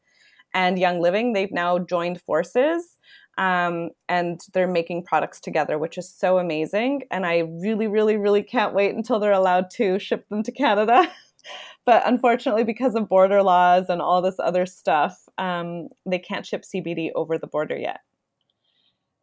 And 0.53 0.79
Young 0.79 1.01
Living, 1.01 1.33
they've 1.33 1.51
now 1.51 1.79
joined 1.79 2.21
forces 2.21 2.97
um, 3.37 3.91
and 4.09 4.41
they're 4.53 4.67
making 4.67 5.03
products 5.03 5.39
together, 5.39 5.77
which 5.77 5.97
is 5.97 6.09
so 6.09 6.39
amazing. 6.39 7.03
And 7.11 7.25
I 7.25 7.39
really, 7.61 7.87
really, 7.87 8.17
really 8.17 8.41
can't 8.43 8.73
wait 8.73 8.95
until 8.95 9.19
they're 9.19 9.31
allowed 9.31 9.69
to 9.71 9.99
ship 9.99 10.27
them 10.29 10.43
to 10.43 10.51
Canada. 10.51 11.07
but 11.85 12.01
unfortunately, 12.05 12.63
because 12.63 12.95
of 12.95 13.07
border 13.07 13.43
laws 13.43 13.85
and 13.89 14.01
all 14.01 14.21
this 14.21 14.39
other 14.39 14.65
stuff, 14.65 15.29
um, 15.37 15.89
they 16.05 16.19
can't 16.19 16.45
ship 16.45 16.63
CBD 16.63 17.11
over 17.15 17.37
the 17.37 17.47
border 17.47 17.77
yet. 17.77 18.01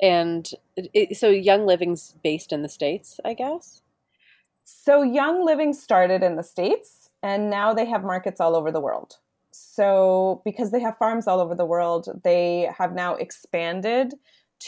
And 0.01 0.49
it, 0.77 1.17
so 1.17 1.29
Young 1.29 1.67
Living's 1.67 2.15
based 2.23 2.53
in 2.53 2.63
the 2.63 2.69
States, 2.69 3.19
I 3.25 3.35
guess? 3.35 3.83
So 4.65 5.03
Young 5.03 5.45
Living 5.45 5.73
started 5.73 6.23
in 6.23 6.37
the 6.37 6.43
States 6.43 7.11
and 7.23 7.51
now 7.51 7.75
they 7.75 7.87
have 7.87 8.03
markets 8.03 8.41
all 8.41 8.55
over 8.55 8.71
the 8.71 8.81
world 8.81 9.19
so 9.57 10.43
because 10.45 10.73
they 10.73 10.81
have 10.81 10.99
farms 10.99 11.29
all 11.29 11.39
over 11.39 11.55
the 11.55 11.65
world, 11.65 12.09
they 12.25 12.69
have 12.77 12.93
now 12.93 13.15
expanded 13.15 14.13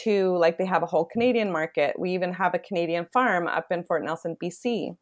to 0.03 0.37
like 0.37 0.57
they 0.57 0.65
have 0.65 0.81
a 0.81 0.85
whole 0.85 1.03
Canadian 1.03 1.51
market. 1.51 1.99
We 1.99 2.11
even 2.11 2.31
have 2.31 2.53
a 2.53 2.59
Canadian 2.59 3.05
farm 3.11 3.47
up 3.47 3.67
in 3.69 3.83
Fort 3.83 4.05
Nelson, 4.05 4.37
BC. 4.41 4.95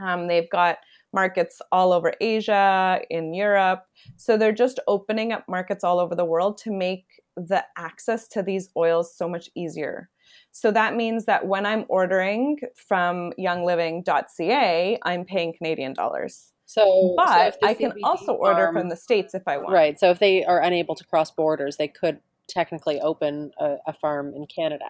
Um, 0.00 0.28
they've 0.28 0.50
got 0.50 0.76
markets 1.14 1.62
all 1.72 1.94
over 1.94 2.12
Asia, 2.20 3.00
in 3.08 3.32
Europe. 3.32 3.84
So 4.16 4.36
they're 4.36 4.52
just 4.52 4.80
opening 4.86 5.32
up 5.32 5.44
markets 5.48 5.82
all 5.82 5.98
over 5.98 6.14
the 6.14 6.26
world 6.26 6.58
to 6.58 6.70
make 6.70 7.06
the 7.38 7.64
access 7.78 8.28
to 8.28 8.42
these 8.42 8.68
oils 8.76 9.16
so 9.16 9.26
much 9.26 9.48
easier. 9.54 10.10
So 10.52 10.70
that 10.72 10.94
means 10.94 11.24
that 11.24 11.46
when 11.46 11.64
I'm 11.64 11.86
ordering 11.88 12.58
from 12.74 13.32
youngliving.ca, 13.38 14.98
I'm 15.02 15.24
paying 15.24 15.54
Canadian 15.56 15.94
dollars. 15.94 16.52
So, 16.66 17.14
but 17.16 17.54
so 17.60 17.66
I 17.66 17.74
can 17.74 17.92
also 18.02 18.32
order 18.32 18.70
from 18.72 18.88
the 18.88 18.96
states 18.96 19.34
if 19.34 19.46
I 19.46 19.56
want. 19.56 19.72
Right. 19.72 19.98
So 19.98 20.10
if 20.10 20.18
they 20.18 20.44
are 20.44 20.60
unable 20.60 20.96
to 20.96 21.04
cross 21.04 21.30
borders, 21.30 21.76
they 21.76 21.86
could 21.86 22.18
technically 22.48 23.00
open 23.00 23.52
a, 23.58 23.76
a 23.86 23.92
farm 23.92 24.34
in 24.34 24.46
Canada. 24.46 24.86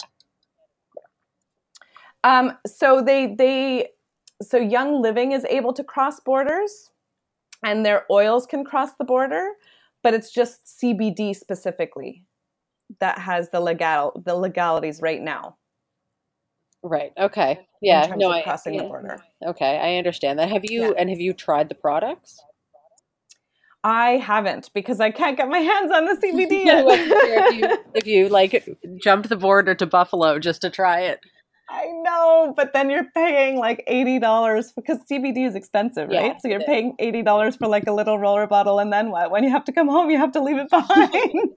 Um, 2.25 2.57
so 2.67 3.03
they 3.03 3.35
they 3.35 3.91
so 4.43 4.57
Young 4.57 5.01
Living 5.03 5.33
is 5.33 5.45
able 5.45 5.75
to 5.75 5.85
cross 5.85 6.19
borders, 6.19 6.91
and 7.63 7.85
their 7.85 8.05
oils 8.11 8.47
can 8.47 8.65
cross 8.65 8.93
the 8.99 9.05
border, 9.05 9.53
but 10.03 10.15
it's 10.15 10.33
just 10.33 10.65
CBD 10.65 11.37
specifically 11.37 12.25
that 13.01 13.19
has 13.19 13.51
the 13.51 13.61
legal 13.61 14.21
the 14.25 14.35
legalities 14.35 15.03
right 15.03 15.21
now. 15.21 15.57
Right. 16.83 17.13
Okay. 17.19 17.67
Yeah. 17.83 18.15
no, 18.17 18.31
I, 18.31 18.43
crossing 18.43 18.75
yeah. 18.75 18.83
the 18.83 18.89
border. 18.89 19.19
Okay, 19.45 19.79
I 19.79 19.97
understand 19.97 20.39
that. 20.39 20.51
Have 20.51 20.65
you 20.65 20.83
yeah. 20.83 20.93
and 20.99 21.11
have 21.11 21.21
you 21.21 21.33
tried 21.33 21.69
the 21.69 21.75
products? 21.75 22.41
I 23.85 24.17
haven't 24.17 24.71
because 24.75 24.99
I 24.99 25.13
can't 25.13 25.37
get 25.37 25.49
my 25.49 25.59
hands 25.59 25.93
on 25.93 26.07
the 26.07 26.15
CBD 26.23 26.65
if, 26.67 27.55
you, 27.55 27.79
if 27.95 28.07
you 28.07 28.29
like 28.29 28.67
jump 29.03 29.29
the 29.29 29.37
border 29.37 29.75
to 29.77 29.87
Buffalo 29.87 30.39
just 30.39 30.63
to 30.63 30.71
try 30.71 31.03
it. 31.03 31.21
I 31.69 31.87
know, 32.05 32.55
but 32.57 32.73
then 32.73 32.91
you're 32.91 33.11
paying 33.13 33.59
like 33.59 33.83
eighty 33.89 34.19
dollars 34.21 34.73
because 34.73 34.99
CBD 35.11 35.47
is 35.49 35.57
expensive, 35.57 36.09
right? 36.09 36.27
Yeah, 36.27 36.39
so 36.39 36.49
you're 36.49 36.61
paying 36.61 36.95
eighty 37.01 37.23
dollars 37.23 37.57
for 37.57 37.67
like 37.67 37.87
a 37.89 37.93
little 37.93 38.19
roller 38.19 38.47
bottle, 38.47 38.79
and 38.79 38.93
then 38.93 39.11
what? 39.11 39.33
When 39.33 39.43
you 39.43 39.51
have 39.51 39.65
to 39.65 39.73
come 39.73 39.89
home, 39.89 40.09
you 40.11 40.19
have 40.19 40.33
to 40.33 40.43
leave 40.43 40.59
it 40.59 40.71
behind. 40.71 41.57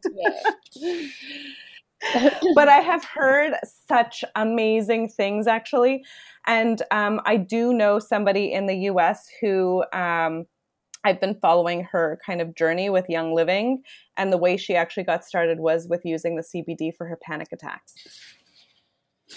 But 2.56 2.70
I 2.70 2.80
have 2.80 3.04
heard 3.04 3.54
such 3.88 4.24
amazing 4.36 5.10
things 5.10 5.48
actually. 5.48 6.04
And 6.48 6.82
um, 6.92 7.22
I 7.26 7.38
do 7.38 7.74
know 7.74 8.00
somebody 8.00 8.52
in 8.52 8.68
the 8.68 8.76
US 8.92 9.28
who 9.42 9.84
um, 9.94 10.46
I've 11.04 11.22
been 11.22 11.36
following 11.42 11.84
her 11.92 12.20
kind 12.26 12.42
of 12.42 12.56
journey 12.56 12.90
with 12.90 13.06
Young 13.10 13.34
Living. 13.34 13.84
And 14.18 14.34
the 14.34 14.38
way 14.38 14.58
she 14.58 14.76
actually 14.76 15.04
got 15.04 15.24
started 15.24 15.60
was 15.60 15.88
with 15.88 16.02
using 16.04 16.36
the 16.36 16.44
CBD 16.44 16.96
for 16.96 17.08
her 17.08 17.18
panic 17.22 17.50
attacks. 17.52 17.94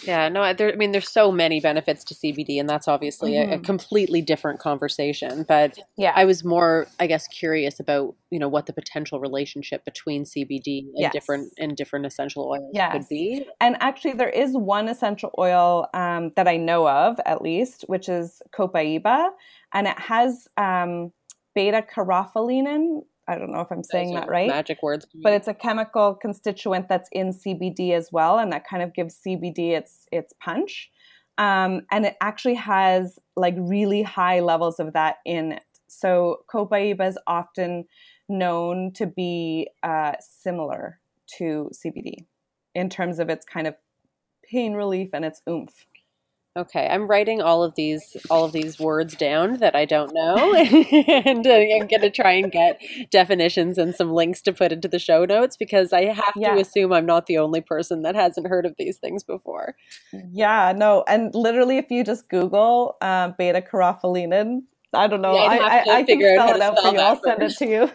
Yeah, 0.04 0.28
no, 0.28 0.52
there, 0.54 0.72
I 0.72 0.76
mean, 0.76 0.92
there's 0.92 1.10
so 1.10 1.30
many 1.30 1.60
benefits 1.60 2.02
to 2.04 2.14
CBD, 2.14 2.58
and 2.58 2.68
that's 2.68 2.88
obviously 2.88 3.32
mm-hmm. 3.32 3.50
a, 3.50 3.54
a, 3.54 3.56
mm-hmm. 3.56 3.64
completely 3.64 4.22
different 4.22 4.58
conversation. 4.58 5.44
But 5.46 5.78
yeah, 5.96 6.12
I 6.16 6.24
was 6.24 6.44
more, 6.44 6.86
I 6.98 7.06
guess, 7.06 7.28
curious 7.28 7.78
about 7.78 8.14
you 8.30 8.38
know 8.38 8.48
what 8.48 8.66
the 8.66 8.72
potential 8.72 9.20
relationship 9.20 9.84
between 9.84 10.24
CBD 10.24 10.80
and 10.80 10.92
yes. 10.96 11.12
different 11.12 11.52
and 11.58 11.76
different 11.76 12.06
essential 12.06 12.48
oils 12.48 12.70
yes. 12.72 12.92
could 12.92 13.08
be. 13.08 13.46
And 13.60 13.76
actually, 13.80 14.14
there 14.14 14.30
is 14.30 14.56
one 14.56 14.88
essential 14.88 15.30
oil 15.38 15.88
um, 15.94 16.32
that 16.36 16.48
I 16.48 16.56
know 16.56 16.88
of, 16.88 17.20
at 17.26 17.42
least, 17.42 17.84
which 17.86 18.08
is 18.08 18.40
Copaiba, 18.56 19.28
and 19.72 19.86
it 19.86 19.98
has 19.98 20.48
um, 20.56 21.12
beta 21.54 21.84
carotenoid 21.94 23.02
I 23.28 23.38
don't 23.38 23.52
know 23.52 23.60
if 23.60 23.70
I'm 23.70 23.84
saying 23.84 24.14
that 24.14 24.28
right. 24.28 24.48
Magic 24.48 24.82
words. 24.82 25.06
But 25.22 25.32
it's 25.32 25.48
a 25.48 25.54
chemical 25.54 26.14
constituent 26.14 26.88
that's 26.88 27.08
in 27.12 27.32
CBD 27.32 27.92
as 27.92 28.10
well, 28.10 28.38
and 28.38 28.52
that 28.52 28.66
kind 28.66 28.82
of 28.82 28.94
gives 28.94 29.18
CBD 29.24 29.70
its 29.70 30.06
its 30.10 30.32
punch. 30.40 30.90
Um, 31.38 31.82
and 31.90 32.04
it 32.04 32.16
actually 32.20 32.54
has 32.56 33.18
like 33.36 33.54
really 33.56 34.02
high 34.02 34.40
levels 34.40 34.78
of 34.80 34.92
that 34.92 35.16
in 35.24 35.52
it. 35.52 35.62
So 35.88 36.44
copaiba 36.52 37.08
is 37.08 37.18
often 37.26 37.84
known 38.28 38.92
to 38.94 39.06
be 39.06 39.68
uh, 39.82 40.12
similar 40.20 41.00
to 41.38 41.70
CBD 41.74 42.26
in 42.74 42.88
terms 42.90 43.18
of 43.18 43.28
its 43.28 43.44
kind 43.44 43.66
of 43.66 43.74
pain 44.44 44.74
relief 44.74 45.10
and 45.12 45.24
its 45.24 45.42
oomph. 45.48 45.86
Okay, 46.54 46.86
I'm 46.86 47.08
writing 47.08 47.40
all 47.40 47.62
of 47.62 47.76
these 47.76 48.14
all 48.28 48.44
of 48.44 48.52
these 48.52 48.78
words 48.78 49.14
down 49.14 49.60
that 49.60 49.74
I 49.74 49.86
don't 49.86 50.12
know, 50.12 50.52
and 50.54 51.46
uh, 51.46 51.50
I'm 51.50 51.86
going 51.86 52.02
to 52.02 52.10
try 52.10 52.32
and 52.32 52.52
get 52.52 52.78
definitions 53.10 53.78
and 53.78 53.94
some 53.94 54.12
links 54.12 54.42
to 54.42 54.52
put 54.52 54.70
into 54.70 54.86
the 54.86 54.98
show 54.98 55.24
notes 55.24 55.56
because 55.56 55.94
I 55.94 56.12
have 56.12 56.34
yeah. 56.36 56.54
to 56.54 56.60
assume 56.60 56.92
I'm 56.92 57.06
not 57.06 57.24
the 57.24 57.38
only 57.38 57.62
person 57.62 58.02
that 58.02 58.14
hasn't 58.14 58.48
heard 58.48 58.66
of 58.66 58.74
these 58.78 58.98
things 58.98 59.22
before. 59.22 59.76
Yeah, 60.30 60.74
no, 60.76 61.04
and 61.08 61.34
literally, 61.34 61.78
if 61.78 61.90
you 61.90 62.04
just 62.04 62.28
Google 62.28 62.98
uh, 63.00 63.28
beta 63.38 63.62
carotenoid, 63.62 64.60
I 64.92 65.06
don't 65.06 65.22
know. 65.22 65.32
Yeah, 65.32 65.40
I, 65.40 65.56
I, 65.56 65.84
I 65.96 66.02
can 66.02 66.20
spell 66.20 66.54
it 66.54 66.60
out 66.60 66.78
for 66.78 66.92
you. 66.92 66.98
I'll 66.98 67.18
send 67.22 67.42
it 67.42 67.56
to 67.56 67.66
you. 67.66 67.90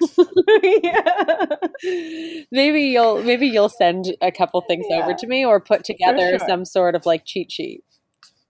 maybe 2.52 2.86
you'll 2.86 3.22
maybe 3.22 3.46
you'll 3.46 3.70
send 3.70 4.18
a 4.20 4.32
couple 4.32 4.62
things 4.62 4.88
yeah. 4.90 5.04
over 5.04 5.14
to 5.14 5.28
me 5.28 5.46
or 5.46 5.60
put 5.60 5.84
together 5.84 6.40
sure. 6.40 6.48
some 6.48 6.66
sort 6.66 6.96
of 6.96 7.06
like 7.06 7.24
cheat 7.24 7.52
sheet. 7.52 7.84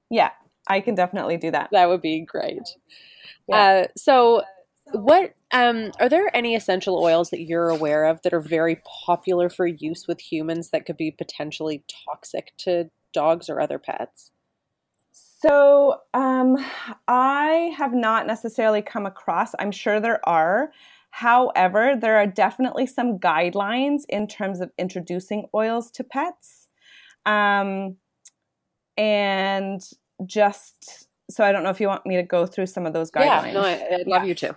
Yeah, 0.10 0.32
I 0.68 0.82
can 0.82 0.96
definitely 0.96 1.38
do 1.38 1.52
that. 1.52 1.70
That 1.72 1.90
would 1.90 2.02
be 2.02 2.22
great. 2.22 2.62
Yeah. 3.48 3.58
Uh, 3.58 3.88
so, 3.96 4.44
what 4.94 5.34
um, 5.52 5.92
are 6.00 6.10
there 6.10 6.36
any 6.36 6.56
essential 6.56 6.98
oils 6.98 7.30
that 7.30 7.42
you're 7.42 7.70
aware 7.70 8.06
of 8.06 8.22
that 8.22 8.34
are 8.34 8.42
very 8.42 8.82
popular 9.06 9.50
for 9.50 9.68
use 9.68 10.08
with 10.08 10.20
humans 10.20 10.70
that 10.70 10.86
could 10.86 10.98
be 10.98 11.12
potentially 11.12 11.84
toxic 12.06 12.54
to 12.60 12.90
dogs 13.14 13.50
or 13.50 13.60
other 13.60 13.80
pets? 13.80 14.32
So, 15.12 16.02
um, 16.14 16.58
I 17.08 17.74
have 17.78 17.94
not 17.94 18.28
necessarily 18.28 18.82
come 18.82 19.06
across, 19.06 19.52
I'm 19.60 19.72
sure 19.72 20.00
there 20.00 20.28
are. 20.28 20.72
However, 21.12 21.96
there 21.96 22.18
are 22.18 22.28
definitely 22.28 22.86
some 22.86 23.18
guidelines 23.20 24.02
in 24.10 24.28
terms 24.28 24.62
of 24.62 24.72
introducing 24.78 25.48
oils 25.54 25.90
to 25.92 26.04
pets. 26.04 26.68
Um, 27.26 27.98
and 28.98 29.82
just 30.26 31.08
so 31.30 31.44
I 31.44 31.52
don't 31.52 31.64
know 31.64 31.70
if 31.70 31.80
you 31.80 31.88
want 31.88 32.06
me 32.06 32.16
to 32.16 32.24
go 32.24 32.46
through 32.46 32.68
some 32.68 32.86
of 32.86 32.94
those 32.94 33.12
guidelines. 33.12 33.48
Yeah, 33.48 33.52
no, 33.54 33.62
I, 33.62 33.98
would 33.98 34.08
love 34.08 34.24
yeah. 34.24 34.28
you 34.30 34.36
to. 34.36 34.56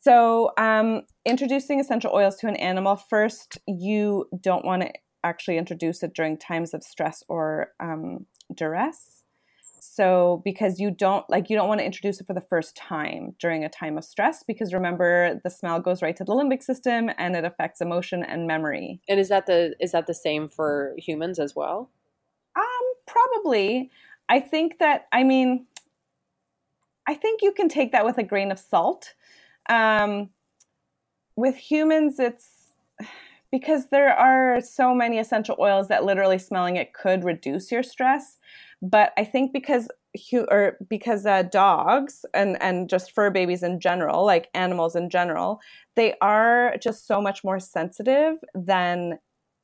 So, 0.00 0.52
um, 0.56 1.02
introducing 1.24 1.80
essential 1.80 2.12
oils 2.14 2.36
to 2.36 2.48
an 2.48 2.56
animal 2.56 2.96
first, 2.96 3.58
you 3.66 4.26
don't 4.40 4.64
want 4.64 4.82
to 4.82 4.92
actually 5.24 5.58
introduce 5.58 6.02
it 6.02 6.14
during 6.14 6.38
times 6.38 6.72
of 6.72 6.82
stress 6.82 7.22
or 7.28 7.72
um, 7.80 8.26
duress 8.54 9.18
so 9.80 10.40
because 10.44 10.78
you 10.78 10.90
don't 10.90 11.28
like 11.28 11.50
you 11.50 11.56
don't 11.56 11.68
want 11.68 11.80
to 11.80 11.84
introduce 11.84 12.20
it 12.20 12.26
for 12.26 12.34
the 12.34 12.40
first 12.40 12.76
time 12.76 13.34
during 13.38 13.64
a 13.64 13.68
time 13.68 13.98
of 13.98 14.04
stress 14.04 14.42
because 14.42 14.72
remember 14.72 15.40
the 15.42 15.50
smell 15.50 15.80
goes 15.80 16.02
right 16.02 16.16
to 16.16 16.24
the 16.24 16.32
limbic 16.32 16.62
system 16.62 17.10
and 17.18 17.34
it 17.34 17.44
affects 17.44 17.80
emotion 17.80 18.22
and 18.22 18.46
memory 18.46 19.00
and 19.08 19.18
is 19.18 19.28
that 19.28 19.46
the 19.46 19.74
is 19.80 19.92
that 19.92 20.06
the 20.06 20.14
same 20.14 20.48
for 20.48 20.94
humans 20.98 21.38
as 21.38 21.54
well 21.56 21.90
probably 23.08 23.90
i 24.28 24.38
think 24.38 24.78
that 24.78 25.06
i 25.12 25.24
mean 25.24 25.66
i 27.08 27.14
think 27.14 27.42
you 27.42 27.52
can 27.52 27.68
take 27.68 27.92
that 27.92 28.04
with 28.04 28.18
a 28.18 28.22
grain 28.22 28.52
of 28.52 28.58
salt. 28.58 29.14
Um 29.68 30.30
with 31.36 31.56
humans 31.56 32.18
it's 32.18 32.58
because 33.50 33.86
there 33.86 34.14
are 34.14 34.60
so 34.60 34.94
many 34.94 35.18
essential 35.18 35.56
oils 35.58 35.88
that 35.88 36.04
literally 36.04 36.38
smelling 36.38 36.76
it 36.76 36.92
could 36.92 37.24
reduce 37.24 37.72
your 37.72 37.82
stress. 37.82 38.38
But 38.82 39.12
I 39.16 39.24
think 39.24 39.52
because 39.52 39.88
or 40.50 40.76
because 40.88 41.26
uh, 41.26 41.42
dogs 41.42 42.24
and 42.34 42.60
and 42.62 42.88
just 42.88 43.14
fur 43.14 43.30
babies 43.30 43.62
in 43.62 43.80
general, 43.80 44.24
like 44.24 44.48
animals 44.54 44.96
in 44.96 45.10
general, 45.10 45.60
they 45.96 46.14
are 46.20 46.76
just 46.80 47.06
so 47.06 47.20
much 47.20 47.42
more 47.42 47.60
sensitive 47.60 48.36
than 48.54 49.18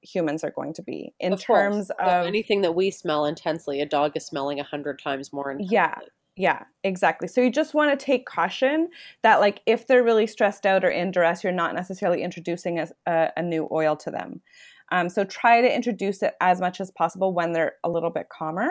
humans 0.05 0.44
are 0.44 0.50
going 0.50 0.74
to 0.74 0.82
be 0.82 1.12
in 1.18 1.32
of 1.32 1.40
terms 1.40 1.90
course. 1.98 2.12
of 2.12 2.26
anything 2.26 2.61
that 2.62 2.74
we 2.74 2.90
smell 2.90 3.24
intensely. 3.24 3.80
A 3.80 3.86
dog 3.86 4.12
is 4.16 4.26
smelling 4.26 4.61
a 4.61 4.64
hundred 4.64 5.00
times 5.00 5.32
more 5.32 5.50
intensely. 5.50 5.74
Yeah. 5.74 5.98
Yeah, 6.36 6.64
exactly. 6.82 7.28
So 7.28 7.40
you 7.40 7.48
just 7.48 7.74
want 7.74 7.96
to 7.96 8.05
take 8.05 8.26
caution 8.26 8.88
that, 9.22 9.38
like, 9.38 9.61
if 9.66 9.86
they're 9.86 10.02
really 10.02 10.26
stressed 10.26 10.66
out 10.66 10.84
or 10.84 10.88
in 10.88 11.12
duress, 11.12 11.44
you're 11.44 11.52
not 11.52 11.76
necessarily 11.76 12.24
introducing 12.24 12.80
a, 12.80 12.88
a, 13.07 13.30
a 13.36 13.42
new 13.42 13.68
oil 13.70 13.94
to 13.98 14.11
them. 14.11 14.42
Um, 14.90 15.09
so 15.09 15.22
try 15.22 15.61
to 15.61 15.72
introduce 15.72 16.24
it 16.24 16.34
as 16.40 16.61
much 16.61 16.80
as 16.80 16.90
possible 16.90 17.32
when 17.32 17.52
they're 17.52 17.74
a 17.84 17.88
little 17.88 18.11
bit 18.11 18.30
calmer. 18.30 18.68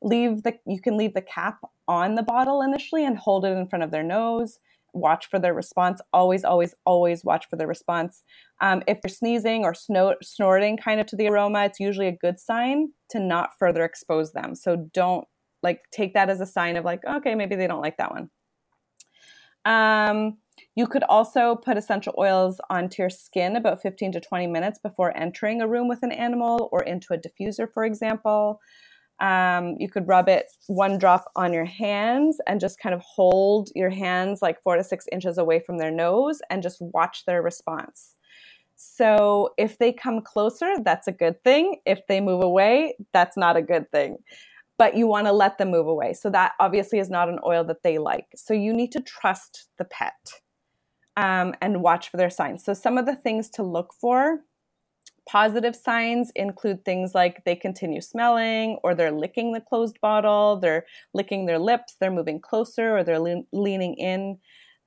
Leave 0.00 0.44
the 0.44 0.54
you 0.64 0.80
can 0.80 0.96
leave 0.96 1.14
the 1.14 1.22
cap 1.22 1.58
on 1.88 2.14
the 2.14 2.22
bottle 2.22 2.62
initially 2.62 3.04
and 3.04 3.18
hold 3.18 3.44
it 3.44 3.48
in 3.48 3.66
front 3.66 3.82
of 3.82 3.90
their 3.90 4.04
nose. 4.04 4.60
Watch 4.94 5.28
for 5.30 5.38
their 5.38 5.54
response. 5.54 6.00
Always, 6.12 6.44
always, 6.44 6.74
always 6.84 7.24
watch 7.24 7.46
for 7.48 7.56
their 7.56 7.66
response. 7.66 8.22
Um, 8.60 8.82
if 8.86 9.00
they're 9.00 9.08
sneezing 9.08 9.64
or 9.64 9.74
snorting 9.74 10.76
kind 10.76 11.00
of 11.00 11.06
to 11.06 11.16
the 11.16 11.28
aroma, 11.28 11.64
it's 11.64 11.80
usually 11.80 12.08
a 12.08 12.16
good 12.16 12.38
sign 12.38 12.92
to 13.10 13.18
not 13.18 13.50
further 13.58 13.84
expose 13.84 14.32
them. 14.32 14.54
So 14.54 14.88
don't 14.92 15.26
like 15.62 15.80
take 15.92 16.14
that 16.14 16.28
as 16.28 16.40
a 16.40 16.46
sign 16.46 16.76
of 16.76 16.84
like, 16.84 17.04
okay, 17.04 17.34
maybe 17.34 17.56
they 17.56 17.66
don't 17.66 17.80
like 17.80 17.96
that 17.98 18.10
one. 18.10 18.30
Um, 19.64 20.38
you 20.74 20.86
could 20.86 21.04
also 21.04 21.56
put 21.56 21.76
essential 21.76 22.14
oils 22.18 22.60
onto 22.70 23.02
your 23.02 23.10
skin 23.10 23.56
about 23.56 23.82
15 23.82 24.12
to 24.12 24.20
20 24.20 24.46
minutes 24.46 24.78
before 24.78 25.16
entering 25.16 25.60
a 25.60 25.68
room 25.68 25.88
with 25.88 26.02
an 26.02 26.12
animal 26.12 26.68
or 26.72 26.82
into 26.82 27.14
a 27.14 27.18
diffuser, 27.18 27.66
for 27.72 27.84
example. 27.84 28.60
Um, 29.22 29.76
you 29.78 29.88
could 29.88 30.08
rub 30.08 30.28
it 30.28 30.46
one 30.66 30.98
drop 30.98 31.30
on 31.36 31.52
your 31.52 31.64
hands 31.64 32.40
and 32.48 32.60
just 32.60 32.80
kind 32.80 32.94
of 32.94 33.00
hold 33.00 33.70
your 33.74 33.88
hands 33.88 34.42
like 34.42 34.60
four 34.62 34.76
to 34.76 34.82
six 34.82 35.06
inches 35.12 35.38
away 35.38 35.60
from 35.60 35.78
their 35.78 35.92
nose 35.92 36.40
and 36.50 36.62
just 36.62 36.80
watch 36.80 37.24
their 37.24 37.40
response. 37.40 38.16
So 38.74 39.54
if 39.56 39.78
they 39.78 39.92
come 39.92 40.22
closer, 40.22 40.74
that's 40.84 41.06
a 41.06 41.12
good 41.12 41.42
thing. 41.44 41.76
If 41.86 42.04
they 42.08 42.20
move 42.20 42.42
away, 42.42 42.96
that's 43.12 43.36
not 43.36 43.56
a 43.56 43.62
good 43.62 43.90
thing. 43.92 44.16
But 44.76 44.96
you 44.96 45.06
want 45.06 45.28
to 45.28 45.32
let 45.32 45.56
them 45.56 45.70
move 45.70 45.86
away. 45.86 46.14
So 46.14 46.28
that 46.30 46.52
obviously 46.58 46.98
is 46.98 47.08
not 47.08 47.28
an 47.28 47.38
oil 47.46 47.62
that 47.64 47.84
they 47.84 47.98
like. 47.98 48.26
So 48.34 48.52
you 48.52 48.72
need 48.72 48.90
to 48.92 49.00
trust 49.00 49.68
the 49.78 49.84
pet 49.84 50.32
um, 51.16 51.54
and 51.60 51.82
watch 51.82 52.10
for 52.10 52.16
their 52.16 52.30
signs. 52.30 52.64
So, 52.64 52.74
some 52.74 52.98
of 52.98 53.06
the 53.06 53.16
things 53.16 53.50
to 53.50 53.62
look 53.62 53.92
for 54.00 54.40
positive 55.28 55.74
signs 55.76 56.30
include 56.34 56.84
things 56.84 57.14
like 57.14 57.42
they 57.44 57.54
continue 57.56 58.00
smelling, 58.00 58.78
or 58.82 58.94
they're 58.94 59.12
licking 59.12 59.52
the 59.52 59.60
closed 59.60 60.00
bottle, 60.00 60.56
they're 60.56 60.84
licking 61.14 61.46
their 61.46 61.58
lips, 61.58 61.96
they're 62.00 62.10
moving 62.10 62.40
closer, 62.40 62.96
or 62.96 63.04
they're 63.04 63.18
le- 63.18 63.42
leaning 63.52 63.94
in, 63.94 64.38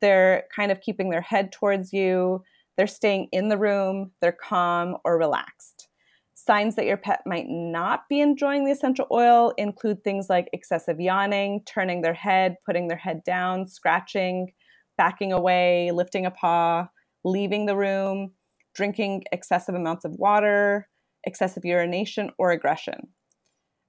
they're 0.02 0.44
kind 0.56 0.72
of 0.72 0.82
keeping 0.82 1.10
their 1.10 1.22
head 1.22 1.52
towards 1.52 1.94
you, 1.94 2.44
they're 2.78 2.88
staying 2.88 3.28
in 3.32 3.50
the 3.50 3.58
room, 3.58 4.12
they're 4.22 4.32
calm 4.32 4.98
or 5.06 5.18
relaxed. 5.18 5.88
Signs 6.34 6.76
that 6.76 6.86
your 6.86 6.98
pet 6.98 7.22
might 7.26 7.48
not 7.48 8.08
be 8.10 8.20
enjoying 8.20 8.66
the 8.66 8.72
essential 8.72 9.08
oil 9.10 9.54
include 9.58 10.04
things 10.04 10.30
like 10.30 10.50
excessive 10.52 11.00
yawning, 11.00 11.64
turning 11.66 12.02
their 12.02 12.14
head, 12.14 12.58
putting 12.66 12.88
their 12.88 12.98
head 12.98 13.24
down, 13.24 13.66
scratching, 13.66 14.52
backing 14.98 15.32
away, 15.32 15.92
lifting 15.92 16.26
a 16.26 16.32
paw, 16.32 16.88
leaving 17.24 17.66
the 17.66 17.76
room, 17.76 18.32
drinking 18.76 19.24
excessive 19.32 19.76
amounts 19.76 20.06
of 20.06 20.14
water, 20.14 20.88
excessive 21.24 21.66
urination, 21.66 22.32
or 22.38 22.52
aggression. 22.52 23.08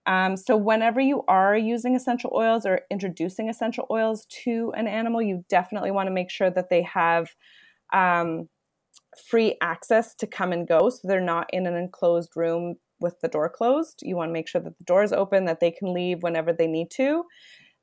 Um, 0.07 0.37
so, 0.37 0.57
whenever 0.57 1.01
you 1.01 1.25
are 1.27 1.57
using 1.57 1.97
essential 1.97 2.31
oils 2.35 2.65
or 2.65 2.83
introducing 2.91 3.49
essential 3.49 3.87
oils 3.91 4.25
to 4.45 4.73
an 4.77 4.87
animal, 4.87 5.21
you 5.21 5.45
definitely 5.49 5.91
want 5.91 6.07
to 6.07 6.13
make 6.13 6.31
sure 6.31 6.51
that 6.51 6.71
they 6.71 6.83
have 6.83 7.29
um, 7.93 8.49
free 9.29 9.57
access 9.61 10.15
to 10.17 10.27
come 10.27 10.53
and 10.53 10.69
go. 10.69 10.91
So, 10.91 11.01
they're 11.05 11.21
not 11.21 11.53
in 11.53 11.67
an 11.67 11.75
enclosed 11.75 12.31
room 12.37 12.77
with 13.01 13.21
the 13.21 13.29
door 13.29 13.49
closed. 13.49 14.01
You 14.03 14.17
want 14.17 14.29
to 14.29 14.33
make 14.33 14.49
sure 14.49 14.61
that 14.61 14.79
the 14.79 14.85
door 14.85 15.03
is 15.03 15.13
open, 15.13 15.45
that 15.47 15.61
they 15.61 15.73
can 15.73 15.93
leave 15.93 16.23
whenever 16.23 16.53
they 16.53 16.69
need 16.69 16.91
to, 16.93 17.25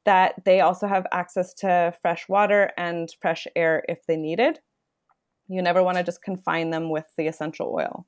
that 0.05 0.35
they 0.45 0.61
also 0.61 0.87
have 0.87 1.05
access 1.11 1.53
to 1.55 1.93
fresh 2.01 2.27
water 2.29 2.71
and 2.77 3.09
fresh 3.21 3.47
air 3.55 3.83
if 3.89 3.99
they 4.07 4.17
need 4.17 4.39
it. 4.39 4.59
You 5.47 5.61
never 5.61 5.83
want 5.83 5.97
to 5.97 6.03
just 6.03 6.23
confine 6.23 6.69
them 6.69 6.89
with 6.89 7.05
the 7.17 7.27
essential 7.27 7.73
oil. 7.75 8.05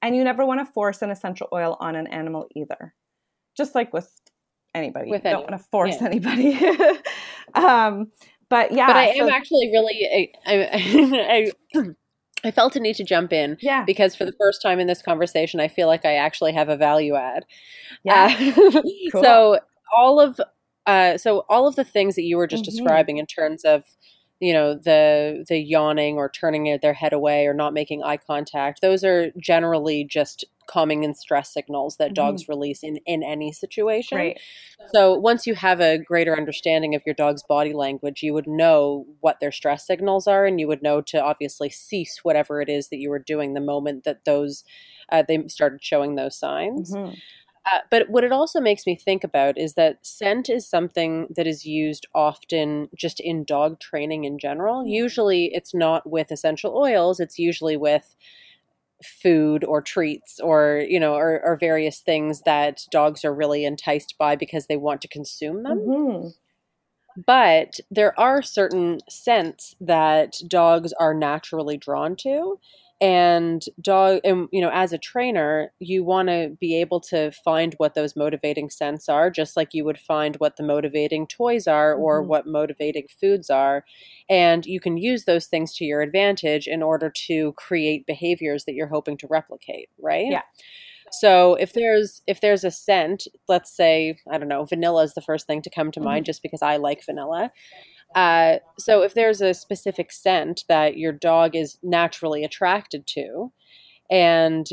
And 0.00 0.14
you 0.14 0.24
never 0.24 0.46
want 0.46 0.60
to 0.60 0.72
force 0.72 1.02
an 1.02 1.10
essential 1.10 1.48
oil 1.52 1.76
on 1.80 1.96
an 1.96 2.06
animal 2.06 2.46
either. 2.54 2.94
Just 3.56 3.74
like 3.74 3.92
with 3.92 4.10
anybody. 4.74 5.10
With 5.10 5.24
you 5.24 5.30
don't 5.30 5.50
want 5.50 5.60
to 5.60 5.68
force 5.70 5.96
yeah. 6.00 6.06
anybody. 6.06 6.54
um, 7.54 8.12
but 8.48 8.72
yeah. 8.72 8.86
But 8.86 8.96
I 8.96 9.16
so- 9.16 9.24
am 9.24 9.30
actually 9.30 9.70
really 9.72 10.32
I, 10.46 10.52
I, 10.54 11.52
I 11.84 11.94
I 12.44 12.50
felt 12.50 12.76
a 12.76 12.80
need 12.80 12.94
to 12.96 13.04
jump 13.04 13.32
in. 13.32 13.56
Yeah. 13.60 13.84
Because 13.84 14.14
for 14.14 14.24
the 14.24 14.34
first 14.38 14.62
time 14.62 14.78
in 14.78 14.86
this 14.86 15.02
conversation, 15.02 15.60
I 15.60 15.68
feel 15.68 15.88
like 15.88 16.04
I 16.04 16.14
actually 16.14 16.52
have 16.52 16.68
a 16.68 16.76
value 16.76 17.16
add. 17.16 17.44
Yeah. 18.04 18.36
Uh, 18.38 18.70
cool. 19.12 19.22
So 19.22 19.60
all 19.96 20.20
of 20.20 20.40
uh, 20.86 21.18
so 21.18 21.44
all 21.48 21.66
of 21.66 21.76
the 21.76 21.84
things 21.84 22.14
that 22.14 22.22
you 22.22 22.36
were 22.36 22.46
just 22.46 22.64
mm-hmm. 22.64 22.76
describing 22.76 23.18
in 23.18 23.26
terms 23.26 23.64
of 23.64 23.84
you 24.40 24.52
know 24.52 24.74
the 24.74 25.44
the 25.48 25.58
yawning 25.58 26.16
or 26.16 26.28
turning 26.28 26.78
their 26.80 26.92
head 26.92 27.12
away 27.12 27.46
or 27.46 27.54
not 27.54 27.72
making 27.72 28.02
eye 28.02 28.16
contact 28.16 28.80
those 28.80 29.04
are 29.04 29.30
generally 29.40 30.04
just 30.04 30.44
calming 30.66 31.04
and 31.04 31.16
stress 31.16 31.52
signals 31.52 31.96
that 31.96 32.08
mm-hmm. 32.08 32.14
dogs 32.14 32.48
release 32.48 32.82
in 32.82 32.98
in 33.06 33.22
any 33.22 33.50
situation 33.50 34.18
right. 34.18 34.40
so 34.92 35.14
once 35.14 35.46
you 35.46 35.54
have 35.54 35.80
a 35.80 35.98
greater 35.98 36.36
understanding 36.36 36.94
of 36.94 37.02
your 37.06 37.14
dog's 37.14 37.42
body 37.42 37.72
language 37.72 38.22
you 38.22 38.32
would 38.32 38.46
know 38.46 39.06
what 39.20 39.40
their 39.40 39.52
stress 39.52 39.86
signals 39.86 40.26
are 40.26 40.46
and 40.46 40.60
you 40.60 40.68
would 40.68 40.82
know 40.82 41.00
to 41.00 41.20
obviously 41.20 41.70
cease 41.70 42.20
whatever 42.22 42.60
it 42.60 42.68
is 42.68 42.90
that 42.90 42.98
you 42.98 43.10
were 43.10 43.18
doing 43.18 43.54
the 43.54 43.60
moment 43.60 44.04
that 44.04 44.24
those 44.24 44.62
uh, 45.10 45.22
they 45.26 45.42
started 45.48 45.82
showing 45.82 46.14
those 46.14 46.38
signs 46.38 46.94
mm-hmm. 46.94 47.14
Uh, 47.70 47.80
but 47.90 48.08
what 48.08 48.24
it 48.24 48.32
also 48.32 48.60
makes 48.60 48.86
me 48.86 48.94
think 48.94 49.24
about 49.24 49.58
is 49.58 49.74
that 49.74 50.04
scent 50.06 50.48
is 50.48 50.68
something 50.68 51.26
that 51.36 51.46
is 51.46 51.64
used 51.64 52.06
often 52.14 52.88
just 52.96 53.20
in 53.20 53.44
dog 53.44 53.80
training 53.80 54.24
in 54.24 54.38
general. 54.38 54.86
Usually 54.86 55.50
it's 55.52 55.74
not 55.74 56.08
with 56.08 56.30
essential 56.30 56.76
oils, 56.76 57.20
it's 57.20 57.38
usually 57.38 57.76
with 57.76 58.14
food 59.02 59.64
or 59.64 59.80
treats 59.80 60.40
or 60.40 60.84
you 60.88 60.98
know 60.98 61.14
or, 61.14 61.40
or 61.44 61.56
various 61.56 62.00
things 62.00 62.42
that 62.42 62.84
dogs 62.90 63.24
are 63.24 63.34
really 63.34 63.64
enticed 63.64 64.16
by 64.18 64.34
because 64.34 64.66
they 64.66 64.76
want 64.76 65.00
to 65.00 65.08
consume 65.08 65.62
them 65.62 65.78
mm-hmm. 65.78 66.28
but 67.24 67.78
there 67.92 68.18
are 68.18 68.42
certain 68.42 68.98
scents 69.08 69.76
that 69.80 70.34
dogs 70.48 70.92
are 70.98 71.14
naturally 71.14 71.76
drawn 71.76 72.16
to 72.16 72.58
and 73.00 73.64
dog 73.80 74.20
and 74.24 74.48
you 74.50 74.60
know 74.60 74.70
as 74.72 74.92
a 74.92 74.98
trainer 74.98 75.72
you 75.78 76.02
want 76.02 76.28
to 76.28 76.56
be 76.60 76.80
able 76.80 77.00
to 77.00 77.30
find 77.30 77.74
what 77.76 77.94
those 77.94 78.16
motivating 78.16 78.68
scents 78.68 79.08
are 79.08 79.30
just 79.30 79.56
like 79.56 79.72
you 79.72 79.84
would 79.84 79.98
find 79.98 80.34
what 80.36 80.56
the 80.56 80.64
motivating 80.64 81.24
toys 81.26 81.68
are 81.68 81.94
or 81.94 82.20
mm-hmm. 82.20 82.30
what 82.30 82.46
motivating 82.46 83.06
foods 83.20 83.50
are 83.50 83.84
and 84.28 84.66
you 84.66 84.80
can 84.80 84.96
use 84.96 85.24
those 85.24 85.46
things 85.46 85.74
to 85.74 85.84
your 85.84 86.00
advantage 86.00 86.66
in 86.66 86.82
order 86.82 87.08
to 87.08 87.52
create 87.52 88.04
behaviors 88.04 88.64
that 88.64 88.74
you're 88.74 88.88
hoping 88.88 89.16
to 89.16 89.28
replicate 89.28 89.88
right 90.00 90.26
yeah 90.28 90.42
so 91.12 91.54
if 91.54 91.72
there's 91.74 92.20
if 92.26 92.40
there's 92.40 92.64
a 92.64 92.70
scent 92.70 93.28
let's 93.48 93.74
say 93.74 94.18
i 94.28 94.36
don't 94.36 94.48
know 94.48 94.64
vanilla 94.64 95.04
is 95.04 95.14
the 95.14 95.20
first 95.20 95.46
thing 95.46 95.62
to 95.62 95.70
come 95.70 95.92
to 95.92 96.00
mm-hmm. 96.00 96.08
mind 96.08 96.26
just 96.26 96.42
because 96.42 96.62
i 96.62 96.76
like 96.76 97.04
vanilla 97.06 97.52
uh, 98.14 98.56
so 98.78 99.02
if 99.02 99.14
there's 99.14 99.40
a 99.40 99.54
specific 99.54 100.12
scent 100.12 100.64
that 100.68 100.96
your 100.96 101.12
dog 101.12 101.54
is 101.54 101.78
naturally 101.82 102.44
attracted 102.44 103.06
to, 103.06 103.52
and 104.10 104.68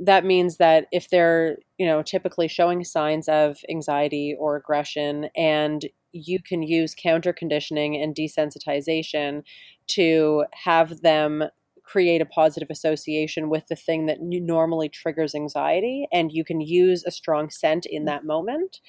that 0.00 0.24
means 0.24 0.56
that 0.58 0.86
if 0.92 1.10
they're 1.10 1.58
you 1.78 1.86
know 1.86 2.02
typically 2.02 2.48
showing 2.48 2.84
signs 2.84 3.28
of 3.28 3.58
anxiety 3.68 4.36
or 4.38 4.56
aggression 4.56 5.28
and 5.36 5.86
you 6.12 6.38
can 6.42 6.62
use 6.62 6.94
counter 6.96 7.32
conditioning 7.32 8.00
and 8.00 8.14
desensitization 8.14 9.42
to 9.86 10.44
have 10.52 11.00
them 11.02 11.44
create 11.88 12.20
a 12.20 12.26
positive 12.26 12.68
association 12.70 13.48
with 13.48 13.66
the 13.68 13.76
thing 13.76 14.06
that 14.06 14.18
normally 14.20 14.90
triggers 14.90 15.34
anxiety 15.34 16.06
and 16.12 16.32
you 16.32 16.44
can 16.44 16.60
use 16.60 17.02
a 17.04 17.10
strong 17.10 17.48
scent 17.48 17.86
in 17.86 18.04
that 18.04 18.26
moment, 18.26 18.80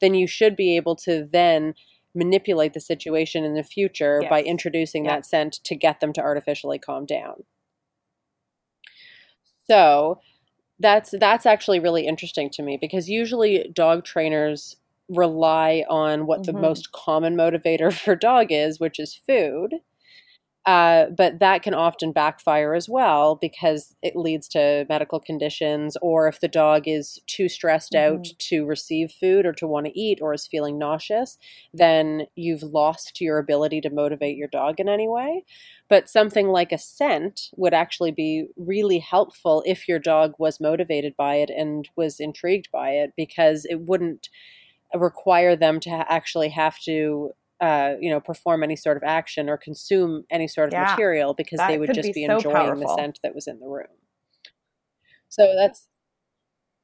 then 0.00 0.12
you 0.12 0.26
should 0.26 0.56
be 0.56 0.74
able 0.76 0.96
to 0.96 1.26
then 1.30 1.72
manipulate 2.14 2.74
the 2.74 2.80
situation 2.80 3.44
in 3.44 3.54
the 3.54 3.62
future 3.62 4.20
yes. 4.22 4.30
by 4.30 4.42
introducing 4.42 5.04
that 5.04 5.26
scent 5.26 5.60
to 5.64 5.74
get 5.74 6.00
them 6.00 6.12
to 6.12 6.20
artificially 6.20 6.78
calm 6.78 7.06
down. 7.06 7.44
So, 9.70 10.20
that's 10.80 11.12
that's 11.18 11.46
actually 11.46 11.80
really 11.80 12.06
interesting 12.06 12.50
to 12.50 12.62
me 12.62 12.78
because 12.80 13.08
usually 13.08 13.70
dog 13.74 14.04
trainers 14.04 14.76
rely 15.08 15.84
on 15.88 16.26
what 16.26 16.42
mm-hmm. 16.42 16.52
the 16.52 16.60
most 16.60 16.92
common 16.92 17.36
motivator 17.36 17.92
for 18.04 18.14
dog 18.14 18.48
is, 18.50 18.78
which 18.80 18.98
is 18.98 19.14
food. 19.26 19.74
Uh, 20.68 21.08
but 21.16 21.38
that 21.38 21.62
can 21.62 21.72
often 21.72 22.12
backfire 22.12 22.74
as 22.74 22.90
well 22.90 23.36
because 23.36 23.96
it 24.02 24.14
leads 24.14 24.46
to 24.46 24.84
medical 24.90 25.18
conditions, 25.18 25.96
or 26.02 26.28
if 26.28 26.40
the 26.40 26.48
dog 26.48 26.82
is 26.84 27.18
too 27.26 27.48
stressed 27.48 27.92
mm-hmm. 27.92 28.16
out 28.16 28.26
to 28.38 28.66
receive 28.66 29.10
food 29.10 29.46
or 29.46 29.52
to 29.54 29.66
want 29.66 29.86
to 29.86 29.98
eat 29.98 30.18
or 30.20 30.34
is 30.34 30.46
feeling 30.46 30.78
nauseous, 30.78 31.38
then 31.72 32.26
you've 32.36 32.62
lost 32.62 33.18
your 33.18 33.38
ability 33.38 33.80
to 33.80 33.88
motivate 33.88 34.36
your 34.36 34.48
dog 34.48 34.78
in 34.78 34.90
any 34.90 35.08
way. 35.08 35.42
But 35.88 36.10
something 36.10 36.48
like 36.48 36.70
a 36.70 36.76
scent 36.76 37.48
would 37.56 37.72
actually 37.72 38.12
be 38.12 38.48
really 38.58 38.98
helpful 38.98 39.62
if 39.64 39.88
your 39.88 39.98
dog 39.98 40.34
was 40.38 40.60
motivated 40.60 41.16
by 41.16 41.36
it 41.36 41.48
and 41.48 41.88
was 41.96 42.20
intrigued 42.20 42.68
by 42.70 42.90
it 42.90 43.14
because 43.16 43.64
it 43.64 43.80
wouldn't 43.80 44.28
require 44.94 45.56
them 45.56 45.80
to 45.80 45.90
actually 45.90 46.50
have 46.50 46.78
to 46.80 47.30
uh, 47.60 47.94
you 48.00 48.10
know, 48.10 48.20
perform 48.20 48.62
any 48.62 48.76
sort 48.76 48.96
of 48.96 49.02
action 49.02 49.48
or 49.48 49.56
consume 49.56 50.24
any 50.30 50.46
sort 50.46 50.68
of 50.68 50.74
yeah, 50.74 50.90
material 50.90 51.34
because 51.34 51.60
they 51.66 51.78
would 51.78 51.92
just 51.92 52.08
be, 52.08 52.12
be 52.12 52.26
so 52.26 52.36
enjoying 52.36 52.54
powerful. 52.54 52.86
the 52.86 52.94
scent 52.96 53.18
that 53.22 53.34
was 53.34 53.46
in 53.46 53.58
the 53.58 53.66
room. 53.66 53.86
So 55.28 55.54
that's, 55.56 55.88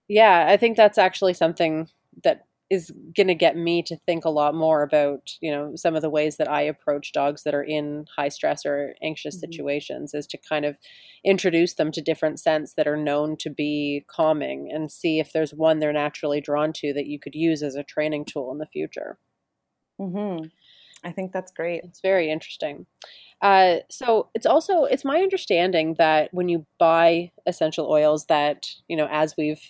yeah, 0.09 0.47
I 0.49 0.57
think 0.57 0.77
that's 0.77 0.99
actually 0.99 1.35
something 1.35 1.89
that 2.25 2.47
is 2.71 2.91
going 3.15 3.29
to 3.29 3.35
get 3.35 3.57
me 3.57 3.83
to 3.83 3.97
think 4.07 4.25
a 4.25 4.31
lot 4.31 4.55
more 4.55 4.83
about, 4.83 5.31
you 5.41 5.51
know, 5.51 5.73
some 5.77 5.95
of 5.95 6.03
the 6.03 6.11
ways 6.11 6.39
that 6.39 6.51
I 6.51 6.63
approach 6.63 7.13
dogs 7.13 7.43
that 7.45 7.55
are 7.55 7.63
in 7.63 8.07
high 8.17 8.31
stress 8.31 8.65
or 8.67 8.95
anxious 9.03 9.37
mm-hmm. 9.37 9.53
situations 9.53 10.15
is 10.15 10.27
to 10.29 10.39
kind 10.39 10.65
of 10.65 10.79
introduce 11.25 11.75
them 11.75 11.93
to 11.93 12.01
different 12.01 12.41
scents 12.41 12.75
that 12.75 12.89
are 12.89 12.97
known 12.97 13.37
to 13.39 13.51
be 13.51 14.05
calming 14.09 14.71
and 14.73 14.91
see 14.91 15.21
if 15.21 15.33
there's 15.33 15.53
one 15.53 15.79
they're 15.79 15.93
naturally 15.93 16.41
drawn 16.41 16.73
to 16.75 16.93
that 16.95 17.07
you 17.07 17.21
could 17.21 17.35
use 17.35 17.63
as 17.63 17.77
a 17.77 17.85
training 17.85 18.25
tool 18.25 18.51
in 18.51 18.59
the 18.59 18.67
future. 18.67 19.19
Mm-hmm. 20.01 20.47
I 21.05 21.13
think 21.13 21.33
that's 21.33 21.53
great. 21.53 21.83
It's 21.85 22.01
very 22.01 22.31
interesting. 22.31 22.87
Uh, 23.43 23.79
so 23.91 24.31
it's 24.35 24.47
also 24.47 24.85
it's 24.85 25.05
my 25.05 25.19
understanding 25.19 25.95
that 25.99 26.33
when 26.33 26.49
you 26.49 26.65
buy 26.79 27.31
essential 27.47 27.91
oils 27.91 28.27
that 28.27 28.67
you 28.89 28.97
know 28.97 29.09
as 29.11 29.35
we've 29.37 29.63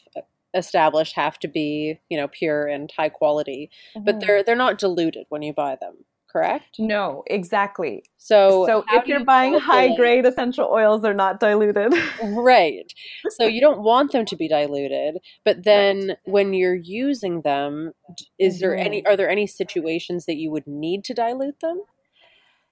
established 0.55 1.17
have 1.17 1.39
to 1.41 1.49
be 1.49 1.99
you 2.09 2.17
know 2.17 2.29
pure 2.29 2.67
and 2.67 2.93
high 2.97 3.09
quality, 3.09 3.71
mm-hmm. 3.97 4.05
but 4.05 4.21
they're 4.21 4.45
they're 4.45 4.55
not 4.55 4.79
diluted 4.79 5.27
when 5.29 5.43
you 5.43 5.53
buy 5.53 5.77
them 5.81 6.05
correct? 6.35 6.77
No, 6.81 7.23
exactly. 7.29 8.03
So, 8.19 8.67
so 8.67 8.85
if 8.91 9.07
you're 9.07 9.25
buying 9.25 9.57
high 9.59 9.95
grade 9.95 10.27
essential 10.27 10.69
oils, 10.71 11.01
they're 11.01 11.15
not 11.15 11.39
diluted. 11.39 11.95
right. 12.25 12.93
So 13.31 13.47
you 13.47 13.61
don't 13.61 13.83
want 13.83 14.11
them 14.11 14.25
to 14.27 14.37
be 14.37 14.49
diluted, 14.49 15.19
but 15.45 15.63
then 15.63 16.09
right. 16.09 16.17
when 16.25 16.53
you're 16.53 16.75
using 16.75 17.43
them, 17.43 17.93
is 18.39 18.59
there 18.59 18.77
any 18.77 19.03
mm-hmm. 19.03 19.13
are 19.13 19.17
there 19.17 19.31
any 19.31 19.47
situations 19.47 20.27
that 20.27 20.37
you 20.37 20.51
would 20.51 20.67
need 20.67 21.05
to 21.05 21.15
dilute 21.15 21.61
them? 21.61 21.83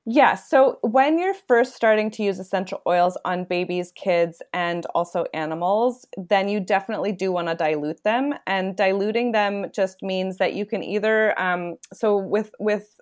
Yeah, 0.04 0.34
so 0.34 0.78
when 0.82 1.16
you're 1.20 1.34
first 1.46 1.76
starting 1.76 2.10
to 2.12 2.24
use 2.24 2.40
essential 2.40 2.82
oils 2.88 3.16
on 3.24 3.44
babies, 3.44 3.92
kids, 3.94 4.42
and 4.52 4.84
also 4.96 5.26
animals, 5.32 6.04
then 6.16 6.48
you 6.48 6.58
definitely 6.58 7.12
do 7.12 7.30
want 7.30 7.46
to 7.46 7.54
dilute 7.54 8.02
them. 8.02 8.34
And 8.48 8.76
diluting 8.76 9.30
them 9.30 9.66
just 9.72 10.02
means 10.02 10.38
that 10.38 10.54
you 10.54 10.66
can 10.66 10.82
either, 10.82 11.40
um, 11.40 11.76
so 11.92 12.16
with 12.16 12.50
with 12.58 12.98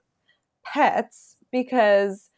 pets 0.64 1.36
because 1.52 2.30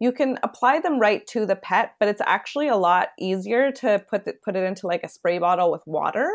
you 0.00 0.12
can 0.12 0.38
apply 0.42 0.80
them 0.80 1.00
right 1.00 1.26
to 1.28 1.44
the 1.44 1.56
pet, 1.56 1.94
but 1.98 2.08
it's 2.08 2.22
actually 2.24 2.68
a 2.68 2.76
lot 2.76 3.08
easier 3.18 3.72
to 3.72 4.02
put 4.08 4.24
the, 4.24 4.34
put 4.44 4.56
it 4.56 4.62
into 4.62 4.86
like 4.86 5.02
a 5.02 5.08
spray 5.08 5.38
bottle 5.38 5.72
with 5.72 5.82
water 5.86 6.30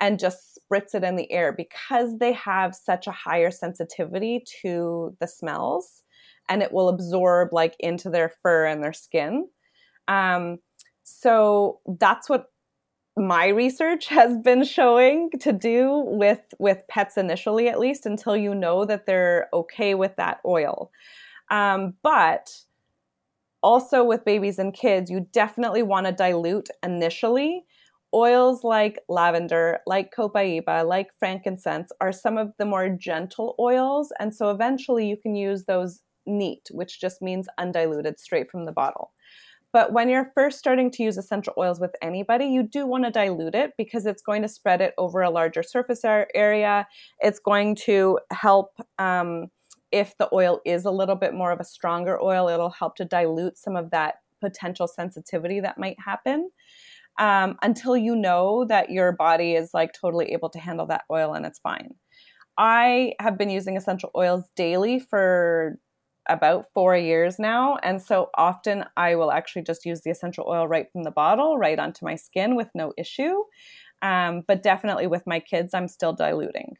and 0.00 0.18
just 0.18 0.58
spritz 0.58 0.94
it 0.94 1.04
in 1.04 1.16
the 1.16 1.30
air 1.30 1.52
because 1.52 2.18
they 2.18 2.32
have 2.32 2.74
such 2.74 3.06
a 3.06 3.12
higher 3.12 3.50
sensitivity 3.50 4.44
to 4.62 5.16
the 5.20 5.26
smells 5.26 6.02
and 6.48 6.62
it 6.62 6.72
will 6.72 6.88
absorb 6.88 7.52
like 7.52 7.74
into 7.80 8.08
their 8.08 8.32
fur 8.42 8.66
and 8.66 8.82
their 8.82 8.92
skin. 8.92 9.48
Um, 10.08 10.58
so 11.02 11.80
that's 11.98 12.28
what 12.28 12.46
my 13.16 13.48
research 13.48 14.08
has 14.08 14.36
been 14.38 14.62
showing 14.64 15.30
to 15.40 15.52
do 15.52 16.02
with 16.06 16.40
with 16.58 16.82
pets 16.88 17.16
initially 17.16 17.68
at 17.68 17.78
least 17.80 18.04
until 18.06 18.36
you 18.36 18.54
know 18.54 18.84
that 18.84 19.06
they're 19.06 19.48
okay 19.52 19.94
with 19.94 20.14
that 20.16 20.40
oil. 20.44 20.90
Um, 21.50 21.94
but 22.02 22.50
also 23.62 24.04
with 24.04 24.24
babies 24.24 24.58
and 24.58 24.74
kids 24.74 25.10
you 25.10 25.26
definitely 25.32 25.82
want 25.82 26.06
to 26.06 26.12
dilute 26.12 26.68
initially. 26.82 27.64
Oils 28.14 28.62
like 28.64 29.00
lavender 29.08 29.80
like 29.86 30.14
copaiba 30.14 30.86
like 30.86 31.08
frankincense 31.18 31.90
are 32.00 32.12
some 32.12 32.38
of 32.38 32.52
the 32.58 32.64
more 32.64 32.88
gentle 32.88 33.54
oils 33.58 34.12
and 34.20 34.34
so 34.34 34.50
eventually 34.50 35.06
you 35.08 35.16
can 35.16 35.34
use 35.34 35.64
those 35.64 36.00
neat 36.24 36.68
which 36.70 37.00
just 37.00 37.20
means 37.20 37.48
undiluted 37.58 38.18
straight 38.18 38.50
from 38.50 38.64
the 38.64 38.72
bottle 38.72 39.10
but 39.76 39.92
when 39.92 40.08
you're 40.08 40.32
first 40.34 40.58
starting 40.58 40.90
to 40.90 41.02
use 41.02 41.18
essential 41.18 41.52
oils 41.58 41.78
with 41.78 41.94
anybody, 42.00 42.46
you 42.46 42.62
do 42.62 42.86
want 42.86 43.04
to 43.04 43.10
dilute 43.10 43.54
it 43.54 43.72
because 43.76 44.06
it's 44.06 44.22
going 44.22 44.40
to 44.40 44.48
spread 44.48 44.80
it 44.80 44.94
over 44.96 45.20
a 45.20 45.28
larger 45.28 45.62
surface 45.62 46.02
area. 46.02 46.88
It's 47.20 47.38
going 47.38 47.74
to 47.84 48.18
help. 48.30 48.70
Um, 48.98 49.48
if 49.92 50.16
the 50.16 50.30
oil 50.32 50.62
is 50.64 50.86
a 50.86 50.90
little 50.90 51.14
bit 51.14 51.34
more 51.34 51.52
of 51.52 51.60
a 51.60 51.64
stronger 51.64 52.18
oil, 52.22 52.48
it'll 52.48 52.70
help 52.70 52.96
to 52.96 53.04
dilute 53.04 53.58
some 53.58 53.76
of 53.76 53.90
that 53.90 54.14
potential 54.40 54.88
sensitivity 54.88 55.60
that 55.60 55.76
might 55.76 56.00
happen 56.00 56.48
um, 57.18 57.58
until 57.60 57.98
you 57.98 58.16
know 58.16 58.64
that 58.64 58.88
your 58.88 59.12
body 59.12 59.56
is 59.56 59.74
like 59.74 59.92
totally 59.92 60.32
able 60.32 60.48
to 60.48 60.58
handle 60.58 60.86
that 60.86 61.04
oil 61.10 61.34
and 61.34 61.44
it's 61.44 61.58
fine. 61.58 61.90
I 62.56 63.12
have 63.20 63.36
been 63.36 63.50
using 63.50 63.76
essential 63.76 64.10
oils 64.16 64.44
daily 64.56 65.00
for 65.00 65.78
about 66.28 66.66
four 66.74 66.96
years 66.96 67.38
now. 67.38 67.76
And 67.82 68.00
so 68.00 68.30
often 68.36 68.84
I 68.96 69.14
will 69.14 69.32
actually 69.32 69.62
just 69.62 69.84
use 69.84 70.02
the 70.02 70.10
essential 70.10 70.46
oil 70.48 70.66
right 70.66 70.90
from 70.92 71.04
the 71.04 71.10
bottle, 71.10 71.58
right 71.58 71.78
onto 71.78 72.04
my 72.04 72.14
skin 72.14 72.56
with 72.56 72.68
no 72.74 72.92
issue. 72.96 73.44
Um, 74.02 74.42
but 74.46 74.62
definitely 74.62 75.06
with 75.06 75.26
my 75.26 75.40
kids, 75.40 75.74
I'm 75.74 75.88
still 75.88 76.12
diluting. 76.12 76.76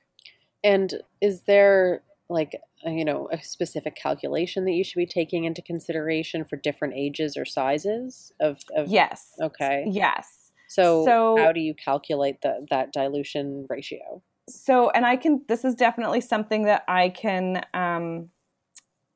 And 0.63 0.95
is 1.21 1.43
there 1.43 2.03
like 2.29 2.61
you 2.85 3.05
know 3.05 3.29
a 3.33 3.43
specific 3.43 3.95
calculation 3.95 4.65
that 4.65 4.73
you 4.73 4.85
should 4.85 4.99
be 4.99 5.07
taking 5.07 5.45
into 5.45 5.63
consideration 5.63 6.45
for 6.45 6.57
different 6.57 6.95
ages 6.95 7.37
or 7.37 7.45
sizes 7.45 8.33
of, 8.41 8.59
of 8.75 8.89
yes 8.89 9.33
okay 9.41 9.85
yes 9.87 10.51
so, 10.69 11.05
so 11.05 11.37
how 11.39 11.53
do 11.53 11.61
you 11.61 11.75
calculate 11.75 12.41
the, 12.43 12.67
that 12.71 12.93
dilution 12.93 13.67
ratio 13.69 14.21
so 14.49 14.91
and 14.91 15.07
i 15.07 15.17
can 15.17 15.41
this 15.49 15.65
is 15.65 15.75
definitely 15.75 16.21
something 16.21 16.65
that 16.65 16.83
i 16.89 17.09
can 17.09 17.65
um, 17.75 18.29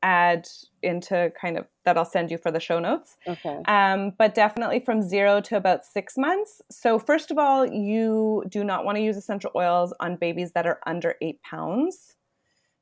add 0.02 0.48
into 0.82 1.32
kind 1.40 1.58
of 1.58 1.66
that 1.84 1.96
I'll 1.96 2.04
send 2.04 2.30
you 2.30 2.38
for 2.38 2.50
the 2.50 2.60
show 2.60 2.78
notes. 2.78 3.16
Okay. 3.26 3.62
Um, 3.66 4.12
but 4.18 4.34
definitely 4.34 4.80
from 4.80 5.02
zero 5.02 5.40
to 5.42 5.56
about 5.56 5.84
six 5.84 6.16
months. 6.16 6.62
So, 6.70 6.98
first 6.98 7.30
of 7.30 7.38
all, 7.38 7.66
you 7.66 8.44
do 8.48 8.64
not 8.64 8.84
want 8.84 8.96
to 8.96 9.02
use 9.02 9.16
essential 9.16 9.50
oils 9.54 9.92
on 10.00 10.16
babies 10.16 10.52
that 10.52 10.66
are 10.66 10.80
under 10.86 11.16
eight 11.20 11.42
pounds. 11.42 12.16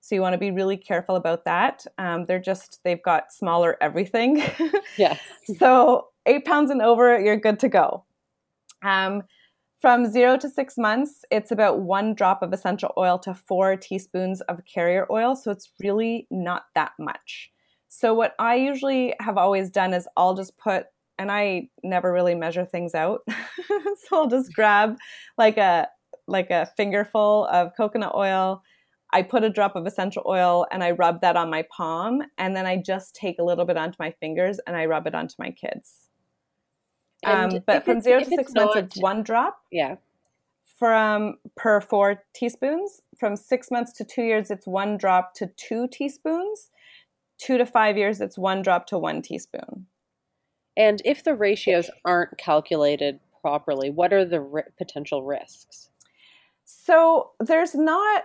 So, 0.00 0.14
you 0.14 0.20
want 0.20 0.34
to 0.34 0.38
be 0.38 0.50
really 0.50 0.76
careful 0.76 1.16
about 1.16 1.44
that. 1.44 1.86
Um, 1.98 2.24
they're 2.24 2.38
just, 2.38 2.80
they've 2.84 3.02
got 3.02 3.32
smaller 3.32 3.76
everything. 3.80 4.42
yes. 4.96 5.20
so, 5.58 6.08
eight 6.26 6.44
pounds 6.44 6.70
and 6.70 6.82
over, 6.82 7.18
you're 7.20 7.36
good 7.36 7.58
to 7.60 7.68
go. 7.68 8.04
Um, 8.82 9.22
from 9.80 10.10
zero 10.10 10.36
to 10.36 10.48
six 10.48 10.76
months, 10.76 11.24
it's 11.30 11.52
about 11.52 11.80
one 11.80 12.14
drop 12.14 12.42
of 12.42 12.52
essential 12.52 12.92
oil 12.96 13.18
to 13.20 13.34
four 13.34 13.76
teaspoons 13.76 14.40
of 14.42 14.64
carrier 14.64 15.06
oil. 15.10 15.36
So 15.36 15.50
it's 15.52 15.70
really 15.80 16.26
not 16.30 16.64
that 16.74 16.92
much. 16.98 17.50
So, 17.88 18.12
what 18.12 18.34
I 18.38 18.56
usually 18.56 19.14
have 19.20 19.38
always 19.38 19.70
done 19.70 19.94
is 19.94 20.06
I'll 20.16 20.34
just 20.34 20.58
put, 20.58 20.86
and 21.18 21.32
I 21.32 21.68
never 21.82 22.12
really 22.12 22.34
measure 22.34 22.64
things 22.64 22.94
out. 22.94 23.20
so 23.28 24.16
I'll 24.16 24.28
just 24.28 24.52
grab 24.52 24.98
like 25.38 25.56
a 25.56 25.88
like 26.26 26.50
a 26.50 26.70
fingerful 26.76 27.46
of 27.50 27.72
coconut 27.76 28.14
oil. 28.14 28.62
I 29.10 29.22
put 29.22 29.42
a 29.42 29.48
drop 29.48 29.74
of 29.74 29.86
essential 29.86 30.22
oil 30.26 30.66
and 30.70 30.84
I 30.84 30.90
rub 30.90 31.22
that 31.22 31.36
on 31.36 31.50
my 31.50 31.64
palm, 31.74 32.22
and 32.36 32.54
then 32.54 32.66
I 32.66 32.76
just 32.76 33.14
take 33.14 33.38
a 33.38 33.44
little 33.44 33.64
bit 33.64 33.78
onto 33.78 33.96
my 33.98 34.10
fingers 34.20 34.58
and 34.66 34.76
I 34.76 34.84
rub 34.84 35.06
it 35.06 35.14
onto 35.14 35.34
my 35.38 35.50
kids. 35.50 36.07
Um, 37.24 37.62
but 37.66 37.84
from 37.84 38.00
zero 38.00 38.20
to 38.20 38.24
six 38.24 38.54
months, 38.54 38.74
not, 38.74 38.84
it's 38.84 39.00
one 39.00 39.22
drop. 39.22 39.60
Yeah. 39.70 39.96
From 40.78 41.38
per 41.56 41.80
four 41.80 42.22
teaspoons. 42.34 43.02
From 43.18 43.36
six 43.36 43.70
months 43.70 43.92
to 43.94 44.04
two 44.04 44.22
years, 44.22 44.50
it's 44.50 44.66
one 44.66 44.96
drop 44.96 45.34
to 45.34 45.48
two 45.56 45.88
teaspoons. 45.88 46.70
Two 47.38 47.58
to 47.58 47.66
five 47.66 47.96
years, 47.96 48.20
it's 48.20 48.38
one 48.38 48.62
drop 48.62 48.86
to 48.88 48.98
one 48.98 49.22
teaspoon. 49.22 49.86
And 50.76 51.02
if 51.04 51.24
the 51.24 51.34
ratios 51.34 51.90
aren't 52.04 52.38
calculated 52.38 53.18
properly, 53.40 53.90
what 53.90 54.12
are 54.12 54.24
the 54.24 54.40
ri- 54.40 54.62
potential 54.76 55.24
risks? 55.24 55.90
So 56.64 57.30
there's 57.40 57.74
not 57.74 58.24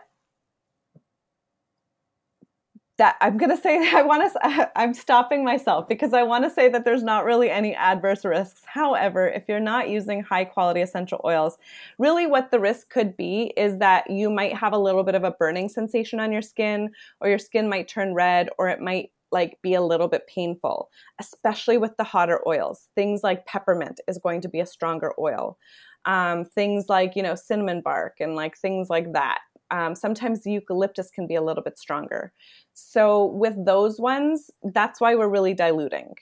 that 2.98 3.16
I'm 3.22 3.38
going 3.38 3.50
to 3.50 3.62
say 3.62 3.78
I 3.96 4.02
want 4.04 4.32
to 4.32 4.72
I'm 4.76 4.94
stopping 4.94 5.44
myself 5.44 5.88
because 5.88 6.14
I 6.14 6.24
want 6.24 6.44
to 6.44 6.50
say 6.50 6.70
that 6.70 6.86
there's 6.86 7.04
not 7.04 7.26
really 7.26 7.50
any 7.50 7.76
adverse 7.76 8.26
risks. 8.26 8.62
However, 8.66 9.28
if 9.28 9.44
you're 9.48 9.60
not 9.60 9.90
using 9.90 10.22
high 10.22 10.46
quality 10.46 10.82
essential 10.82 11.22
oils, 11.26 11.58
really 11.98 12.28
what 12.28 12.52
the 12.52 12.60
risk 12.60 12.90
could 12.90 13.18
be 13.18 13.54
is 13.58 13.80
that 13.80 14.10
you 14.10 14.30
might 14.30 14.56
have 14.56 14.74
a 14.74 14.78
little 14.78 15.04
bit 15.04 15.16
of 15.16 15.24
a 15.24 15.32
burning 15.32 15.70
sensation 15.70 16.20
on 16.20 16.32
your 16.32 16.42
skin 16.42 16.92
or 17.22 17.30
your 17.30 17.40
skin 17.40 17.70
might 17.70 17.88
turn 17.88 18.14
red 18.14 18.50
or 18.58 18.70
it 18.70 18.80
might 18.80 19.12
like 19.32 19.60
be 19.64 19.74
a 19.74 19.82
little 19.82 20.08
bit 20.08 20.28
painful, 20.28 20.90
especially 21.20 21.78
with 21.78 21.98
the 21.98 22.04
hotter 22.04 22.40
oils. 22.48 22.90
Things 22.94 23.24
like 23.24 23.48
peppermint 23.48 24.00
is 24.08 24.20
going 24.20 24.42
to 24.42 24.48
be 24.48 24.60
a 24.60 24.66
stronger 24.66 25.12
oil. 25.20 25.58
Um, 26.06 26.44
things 26.44 26.90
like 26.90 27.16
you 27.16 27.24
know 27.24 27.34
cinnamon 27.34 27.82
bark 27.82 28.18
and 28.20 28.36
like 28.36 28.58
things 28.58 28.90
like 28.90 29.14
that 29.14 29.40
um, 29.74 29.96
sometimes 29.96 30.44
the 30.44 30.52
eucalyptus 30.52 31.10
can 31.10 31.26
be 31.26 31.34
a 31.34 31.42
little 31.42 31.64
bit 31.64 31.80
stronger. 31.80 32.32
So 32.74 33.26
with 33.26 33.56
those 33.66 34.00
ones, 34.00 34.52
that's 34.64 35.02
why 35.02 35.16
we're 35.16 35.28
really 35.28 35.56
diluting. 35.56 36.14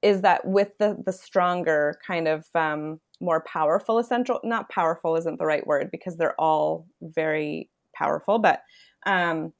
Is 0.00 0.22
that 0.22 0.46
with 0.46 0.78
the 0.78 0.96
the 1.04 1.12
stronger 1.12 1.98
kind 2.04 2.26
of 2.26 2.46
um, 2.54 2.98
more 3.20 3.44
powerful 3.46 3.98
essential? 3.98 4.40
Not 4.42 4.70
powerful 4.70 5.14
isn't 5.16 5.38
the 5.38 5.44
right 5.44 5.66
word 5.66 5.90
because 5.90 6.16
they're 6.16 6.40
all 6.40 6.86
very 7.02 7.68
powerful, 7.94 8.38
but 8.38 8.62
um, 9.04 9.52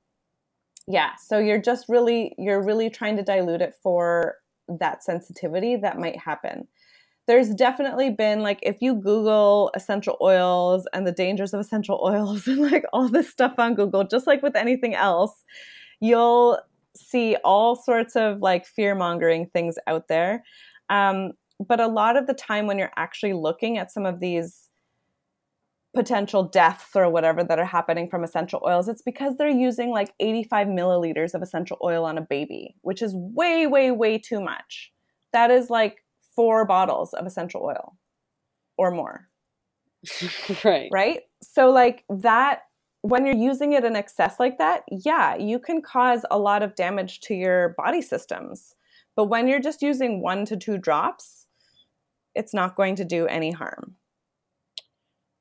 yeah. 0.88 1.10
So 1.22 1.38
you're 1.38 1.60
just 1.60 1.90
really 1.90 2.34
you're 2.38 2.64
really 2.64 2.88
trying 2.88 3.18
to 3.18 3.22
dilute 3.22 3.60
it 3.60 3.74
for 3.82 4.36
that 4.68 5.04
sensitivity 5.04 5.76
that 5.76 5.98
might 5.98 6.18
happen 6.18 6.66
there's 7.30 7.54
definitely 7.54 8.10
been 8.10 8.40
like 8.40 8.58
if 8.62 8.76
you 8.80 8.94
google 8.94 9.70
essential 9.74 10.16
oils 10.20 10.86
and 10.92 11.06
the 11.06 11.12
dangers 11.12 11.54
of 11.54 11.60
essential 11.60 12.00
oils 12.04 12.46
and 12.46 12.58
like 12.58 12.84
all 12.92 13.08
this 13.08 13.30
stuff 13.30 13.54
on 13.58 13.74
google 13.74 14.04
just 14.04 14.26
like 14.26 14.42
with 14.42 14.56
anything 14.56 14.94
else 14.94 15.44
you'll 16.00 16.58
see 16.96 17.36
all 17.44 17.76
sorts 17.76 18.16
of 18.16 18.40
like 18.40 18.66
fear 18.66 18.94
mongering 18.94 19.46
things 19.46 19.76
out 19.86 20.08
there. 20.08 20.44
Um, 20.88 21.32
but 21.64 21.80
a 21.80 21.86
lot 21.86 22.16
of 22.16 22.26
the 22.26 22.34
time 22.34 22.66
when 22.66 22.78
you're 22.78 22.92
actually 22.96 23.34
looking 23.34 23.78
at 23.78 23.92
some 23.92 24.06
of 24.06 24.20
these 24.20 24.68
potential 25.94 26.44
deaths 26.44 26.94
or 26.94 27.10
whatever 27.10 27.42
that 27.42 27.58
are 27.58 27.64
happening 27.64 28.08
from 28.08 28.22
essential 28.22 28.62
oils 28.64 28.88
it's 28.88 29.02
because 29.02 29.36
they're 29.36 29.48
using 29.48 29.90
like 29.90 30.14
85 30.20 30.68
milliliters 30.68 31.34
of 31.34 31.42
essential 31.42 31.76
oil 31.82 32.04
on 32.04 32.16
a 32.16 32.20
baby 32.20 32.76
which 32.82 33.02
is 33.02 33.12
way 33.12 33.66
way 33.66 33.90
way 33.90 34.16
too 34.16 34.40
much. 34.40 34.92
That 35.32 35.50
is 35.50 35.68
like 35.68 35.98
four 36.34 36.64
bottles 36.64 37.12
of 37.14 37.26
essential 37.26 37.62
oil 37.62 37.96
or 38.76 38.90
more. 38.90 39.28
right. 40.64 40.88
Right? 40.92 41.20
So, 41.42 41.70
like 41.70 42.04
that, 42.08 42.62
when 43.02 43.24
you're 43.24 43.34
using 43.34 43.72
it 43.72 43.84
in 43.84 43.96
excess 43.96 44.38
like 44.38 44.58
that, 44.58 44.84
yeah, 44.90 45.36
you 45.36 45.58
can 45.58 45.82
cause 45.82 46.24
a 46.30 46.38
lot 46.38 46.62
of 46.62 46.74
damage 46.74 47.20
to 47.20 47.34
your 47.34 47.70
body 47.76 48.02
systems. 48.02 48.74
But 49.16 49.26
when 49.26 49.48
you're 49.48 49.60
just 49.60 49.82
using 49.82 50.22
one 50.22 50.44
to 50.46 50.56
two 50.56 50.78
drops, 50.78 51.46
it's 52.34 52.54
not 52.54 52.76
going 52.76 52.96
to 52.96 53.04
do 53.04 53.26
any 53.26 53.50
harm. 53.50 53.96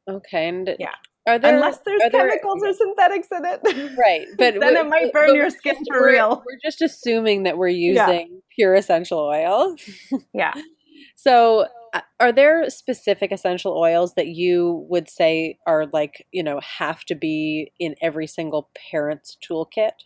Okay. 0.09 0.47
And 0.47 0.75
yeah. 0.79 0.95
There, 1.25 1.39
Unless 1.43 1.79
there's 1.85 2.01
chemicals 2.11 2.61
there, 2.61 2.71
or 2.71 2.73
synthetics 2.73 3.27
in 3.31 3.45
it. 3.45 3.95
Right. 3.97 4.25
But 4.35 4.59
then 4.59 4.75
it 4.75 4.87
might 4.87 5.13
burn 5.13 5.35
your 5.35 5.51
skin 5.51 5.75
for 5.87 6.03
real. 6.07 6.43
We're 6.43 6.57
just 6.63 6.81
assuming 6.81 7.43
that 7.43 7.57
we're 7.57 7.67
using 7.67 7.97
yeah. 7.97 8.39
pure 8.55 8.73
essential 8.73 9.19
oil. 9.19 9.75
yeah. 10.33 10.53
So, 11.21 11.65
uh, 11.93 11.99
are 12.21 12.31
there 12.31 12.69
specific 12.69 13.33
essential 13.33 13.77
oils 13.77 14.13
that 14.13 14.27
you 14.27 14.85
would 14.89 15.09
say 15.09 15.57
are 15.67 15.87
like, 15.91 16.25
you 16.31 16.41
know, 16.41 16.61
have 16.61 17.03
to 17.05 17.15
be 17.15 17.73
in 17.77 17.95
every 18.01 18.25
single 18.25 18.69
parent's 18.89 19.35
toolkit? 19.43 20.05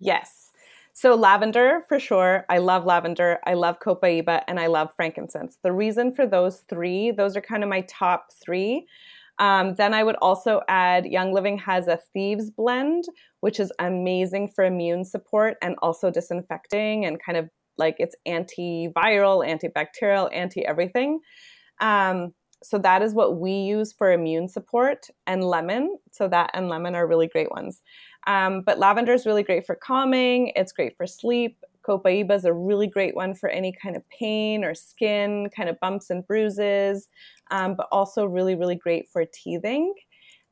Yes. 0.00 0.50
So, 0.92 1.14
lavender 1.14 1.80
for 1.88 1.98
sure. 1.98 2.44
I 2.50 2.58
love 2.58 2.84
lavender. 2.84 3.38
I 3.46 3.54
love 3.54 3.80
copaiba 3.80 4.42
and 4.46 4.60
I 4.60 4.66
love 4.66 4.90
frankincense. 4.94 5.56
The 5.62 5.72
reason 5.72 6.14
for 6.14 6.26
those 6.26 6.62
three, 6.68 7.10
those 7.10 7.38
are 7.38 7.40
kind 7.40 7.62
of 7.62 7.70
my 7.70 7.80
top 7.88 8.26
three. 8.44 8.86
Um, 9.38 9.76
then 9.76 9.94
I 9.94 10.04
would 10.04 10.16
also 10.16 10.60
add 10.68 11.06
Young 11.06 11.32
Living 11.32 11.56
has 11.56 11.88
a 11.88 12.00
Thieves 12.12 12.50
blend, 12.50 13.04
which 13.40 13.58
is 13.58 13.72
amazing 13.78 14.48
for 14.54 14.62
immune 14.64 15.06
support 15.06 15.56
and 15.62 15.74
also 15.80 16.10
disinfecting 16.10 17.06
and 17.06 17.18
kind 17.18 17.38
of 17.38 17.48
like 17.78 17.96
it's 17.98 18.16
antiviral, 18.26 19.44
antibacterial, 19.46 20.30
anti 20.32 20.64
everything. 20.66 21.20
Um, 21.80 22.34
so 22.62 22.78
that 22.78 23.02
is 23.02 23.14
what 23.14 23.38
we 23.38 23.52
use 23.52 23.92
for 23.92 24.10
immune 24.10 24.48
support 24.48 25.08
and 25.26 25.44
lemon. 25.44 25.98
So 26.12 26.28
that 26.28 26.50
and 26.54 26.68
lemon 26.68 26.94
are 26.94 27.06
really 27.06 27.28
great 27.28 27.50
ones. 27.50 27.82
Um, 28.26 28.62
but 28.62 28.78
lavender 28.78 29.12
is 29.12 29.26
really 29.26 29.42
great 29.42 29.66
for 29.66 29.74
calming. 29.74 30.52
It's 30.56 30.72
great 30.72 30.96
for 30.96 31.06
sleep. 31.06 31.58
Copaiba 31.86 32.32
is 32.32 32.46
a 32.46 32.52
really 32.52 32.86
great 32.86 33.14
one 33.14 33.34
for 33.34 33.50
any 33.50 33.70
kind 33.70 33.96
of 33.96 34.08
pain 34.08 34.64
or 34.64 34.74
skin 34.74 35.50
kind 35.54 35.68
of 35.68 35.78
bumps 35.80 36.08
and 36.08 36.26
bruises, 36.26 37.08
um, 37.50 37.74
but 37.76 37.86
also 37.92 38.24
really, 38.24 38.54
really 38.54 38.76
great 38.76 39.10
for 39.12 39.24
teething. 39.26 39.92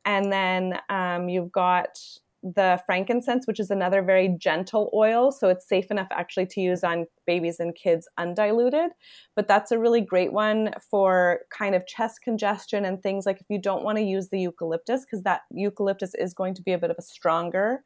And 0.04 0.30
then 0.30 0.78
um, 0.90 1.30
you've 1.30 1.52
got 1.52 1.98
the 2.42 2.80
frankincense, 2.86 3.46
which 3.46 3.60
is 3.60 3.70
another 3.70 4.02
very 4.02 4.28
gentle 4.38 4.90
oil. 4.94 5.30
So 5.30 5.48
it's 5.48 5.68
safe 5.68 5.90
enough 5.90 6.08
actually 6.10 6.46
to 6.46 6.60
use 6.60 6.82
on 6.82 7.06
babies 7.26 7.60
and 7.60 7.74
kids 7.74 8.08
undiluted. 8.18 8.90
But 9.36 9.46
that's 9.46 9.70
a 9.70 9.78
really 9.78 10.00
great 10.00 10.32
one 10.32 10.72
for 10.90 11.40
kind 11.56 11.74
of 11.74 11.86
chest 11.86 12.20
congestion 12.22 12.84
and 12.84 13.02
things 13.02 13.26
like 13.26 13.40
if 13.40 13.46
you 13.48 13.60
don't 13.60 13.84
want 13.84 13.98
to 13.98 14.04
use 14.04 14.28
the 14.28 14.40
eucalyptus, 14.40 15.04
because 15.04 15.22
that 15.22 15.42
eucalyptus 15.52 16.14
is 16.16 16.34
going 16.34 16.54
to 16.54 16.62
be 16.62 16.72
a 16.72 16.78
bit 16.78 16.90
of 16.90 16.96
a 16.98 17.02
stronger 17.02 17.84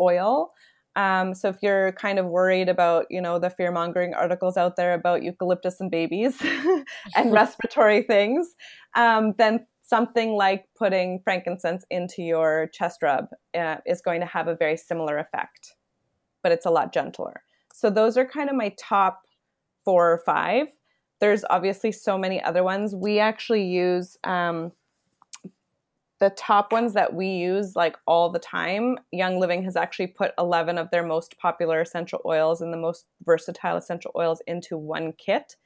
oil. 0.00 0.52
Um, 0.96 1.34
so 1.34 1.48
if 1.48 1.56
you're 1.60 1.92
kind 1.92 2.18
of 2.18 2.26
worried 2.26 2.68
about, 2.68 3.06
you 3.10 3.20
know, 3.20 3.38
the 3.38 3.50
fear 3.50 3.72
mongering 3.72 4.14
articles 4.14 4.56
out 4.56 4.76
there 4.76 4.94
about 4.94 5.22
eucalyptus 5.22 5.80
and 5.80 5.90
babies 5.90 6.36
and 7.16 7.32
respiratory 7.32 8.02
things, 8.02 8.54
um, 8.94 9.34
then 9.38 9.66
something 9.84 10.32
like 10.32 10.66
putting 10.76 11.20
frankincense 11.22 11.84
into 11.90 12.22
your 12.22 12.68
chest 12.72 13.02
rub 13.02 13.28
uh, 13.54 13.76
is 13.86 14.00
going 14.00 14.20
to 14.20 14.26
have 14.26 14.48
a 14.48 14.56
very 14.56 14.76
similar 14.76 15.18
effect, 15.18 15.74
but 16.42 16.50
it's 16.50 16.64
a 16.64 16.70
lot 16.70 16.92
gentler. 16.92 17.42
So 17.72 17.90
those 17.90 18.16
are 18.16 18.24
kind 18.24 18.48
of 18.48 18.56
my 18.56 18.74
top 18.78 19.22
four 19.84 20.10
or 20.10 20.18
five. 20.18 20.68
There's 21.20 21.44
obviously 21.50 21.92
so 21.92 22.16
many 22.16 22.42
other 22.42 22.64
ones. 22.64 22.94
We 22.94 23.18
actually 23.18 23.64
use 23.66 24.16
um, 24.24 24.72
the 26.18 26.30
top 26.30 26.72
ones 26.72 26.94
that 26.94 27.12
we 27.12 27.28
use 27.28 27.76
like 27.76 27.96
all 28.06 28.30
the 28.30 28.38
time. 28.38 28.96
Young 29.12 29.38
Living 29.38 29.62
has 29.64 29.76
actually 29.76 30.06
put 30.06 30.32
11 30.38 30.78
of 30.78 30.90
their 30.90 31.04
most 31.04 31.36
popular 31.38 31.82
essential 31.82 32.22
oils 32.24 32.62
and 32.62 32.72
the 32.72 32.78
most 32.78 33.04
versatile 33.26 33.76
essential 33.76 34.12
oils 34.16 34.40
into 34.46 34.78
one 34.78 35.12
kit 35.12 35.56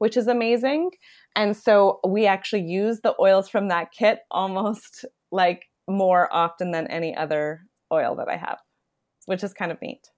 which 0.00 0.16
is 0.16 0.26
amazing. 0.26 0.90
And 1.36 1.54
so 1.54 2.00
we 2.08 2.26
actually 2.26 2.62
use 2.62 3.00
the 3.02 3.14
oils 3.20 3.50
from 3.50 3.68
that 3.68 3.92
kit 3.92 4.20
almost 4.30 5.04
like 5.30 5.66
more 5.86 6.26
often 6.32 6.70
than 6.70 6.86
any 6.86 7.14
other 7.14 7.60
oil 7.92 8.16
that 8.16 8.26
I 8.26 8.38
have, 8.38 8.58
which 9.26 9.44
is 9.44 9.52
kind 9.52 9.70
of 9.70 9.80
neat. 9.82 10.08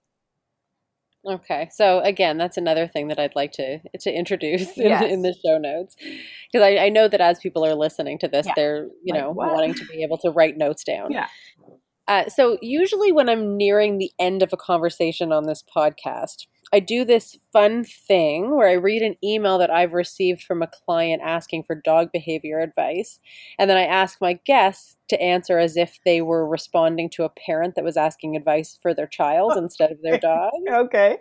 Okay, 1.29 1.69
so 1.73 1.99
again, 2.01 2.39
that's 2.39 2.57
another 2.57 2.87
thing 2.87 3.09
that 3.09 3.19
I'd 3.19 3.35
like 3.35 3.51
to 3.53 3.81
to 4.01 4.13
introduce 4.13 4.77
in, 4.79 4.89
yes. 4.89 5.03
in 5.11 5.23
the 5.23 5.35
show 5.45 5.59
notes 5.59 5.97
because 5.97 6.65
I, 6.65 6.87
I, 6.87 6.89
know 6.89 7.07
that 7.07 7.21
as 7.21 7.39
people 7.39 7.65
are 7.65 7.75
listening 7.75 8.19
to 8.21 8.29
this, 8.29 8.47
yeah. 8.47 8.53
they're 8.57 8.89
you 9.05 9.15
like, 9.15 9.21
know 9.21 9.31
what? 9.31 9.53
wanting 9.53 9.75
to 9.75 9.85
be 9.87 10.03
able 10.03 10.19
to 10.19 10.31
write 10.31 10.57
notes 10.57 10.83
down. 10.83 11.11
Yeah. 11.11 11.29
Uh, 12.09 12.29
so 12.29 12.59
usually 12.61 13.13
when 13.13 13.29
I'm 13.29 13.57
nearing 13.57 13.99
the 13.99 14.11
end 14.19 14.43
of 14.43 14.53
a 14.53 14.57
conversation 14.57 15.33
on 15.33 15.45
this 15.45 15.63
podcast, 15.63 16.47
I 16.73 16.81
do 16.81 17.05
this 17.05 17.37
fun 17.53 17.85
thing 17.85 18.57
where 18.57 18.69
I 18.69 18.75
read 18.75 19.03
an 19.03 19.17
email 19.23 19.59
that 19.59 19.71
I've 19.71 19.93
received 19.93 20.43
from 20.43 20.63
a 20.63 20.67
client 20.67 21.21
asking 21.23 21.65
for 21.65 21.75
dog 21.75 22.11
behavior 22.13 22.61
advice. 22.61 23.21
And 23.59 23.69
then 23.69 23.77
I 23.77 23.85
ask 23.85 24.21
my 24.21 24.39
guests 24.47 24.97
to 25.11 25.21
answer 25.21 25.59
as 25.59 25.77
if 25.77 25.99
they 26.07 26.23
were 26.23 26.49
responding 26.49 27.11
to 27.11 27.25
a 27.25 27.29
parent 27.29 27.75
that 27.75 27.85
was 27.85 27.99
asking 27.99 28.37
advice 28.37 28.79
for 28.81 28.95
their 28.95 29.07
child 29.07 29.53
instead 29.57 29.93
of 29.93 30.01
their 30.03 30.19
dog. 30.21 30.53
Okay. 30.71 31.19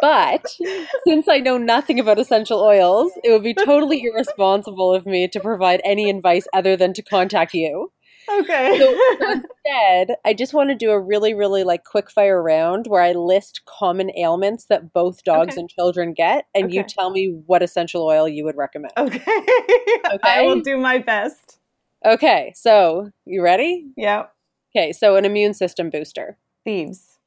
But 0.00 0.46
since 1.06 1.28
I 1.28 1.38
know 1.38 1.58
nothing 1.58 2.00
about 2.00 2.18
essential 2.18 2.60
oils, 2.60 3.12
it 3.22 3.30
would 3.30 3.42
be 3.42 3.54
totally 3.54 4.02
irresponsible 4.02 4.94
of 4.94 5.06
me 5.06 5.28
to 5.28 5.40
provide 5.40 5.80
any 5.84 6.10
advice 6.10 6.46
other 6.52 6.76
than 6.76 6.92
to 6.94 7.02
contact 7.02 7.54
you. 7.54 7.92
Okay. 8.28 8.78
so, 8.78 9.32
instead, 9.32 10.16
I 10.24 10.34
just 10.34 10.54
want 10.54 10.70
to 10.70 10.76
do 10.76 10.90
a 10.90 11.00
really, 11.00 11.34
really 11.34 11.64
like 11.64 11.84
quick 11.84 12.10
fire 12.10 12.42
round 12.42 12.86
where 12.86 13.02
I 13.02 13.12
list 13.12 13.62
common 13.66 14.10
ailments 14.16 14.66
that 14.66 14.92
both 14.92 15.24
dogs 15.24 15.54
okay. 15.54 15.60
and 15.60 15.70
children 15.70 16.12
get, 16.12 16.46
and 16.54 16.66
okay. 16.66 16.74
you 16.74 16.84
tell 16.84 17.10
me 17.10 17.42
what 17.46 17.62
essential 17.62 18.02
oil 18.02 18.28
you 18.28 18.44
would 18.44 18.56
recommend. 18.56 18.92
Okay. 18.96 19.16
okay. 19.16 20.18
I 20.22 20.42
will 20.42 20.60
do 20.60 20.76
my 20.76 20.98
best. 20.98 21.58
Okay. 22.04 22.52
So, 22.54 23.10
you 23.24 23.42
ready? 23.42 23.86
Yeah. 23.96 24.26
Okay. 24.74 24.92
So, 24.92 25.16
an 25.16 25.24
immune 25.24 25.54
system 25.54 25.90
booster. 25.90 26.38
Thieves. 26.64 27.18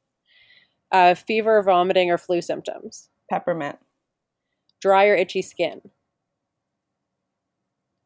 Uh, 0.92 1.14
fever, 1.14 1.62
vomiting, 1.62 2.10
or 2.10 2.18
flu 2.18 2.42
symptoms. 2.42 3.10
Peppermint. 3.30 3.78
Dry 4.82 5.08
or 5.08 5.16
itchy 5.16 5.42
skin? 5.42 5.82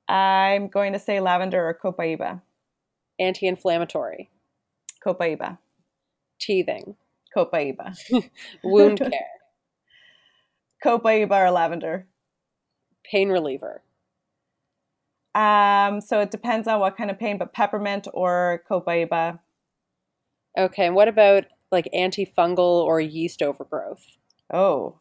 I'm 0.07 0.69
going 0.69 0.93
to 0.93 0.99
say 0.99 1.19
lavender 1.19 1.67
or 1.67 1.73
copaiba. 1.73 2.41
Anti 3.19 3.47
inflammatory? 3.47 4.29
Copaiba. 5.05 5.57
Teething? 6.39 6.95
Copaiba. 7.35 7.97
Wound 8.63 8.99
care? 9.11 9.27
Copaiba 10.83 11.47
or 11.47 11.51
lavender. 11.51 12.07
Pain 13.03 13.29
reliever? 13.29 13.81
Um, 15.35 16.01
so 16.01 16.21
it 16.21 16.31
depends 16.31 16.67
on 16.67 16.79
what 16.79 16.97
kind 16.97 17.11
of 17.11 17.19
pain, 17.19 17.37
but 17.37 17.53
peppermint 17.53 18.07
or 18.13 18.63
copaiba. 18.69 19.39
Okay, 20.57 20.87
and 20.87 20.95
what 20.95 21.07
about 21.07 21.45
like 21.71 21.87
antifungal 21.93 22.83
or 22.83 22.99
yeast 22.99 23.41
overgrowth? 23.41 24.03
Oh, 24.51 24.99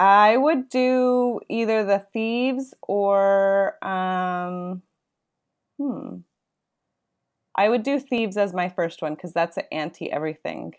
I 0.00 0.36
would 0.36 0.68
do 0.68 1.40
either 1.48 1.84
the 1.84 2.04
thieves 2.12 2.74
or 2.82 3.82
um, 3.84 4.82
hmm. 5.78 6.16
I 7.54 7.68
would 7.68 7.82
do 7.82 7.98
thieves 7.98 8.36
as 8.36 8.54
my 8.54 8.68
first 8.68 9.02
one 9.02 9.14
because 9.14 9.32
that's 9.32 9.56
an 9.56 9.64
anti 9.72 10.10
everything. 10.10 10.74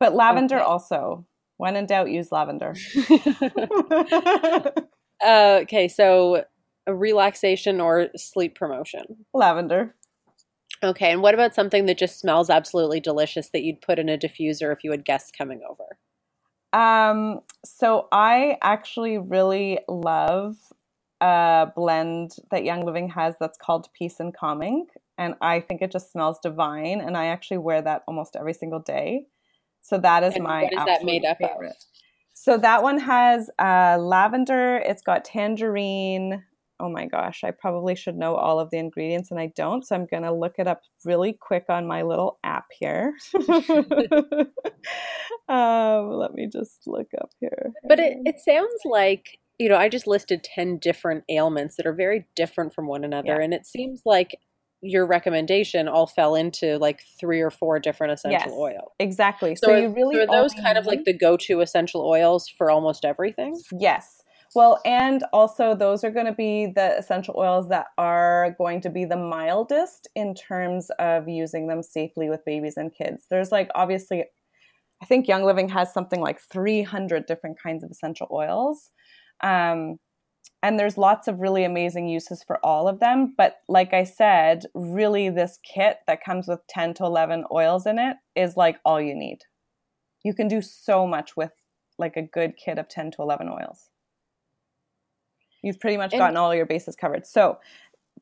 But 0.00 0.14
lavender 0.14 0.56
okay. 0.56 0.64
also. 0.64 1.26
When 1.56 1.76
in 1.76 1.86
doubt, 1.86 2.10
use 2.10 2.32
lavender. 2.32 2.74
uh, 5.24 5.60
okay, 5.62 5.86
so 5.88 6.44
a 6.86 6.94
relaxation 6.94 7.80
or 7.80 8.08
sleep 8.16 8.54
promotion? 8.54 9.24
Lavender. 9.32 9.94
Okay, 10.82 11.12
and 11.12 11.22
what 11.22 11.34
about 11.34 11.54
something 11.54 11.86
that 11.86 11.96
just 11.96 12.18
smells 12.18 12.50
absolutely 12.50 13.00
delicious 13.00 13.48
that 13.50 13.62
you'd 13.62 13.80
put 13.80 13.98
in 13.98 14.08
a 14.08 14.18
diffuser 14.18 14.72
if 14.72 14.84
you 14.84 14.90
had 14.90 15.04
guests 15.04 15.30
coming 15.30 15.62
over? 15.68 15.96
Um, 16.74 17.40
so 17.64 18.08
I 18.10 18.58
actually 18.60 19.18
really 19.18 19.78
love 19.88 20.56
a 21.20 21.68
blend 21.74 22.36
that 22.50 22.64
Young 22.64 22.84
Living 22.84 23.08
has 23.10 23.36
that's 23.40 23.56
called 23.56 23.88
Peace 23.96 24.18
and 24.18 24.34
Calming. 24.34 24.86
And 25.18 25.34
I 25.40 25.60
think 25.60 25.82
it 25.82 25.92
just 25.92 26.10
smells 26.10 26.38
divine. 26.42 27.00
And 27.00 27.16
I 27.16 27.26
actually 27.26 27.58
wear 27.58 27.82
that 27.82 28.02
almost 28.08 28.36
every 28.36 28.54
single 28.54 28.80
day. 28.80 29.26
So 29.80 29.98
that 29.98 30.24
is 30.24 30.34
and 30.34 30.44
my 30.44 30.64
what 30.64 30.72
is 30.72 30.84
that 30.86 31.04
made 31.04 31.24
up 31.24 31.38
favorite. 31.38 31.70
of? 31.70 31.76
So 32.32 32.58
that 32.58 32.82
one 32.82 32.98
has 32.98 33.48
uh, 33.58 33.96
lavender. 34.00 34.76
It's 34.78 35.02
got 35.02 35.24
tangerine, 35.24 36.42
oh 36.80 36.88
my 36.88 37.06
gosh, 37.06 37.44
I 37.44 37.50
probably 37.50 37.94
should 37.94 38.16
know 38.16 38.34
all 38.34 38.58
of 38.58 38.70
the 38.70 38.78
ingredients 38.78 39.30
and 39.30 39.38
I 39.38 39.52
don't. 39.54 39.86
So 39.86 39.94
I'm 39.94 40.06
going 40.06 40.24
to 40.24 40.32
look 40.32 40.54
it 40.58 40.66
up 40.66 40.82
really 41.04 41.32
quick 41.32 41.66
on 41.68 41.86
my 41.86 42.02
little 42.02 42.38
app 42.42 42.66
here. 42.78 43.14
um, 45.48 46.10
let 46.10 46.34
me 46.34 46.48
just 46.52 46.80
look 46.86 47.08
up 47.20 47.30
here. 47.40 47.72
But 47.88 48.00
it, 48.00 48.18
it 48.24 48.40
sounds 48.40 48.80
like, 48.84 49.38
you 49.58 49.68
know, 49.68 49.76
I 49.76 49.88
just 49.88 50.06
listed 50.06 50.42
10 50.42 50.78
different 50.78 51.24
ailments 51.28 51.76
that 51.76 51.86
are 51.86 51.94
very 51.94 52.26
different 52.34 52.74
from 52.74 52.88
one 52.88 53.04
another. 53.04 53.36
Yeah. 53.38 53.44
And 53.44 53.54
it 53.54 53.66
seems 53.66 54.02
like 54.04 54.36
your 54.84 55.06
recommendation 55.06 55.88
all 55.88 56.06
fell 56.06 56.34
into 56.34 56.78
like 56.78 57.02
three 57.18 57.40
or 57.40 57.50
four 57.50 57.78
different 57.78 58.12
essential 58.12 58.50
yes, 58.50 58.52
oils. 58.52 58.92
Exactly. 59.00 59.56
So, 59.56 59.68
so 59.68 59.76
you 59.76 59.88
really 59.88 60.16
so 60.16 60.22
are 60.22 60.26
those 60.26 60.52
kind 60.54 60.76
of 60.76 60.86
like 60.86 61.04
the 61.04 61.16
go-to 61.16 61.60
essential 61.60 62.02
oils 62.02 62.48
for 62.48 62.70
almost 62.70 63.04
everything? 63.04 63.60
Yes. 63.78 64.22
Well, 64.54 64.80
and 64.84 65.24
also 65.32 65.74
those 65.74 66.04
are 66.04 66.10
going 66.10 66.26
to 66.26 66.32
be 66.32 66.66
the 66.66 66.96
essential 66.96 67.34
oils 67.36 67.68
that 67.70 67.86
are 67.98 68.54
going 68.56 68.80
to 68.82 68.90
be 68.90 69.04
the 69.04 69.16
mildest 69.16 70.06
in 70.14 70.34
terms 70.34 70.90
of 70.98 71.28
using 71.28 71.66
them 71.66 71.82
safely 71.82 72.28
with 72.28 72.44
babies 72.44 72.76
and 72.76 72.94
kids. 72.94 73.24
There's 73.28 73.50
like 73.50 73.70
obviously, 73.74 74.24
I 75.02 75.06
think 75.06 75.26
Young 75.26 75.44
Living 75.44 75.68
has 75.70 75.92
something 75.92 76.20
like 76.20 76.40
300 76.40 77.26
different 77.26 77.58
kinds 77.60 77.82
of 77.82 77.90
essential 77.90 78.28
oils. 78.30 78.90
Um, 79.42 79.98
and 80.62 80.78
there's 80.78 80.96
lots 80.96 81.28
of 81.28 81.40
really 81.40 81.64
amazing 81.64 82.08
uses 82.08 82.42
for 82.42 82.58
all 82.64 82.88
of 82.88 83.00
them. 83.00 83.34
But 83.36 83.58
like 83.68 83.92
I 83.92 84.04
said, 84.04 84.64
really, 84.74 85.28
this 85.28 85.58
kit 85.62 85.98
that 86.06 86.24
comes 86.24 86.48
with 86.48 86.66
10 86.68 86.94
to 86.94 87.04
11 87.04 87.44
oils 87.52 87.86
in 87.86 87.98
it 87.98 88.16
is 88.34 88.56
like 88.56 88.78
all 88.84 89.00
you 89.00 89.14
need. 89.14 89.40
You 90.22 90.32
can 90.32 90.48
do 90.48 90.62
so 90.62 91.06
much 91.06 91.36
with 91.36 91.52
like 91.98 92.16
a 92.16 92.22
good 92.22 92.56
kit 92.56 92.78
of 92.78 92.88
10 92.88 93.12
to 93.12 93.22
11 93.22 93.48
oils. 93.48 93.90
You've 95.62 95.80
pretty 95.80 95.96
much 95.96 96.12
gotten 96.12 96.28
and, 96.28 96.38
all 96.38 96.54
your 96.54 96.66
bases 96.66 96.96
covered. 96.96 97.26
So, 97.26 97.58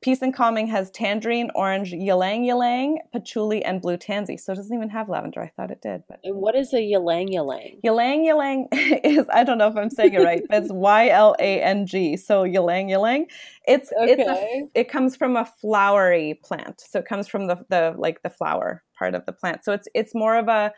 Peace 0.00 0.20
and 0.22 0.34
Calming 0.34 0.66
has 0.66 0.90
tangerine, 0.90 1.50
orange, 1.54 1.92
ylang 1.92 2.44
ylang, 2.44 2.98
patchouli, 3.12 3.64
and 3.64 3.80
blue 3.80 3.96
tansy. 3.96 4.36
So 4.36 4.52
it 4.52 4.56
doesn't 4.56 4.74
even 4.74 4.88
have 4.90 5.08
lavender. 5.08 5.40
I 5.40 5.52
thought 5.56 5.70
it 5.70 5.80
did. 5.80 6.02
But 6.08 6.18
and 6.24 6.36
what 6.36 6.56
is 6.56 6.72
a 6.74 6.82
ylang 6.82 7.32
ylang? 7.32 7.78
Ylang 7.84 8.24
ylang 8.24 8.68
is 8.72 9.26
I 9.32 9.44
don't 9.44 9.58
know 9.58 9.68
if 9.68 9.76
I'm 9.76 9.90
saying 9.90 10.14
it 10.14 10.22
right, 10.22 10.42
but 10.48 10.64
it's 10.64 10.72
Y 10.72 11.08
L 11.08 11.36
A 11.38 11.62
N 11.62 11.86
G. 11.86 12.16
So 12.16 12.44
ylang 12.44 12.90
ylang. 12.90 13.26
It's 13.68 13.92
okay. 13.92 14.12
it's 14.12 14.28
a, 14.28 14.80
it 14.80 14.88
comes 14.88 15.14
from 15.14 15.36
a 15.36 15.44
flowery 15.44 16.40
plant. 16.42 16.80
So 16.80 16.98
it 16.98 17.06
comes 17.06 17.28
from 17.28 17.46
the 17.46 17.64
the 17.68 17.94
like 17.96 18.22
the 18.22 18.30
flower 18.30 18.82
part 18.98 19.14
of 19.14 19.24
the 19.26 19.32
plant. 19.32 19.64
So 19.64 19.72
it's 19.72 19.86
it's 19.94 20.14
more 20.14 20.36
of 20.36 20.48
a 20.48 20.72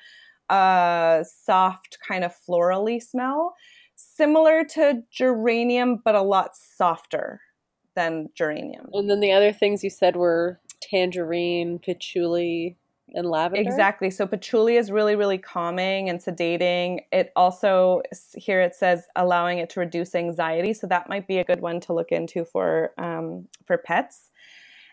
a 0.51 1.25
soft 1.45 1.97
kind 2.07 2.25
of 2.25 2.35
florally 2.47 3.03
smell 3.03 3.55
similar 3.97 4.65
to 4.65 5.03
geranium, 5.11 6.01
but 6.05 6.15
a 6.15 6.23
lot 6.23 6.51
softer 6.55 7.41
than 7.95 8.29
geranium. 8.35 8.89
And 8.93 9.09
then 9.09 9.21
the 9.21 9.33
other 9.33 9.53
things 9.53 9.85
you 9.85 9.91
said 9.91 10.17
were 10.17 10.61
tangerine, 10.81 11.79
patchouli, 11.79 12.77
and 13.15 13.29
lavender. 13.29 13.61
Exactly. 13.61 14.11
So 14.11 14.27
patchouli 14.27 14.77
is 14.77 14.91
really, 14.91 15.17
really 15.17 15.39
calming 15.39 16.09
and 16.09 16.19
sedating. 16.21 17.01
It 17.13 17.33
also 17.37 18.03
here 18.35 18.61
it 18.61 18.75
says 18.75 19.07
allowing 19.17 19.59
it 19.59 19.71
to 19.71 19.81
reduce 19.81 20.15
anxiety. 20.15 20.75
So 20.75 20.87
that 20.89 21.09
might 21.09 21.27
be 21.27 21.39
a 21.39 21.45
good 21.45 21.61
one 21.61 21.81
to 21.81 21.93
look 21.93 22.13
into 22.13 22.45
for 22.45 22.93
um, 22.99 23.49
for 23.67 23.79
pets. 23.79 24.31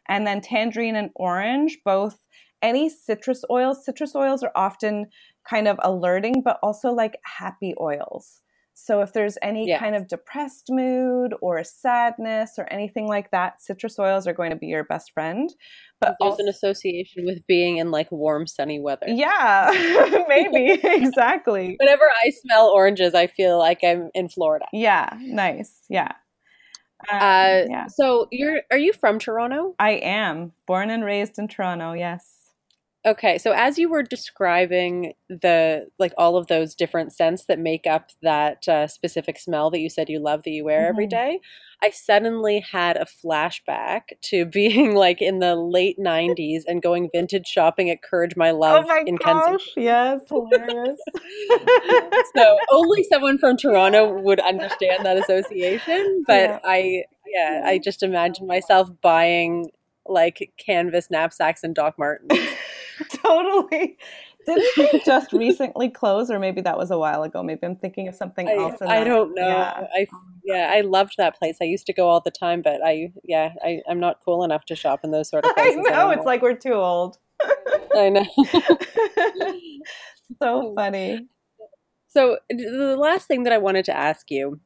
And 0.07 0.25
then 0.25 0.41
tangerine 0.41 0.95
and 0.95 1.09
orange, 1.15 1.79
both 1.85 2.17
any 2.61 2.89
citrus 2.89 3.43
oils. 3.49 3.85
Citrus 3.85 4.15
oils 4.15 4.43
are 4.43 4.51
often 4.55 5.07
kind 5.43 5.67
of 5.67 5.79
alerting, 5.83 6.41
but 6.43 6.59
also 6.61 6.91
like 6.91 7.17
happy 7.23 7.73
oils. 7.79 8.40
So 8.73 9.01
if 9.01 9.13
there's 9.13 9.37
any 9.41 9.67
yes. 9.67 9.79
kind 9.79 9.95
of 9.95 10.07
depressed 10.07 10.67
mood 10.69 11.33
or 11.41 11.63
sadness 11.63 12.53
or 12.57 12.71
anything 12.71 13.07
like 13.07 13.31
that, 13.31 13.61
citrus 13.61 13.99
oils 13.99 14.27
are 14.27 14.33
going 14.33 14.49
to 14.51 14.55
be 14.55 14.67
your 14.67 14.83
best 14.83 15.11
friend. 15.13 15.53
But 15.99 16.15
there's 16.19 16.31
also, 16.31 16.43
an 16.43 16.49
association 16.49 17.25
with 17.25 17.45
being 17.47 17.77
in 17.77 17.91
like 17.91 18.11
warm, 18.11 18.47
sunny 18.47 18.79
weather. 18.79 19.05
Yeah, 19.07 19.69
maybe 20.27 20.79
exactly. 20.83 21.75
Whenever 21.79 22.09
I 22.25 22.31
smell 22.31 22.67
oranges, 22.69 23.13
I 23.13 23.27
feel 23.27 23.59
like 23.59 23.79
I'm 23.83 24.09
in 24.13 24.29
Florida. 24.29 24.65
Yeah, 24.73 25.15
nice. 25.19 25.73
Yeah. 25.89 26.13
Um, 27.11 27.17
uh, 27.19 27.61
yeah. 27.69 27.87
So 27.87 28.27
you're 28.31 28.61
are 28.71 28.77
you 28.77 28.93
from 28.93 29.19
Toronto? 29.19 29.75
I 29.79 29.91
am 29.91 30.53
born 30.65 30.89
and 30.89 31.03
raised 31.03 31.37
in 31.39 31.47
Toronto. 31.47 31.93
Yes. 31.93 32.40
Okay, 33.03 33.39
so 33.39 33.51
as 33.51 33.79
you 33.79 33.89
were 33.89 34.03
describing 34.03 35.13
the 35.27 35.87
like 35.97 36.13
all 36.19 36.37
of 36.37 36.45
those 36.45 36.75
different 36.75 37.11
scents 37.11 37.45
that 37.45 37.57
make 37.57 37.87
up 37.87 38.11
that 38.21 38.67
uh, 38.67 38.85
specific 38.85 39.39
smell 39.39 39.71
that 39.71 39.79
you 39.79 39.89
said 39.89 40.07
you 40.07 40.19
love 40.19 40.43
that 40.43 40.51
you 40.51 40.63
wear 40.63 40.81
mm-hmm. 40.81 40.89
every 40.89 41.07
day, 41.07 41.39
I 41.81 41.89
suddenly 41.89 42.59
had 42.59 42.97
a 42.97 43.05
flashback 43.05 44.01
to 44.25 44.45
being 44.53 44.93
like 44.93 45.19
in 45.19 45.39
the 45.39 45.55
late 45.55 45.97
'90s 45.99 46.61
and 46.67 46.79
going 46.79 47.09
vintage 47.11 47.47
shopping 47.47 47.89
at 47.89 48.03
Courage 48.03 48.35
My 48.35 48.51
oh 48.51 48.59
Love 48.59 48.85
oh 48.85 48.87
my 48.87 49.03
in 49.07 49.15
gosh, 49.15 49.47
Kensington. 49.47 49.83
Yes, 49.83 50.21
hilarious. 50.29 50.99
so 52.35 52.57
only 52.71 53.03
someone 53.11 53.39
from 53.39 53.57
Toronto 53.57 54.13
would 54.21 54.39
understand 54.39 55.07
that 55.07 55.17
association, 55.17 56.23
but 56.27 56.49
yeah. 56.49 56.59
I 56.63 57.03
yeah, 57.33 57.63
I 57.65 57.79
just 57.79 58.03
imagine 58.03 58.45
myself 58.45 58.89
buying 59.01 59.71
like 60.05 60.53
canvas 60.63 61.09
knapsacks 61.09 61.63
and 61.63 61.73
Doc 61.73 61.95
Martens. 61.97 62.31
totally. 63.23 63.97
Didn't 64.45 64.65
they 64.77 64.99
just 65.05 65.33
recently 65.33 65.89
close, 65.89 66.29
or 66.29 66.39
maybe 66.39 66.61
that 66.61 66.77
was 66.77 66.91
a 66.91 66.97
while 66.97 67.23
ago? 67.23 67.43
Maybe 67.43 67.59
I'm 67.63 67.75
thinking 67.75 68.07
of 68.07 68.15
something 68.15 68.47
I, 68.47 68.53
else. 68.53 68.81
I 68.81 69.03
don't 69.03 69.35
know. 69.35 69.47
Yeah. 69.47 69.87
I 69.93 70.07
yeah, 70.43 70.71
I 70.73 70.81
loved 70.81 71.13
that 71.17 71.37
place. 71.37 71.57
I 71.61 71.65
used 71.65 71.85
to 71.87 71.93
go 71.93 72.07
all 72.07 72.21
the 72.21 72.31
time, 72.31 72.61
but 72.61 72.81
I 72.83 73.11
yeah, 73.23 73.53
I, 73.63 73.81
I'm 73.87 73.99
not 73.99 74.19
cool 74.25 74.43
enough 74.43 74.65
to 74.65 74.75
shop 74.75 75.01
in 75.03 75.11
those 75.11 75.29
sort 75.29 75.45
of 75.45 75.55
places. 75.55 75.77
I 75.77 75.81
know 75.81 75.89
anymore. 75.89 76.13
it's 76.13 76.25
like 76.25 76.41
we're 76.41 76.55
too 76.55 76.73
old. 76.73 77.17
I 77.95 78.09
know. 78.09 78.25
so 80.41 80.69
oh. 80.69 80.73
funny. 80.75 81.27
So 82.07 82.39
the 82.49 82.97
last 82.97 83.27
thing 83.27 83.43
that 83.43 83.53
I 83.53 83.57
wanted 83.57 83.85
to 83.85 83.95
ask 83.95 84.31
you 84.31 84.59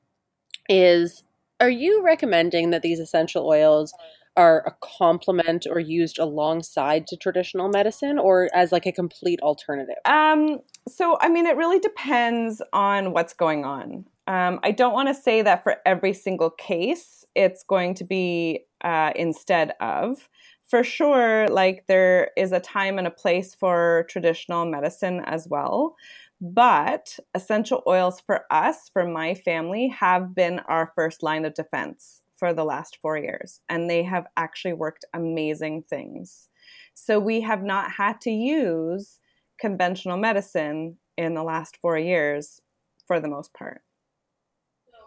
is: 0.70 1.24
Are 1.60 1.70
you 1.70 2.04
recommending 2.04 2.70
that 2.72 2.82
these 2.82 3.00
essential 3.00 3.46
oils 3.48 3.94
are 4.38 4.64
a 4.66 4.76
complement 4.82 5.66
or 5.70 5.80
used 5.80 6.20
alongside 6.20 7.08
to 7.08 7.18
traditional 7.18 7.70
medicine 7.70 8.20
or 8.20 8.50
as 8.54 8.72
like 8.72 8.86
a 8.86 8.92
complete 8.92 9.40
alternative? 9.42 9.96
Um, 10.06 10.60
so, 10.88 11.18
I 11.22 11.30
mean, 11.30 11.46
it 11.46 11.58
really 11.58 11.80
depends 11.80 12.62
on 12.74 13.12
what's 13.14 13.34
going 13.34 13.66
on. 13.66 14.06
Um, 14.28 14.60
I 14.64 14.72
don't 14.72 14.94
want 14.94 15.08
to 15.10 15.14
say 15.14 15.42
that 15.42 15.64
for 15.64 15.78
every 15.86 16.14
single 16.14 16.50
case 16.50 17.26
it's 17.36 17.64
going 17.64 17.94
to 17.96 18.04
be 18.04 18.62
uh, 18.84 19.12
instead 19.16 19.74
of. 19.80 20.30
For 20.66 20.84
sure, 20.84 21.48
like 21.48 21.86
there 21.88 22.32
is 22.36 22.52
a 22.52 22.60
time 22.60 22.98
and 22.98 23.06
a 23.06 23.12
place 23.12 23.54
for 23.54 24.06
traditional 24.10 24.66
medicine 24.66 25.22
as 25.26 25.48
well. 25.48 25.96
But 26.42 27.20
essential 27.34 27.84
oils 27.88 28.20
for 28.20 28.46
us, 28.52 28.90
for 28.92 29.06
my 29.06 29.36
family, 29.36 29.88
have 29.90 30.34
been 30.34 30.60
our 30.68 30.92
first 30.96 31.24
line 31.24 31.46
of 31.46 31.54
defense 31.54 32.22
for 32.36 32.54
the 32.54 32.66
last 32.66 32.98
four 33.02 33.18
years, 33.18 33.62
and 33.70 33.90
they 33.90 34.04
have 34.04 34.28
actually 34.38 34.74
worked 34.74 35.06
amazing 35.14 35.84
things. 35.84 36.50
So 36.94 37.20
we 37.20 37.42
have 37.42 37.64
not 37.64 37.92
had 37.92 38.22
to 38.22 38.32
use 38.32 39.20
conventional 39.60 40.18
medicine 40.18 40.98
in 41.18 41.34
the 41.34 41.44
last 41.44 41.78
four 41.78 41.98
years 41.98 42.62
for 43.08 43.20
the 43.20 43.28
most 43.30 43.54
part. 43.54 43.82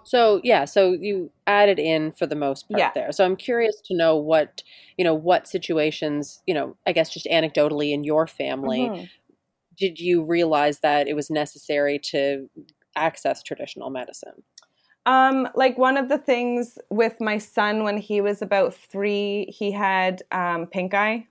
So 0.04 0.40
yeah, 0.42 0.64
so 0.64 0.92
you 0.92 1.30
added 1.46 1.78
in 1.78 2.12
for 2.12 2.26
the 2.26 2.34
most 2.34 2.70
part 2.70 2.78
Yeah. 2.78 2.92
there. 2.94 3.12
So 3.12 3.24
I'm 3.24 3.36
curious 3.36 3.80
to 3.86 3.96
know 3.96 4.16
what 4.16 4.62
you 4.96 5.04
know 5.04 5.14
what 5.14 5.46
situations 5.46 6.42
you 6.46 6.54
know 6.54 6.76
I 6.86 6.92
guess 6.92 7.10
just 7.12 7.26
anecdotally 7.26 7.92
in 7.92 8.04
your 8.04 8.26
family 8.26 8.92
Mhm. 8.92 9.08
did 9.78 10.00
you 10.00 10.24
realize 10.24 10.80
that 10.80 11.08
it 11.08 11.14
was 11.14 11.30
necessary 11.30 11.98
to 12.00 12.50
access 12.96 13.42
traditional 13.42 13.90
medicine? 13.90 14.42
Um, 15.08 15.48
like 15.54 15.78
one 15.78 15.96
of 15.96 16.10
the 16.10 16.18
things 16.18 16.76
with 16.90 17.18
my 17.18 17.38
son 17.38 17.82
when 17.82 17.96
he 17.96 18.20
was 18.20 18.42
about 18.42 18.74
three, 18.74 19.46
he 19.46 19.72
had 19.72 20.22
um, 20.30 20.66
pink 20.66 20.92
eye, 20.92 21.26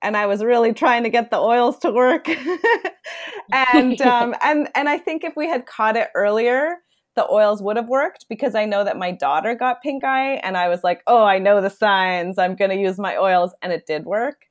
and 0.00 0.16
I 0.16 0.24
was 0.24 0.42
really 0.42 0.72
trying 0.72 1.02
to 1.02 1.10
get 1.10 1.30
the 1.30 1.36
oils 1.36 1.76
to 1.80 1.90
work. 1.90 2.28
and 3.52 4.00
um, 4.00 4.34
and 4.42 4.70
and 4.74 4.88
I 4.88 4.96
think 4.96 5.22
if 5.22 5.36
we 5.36 5.46
had 5.46 5.66
caught 5.66 5.98
it 5.98 6.08
earlier, 6.14 6.76
the 7.14 7.30
oils 7.30 7.62
would 7.62 7.76
have 7.76 7.88
worked 7.88 8.24
because 8.30 8.54
I 8.54 8.64
know 8.64 8.84
that 8.84 8.96
my 8.96 9.10
daughter 9.10 9.54
got 9.54 9.82
pink 9.82 10.02
eye, 10.02 10.36
and 10.36 10.56
I 10.56 10.68
was 10.68 10.82
like, 10.82 11.02
oh, 11.06 11.22
I 11.22 11.38
know 11.38 11.60
the 11.60 11.68
signs. 11.68 12.38
I'm 12.38 12.56
going 12.56 12.70
to 12.70 12.78
use 12.78 12.98
my 12.98 13.18
oils, 13.18 13.52
and 13.60 13.70
it 13.70 13.84
did 13.86 14.06
work. 14.06 14.46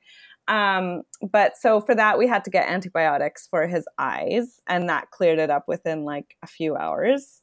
Um, 0.46 1.02
but 1.28 1.56
so 1.56 1.80
for 1.80 1.96
that, 1.96 2.18
we 2.18 2.28
had 2.28 2.44
to 2.44 2.50
get 2.50 2.68
antibiotics 2.68 3.48
for 3.50 3.66
his 3.66 3.84
eyes, 3.98 4.60
and 4.68 4.88
that 4.88 5.10
cleared 5.10 5.40
it 5.40 5.50
up 5.50 5.66
within 5.66 6.04
like 6.04 6.36
a 6.44 6.46
few 6.46 6.76
hours. 6.76 7.39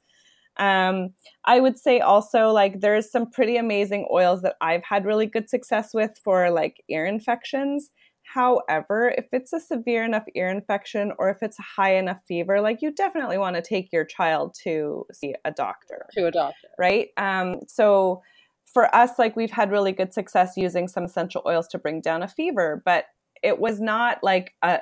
Um, 0.59 1.09
I 1.45 1.59
would 1.59 1.77
say 1.77 1.99
also 1.99 2.49
like 2.51 2.81
there's 2.81 3.11
some 3.11 3.29
pretty 3.29 3.57
amazing 3.57 4.07
oils 4.11 4.41
that 4.41 4.55
I've 4.61 4.83
had 4.83 5.05
really 5.05 5.25
good 5.25 5.49
success 5.49 5.93
with 5.93 6.19
for 6.23 6.49
like 6.49 6.83
ear 6.89 7.05
infections. 7.05 7.91
However, 8.23 9.13
if 9.17 9.27
it's 9.31 9.53
a 9.53 9.59
severe 9.59 10.03
enough 10.03 10.25
ear 10.35 10.49
infection 10.49 11.13
or 11.17 11.29
if 11.29 11.37
it's 11.41 11.57
a 11.59 11.61
high 11.61 11.95
enough 11.95 12.19
fever, 12.27 12.59
like 12.59 12.81
you 12.81 12.91
definitely 12.91 13.37
want 13.37 13.55
to 13.55 13.61
take 13.61 13.93
your 13.93 14.03
child 14.03 14.53
to 14.63 15.05
see 15.13 15.33
a 15.45 15.51
doctor 15.51 16.07
To 16.13 16.27
a 16.27 16.31
doctor. 16.31 16.67
right? 16.77 17.07
Um, 17.15 17.61
so 17.67 18.21
for 18.65 18.93
us, 18.93 19.11
like 19.17 19.37
we've 19.37 19.51
had 19.51 19.71
really 19.71 19.93
good 19.93 20.13
success 20.13 20.57
using 20.57 20.89
some 20.89 21.05
essential 21.05 21.41
oils 21.45 21.67
to 21.69 21.79
bring 21.79 22.01
down 22.01 22.21
a 22.21 22.27
fever, 22.27 22.81
but 22.83 23.05
it 23.43 23.59
was 23.59 23.79
not 23.79 24.21
like 24.23 24.53
a 24.61 24.79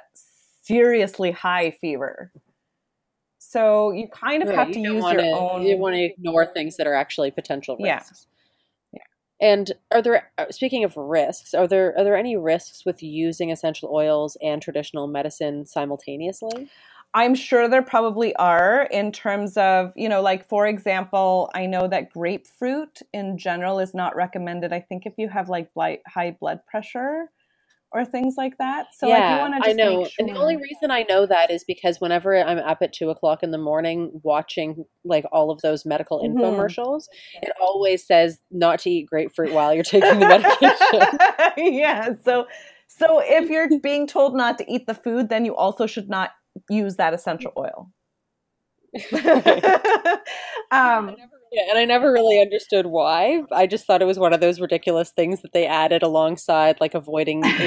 seriously 0.63 1.29
high 1.31 1.69
fever. 1.69 2.31
So 3.55 3.91
you 3.91 4.09
kind 4.09 4.43
of 4.43 4.49
Right, 4.49 4.57
have 4.57 4.67
to 4.67 4.73
don't 4.73 4.95
use 4.95 5.11
your 5.13 5.21
own. 5.33 5.65
You 5.65 5.77
want 5.77 5.95
to 5.95 6.03
ignore 6.03 6.45
things 6.45 6.75
that 6.75 6.87
are 6.87 6.93
actually 6.93 7.31
potential 7.31 7.77
risks. 7.79 8.27
Yeah. 8.91 8.99
And 9.39 9.71
are 9.93 10.01
there 10.01 10.29
uh, 10.37 10.51
speaking 10.51 10.83
of 10.83 10.97
risks, 10.97 11.53
are 11.53 11.65
there 11.65 11.97
are 11.97 12.03
there 12.03 12.17
any 12.17 12.35
risks 12.35 12.83
with 12.85 13.01
using 13.01 13.51
essential 13.51 13.89
oils 13.93 14.35
and 14.41 14.61
traditional 14.61 15.07
medicine 15.07 15.65
simultaneously? 15.65 16.69
I'm 17.13 17.33
sure 17.33 17.69
there 17.69 17.81
probably 17.81 18.35
are 18.35 18.89
in 18.91 19.13
terms 19.13 19.55
of, 19.55 19.93
you 19.95 20.09
know, 20.09 20.21
like 20.21 20.49
for 20.49 20.67
example, 20.67 21.49
I 21.55 21.65
know 21.65 21.87
that 21.87 22.11
grapefruit 22.11 22.99
in 23.13 23.37
general 23.37 23.79
is 23.79 23.93
not 23.93 24.17
recommended. 24.17 24.73
I 24.73 24.81
think 24.81 25.05
if 25.05 25.13
you 25.17 25.29
have 25.29 25.47
like 25.47 25.69
high 26.05 26.35
blood 26.37 26.59
pressure 26.69 27.31
or 27.95 28.03
things 28.03 28.35
like 28.37 28.57
that. 28.57 28.87
So 28.93 29.07
I 29.09 29.21
do 29.21 29.27
yeah, 29.27 29.39
want 29.39 29.63
to 29.63 29.69
I 29.69 29.73
know. 29.73 30.01
make 30.01 30.11
And 30.19 30.27
the 30.27 30.37
only 30.37 30.57
reason 30.57 30.91
I 30.91 31.05
know 31.07 31.25
that 31.25 31.49
is 31.49 31.63
because 31.63 32.01
whenever 32.01 32.35
I'm 32.35 32.57
up 32.57 32.79
at 32.81 32.91
two 32.91 33.09
o'clock 33.09 33.41
in 33.41 33.51
the 33.51 33.57
morning 33.57 34.11
watching 34.23 34.83
like 35.05 35.25
all 35.31 35.49
of 35.49 35.61
those 35.61 35.85
medical 35.85 36.19
Mhm. 36.21 36.35
infomercials, 36.35 37.05
it 37.41 37.53
always 37.61 38.05
says 38.05 38.39
not 38.51 38.79
to 38.79 38.89
eat 38.89 39.07
grapefruit 39.09 39.53
while 39.53 39.73
you're 39.73 39.83
taking 39.83 40.19
the 40.19 40.27
medication. 40.27 41.17
yeah. 41.73 42.09
So 42.25 42.47
so 42.87 43.19
if 43.23 43.49
you're 43.49 43.69
being 43.79 44.07
told 44.07 44.35
not 44.35 44.57
to 44.57 44.71
eat 44.71 44.87
the 44.87 44.93
food, 44.93 45.29
then 45.29 45.45
you 45.45 45.55
also 45.55 45.87
should 45.87 46.09
not 46.09 46.31
use 46.69 46.97
that 46.97 47.13
essential 47.13 47.53
oil. 47.57 47.91
um, 50.71 51.15
Yeah, 51.55 51.69
and 51.69 51.79
I 51.79 51.85
never 51.85 52.11
really 52.11 52.37
understood 52.41 52.87
why. 52.87 53.43
I 53.49 53.65
just 53.65 53.85
thought 53.85 54.01
it 54.01 54.05
was 54.05 54.19
one 54.19 54.33
of 54.33 54.41
those 54.41 54.59
ridiculous 54.59 55.11
things 55.11 55.41
that 55.41 55.53
they 55.53 55.65
added 55.65 56.03
alongside 56.03 56.81
like 56.81 56.93
avoiding. 56.93 57.41
I 57.45 57.61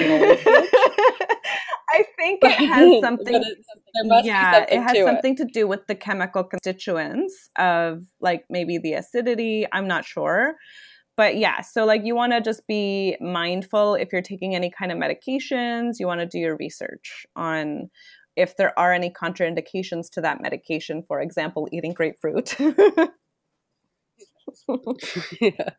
think 2.19 2.41
it 2.43 2.53
has 2.53 3.01
something. 3.01 3.33
there 3.33 4.05
must 4.05 4.25
be 4.25 4.29
yeah, 4.29 4.53
something 4.53 4.79
it 4.79 4.83
has 4.83 4.93
to 4.93 5.05
something 5.07 5.37
to 5.37 5.47
do 5.47 5.67
with 5.67 5.87
the 5.87 5.95
chemical 5.95 6.45
constituents 6.45 7.49
of 7.57 8.03
like 8.21 8.45
maybe 8.51 8.77
the 8.77 8.93
acidity. 8.93 9.67
I'm 9.73 9.89
not 9.89 10.05
sure. 10.05 10.57
But 11.17 11.39
yeah, 11.39 11.63
so 11.63 11.87
like 11.87 12.03
you 12.05 12.15
want 12.15 12.33
to 12.33 12.43
just 12.43 12.67
be 12.67 13.17
mindful 13.23 13.95
if 13.95 14.13
you're 14.13 14.21
taking 14.21 14.55
any 14.55 14.71
kind 14.71 14.93
of 14.93 14.99
medications, 14.99 15.95
you 15.99 16.07
want 16.07 16.21
to 16.21 16.27
do 16.27 16.39
your 16.39 16.59
research 16.59 17.25
on 17.37 17.89
if 18.37 18.55
there 18.59 18.79
are 18.79 18.93
any 18.93 19.11
contraindications 19.11 20.11
to 20.11 20.21
that 20.21 20.43
medication, 20.43 21.03
for 21.09 21.23
example, 21.23 21.69
eating 21.73 21.95
grapefruit. 21.95 22.55
yeah. 25.41 25.71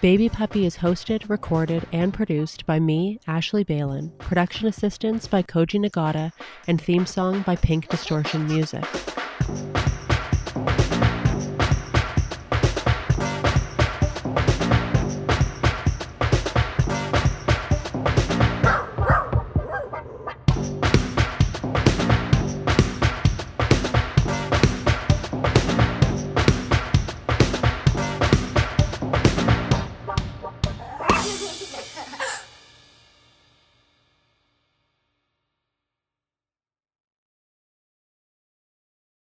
Baby 0.00 0.30
Puppy 0.30 0.64
is 0.64 0.78
hosted, 0.78 1.28
recorded, 1.28 1.86
and 1.92 2.14
produced 2.14 2.64
by 2.64 2.80
me, 2.80 3.20
Ashley 3.26 3.64
Balin. 3.64 4.10
Production 4.18 4.66
assistance 4.66 5.28
by 5.28 5.42
Koji 5.42 5.84
Nagata, 5.84 6.32
and 6.66 6.80
theme 6.80 7.04
song 7.04 7.42
by 7.42 7.56
Pink 7.56 7.88
Distortion 7.88 8.46
Music. 8.46 8.84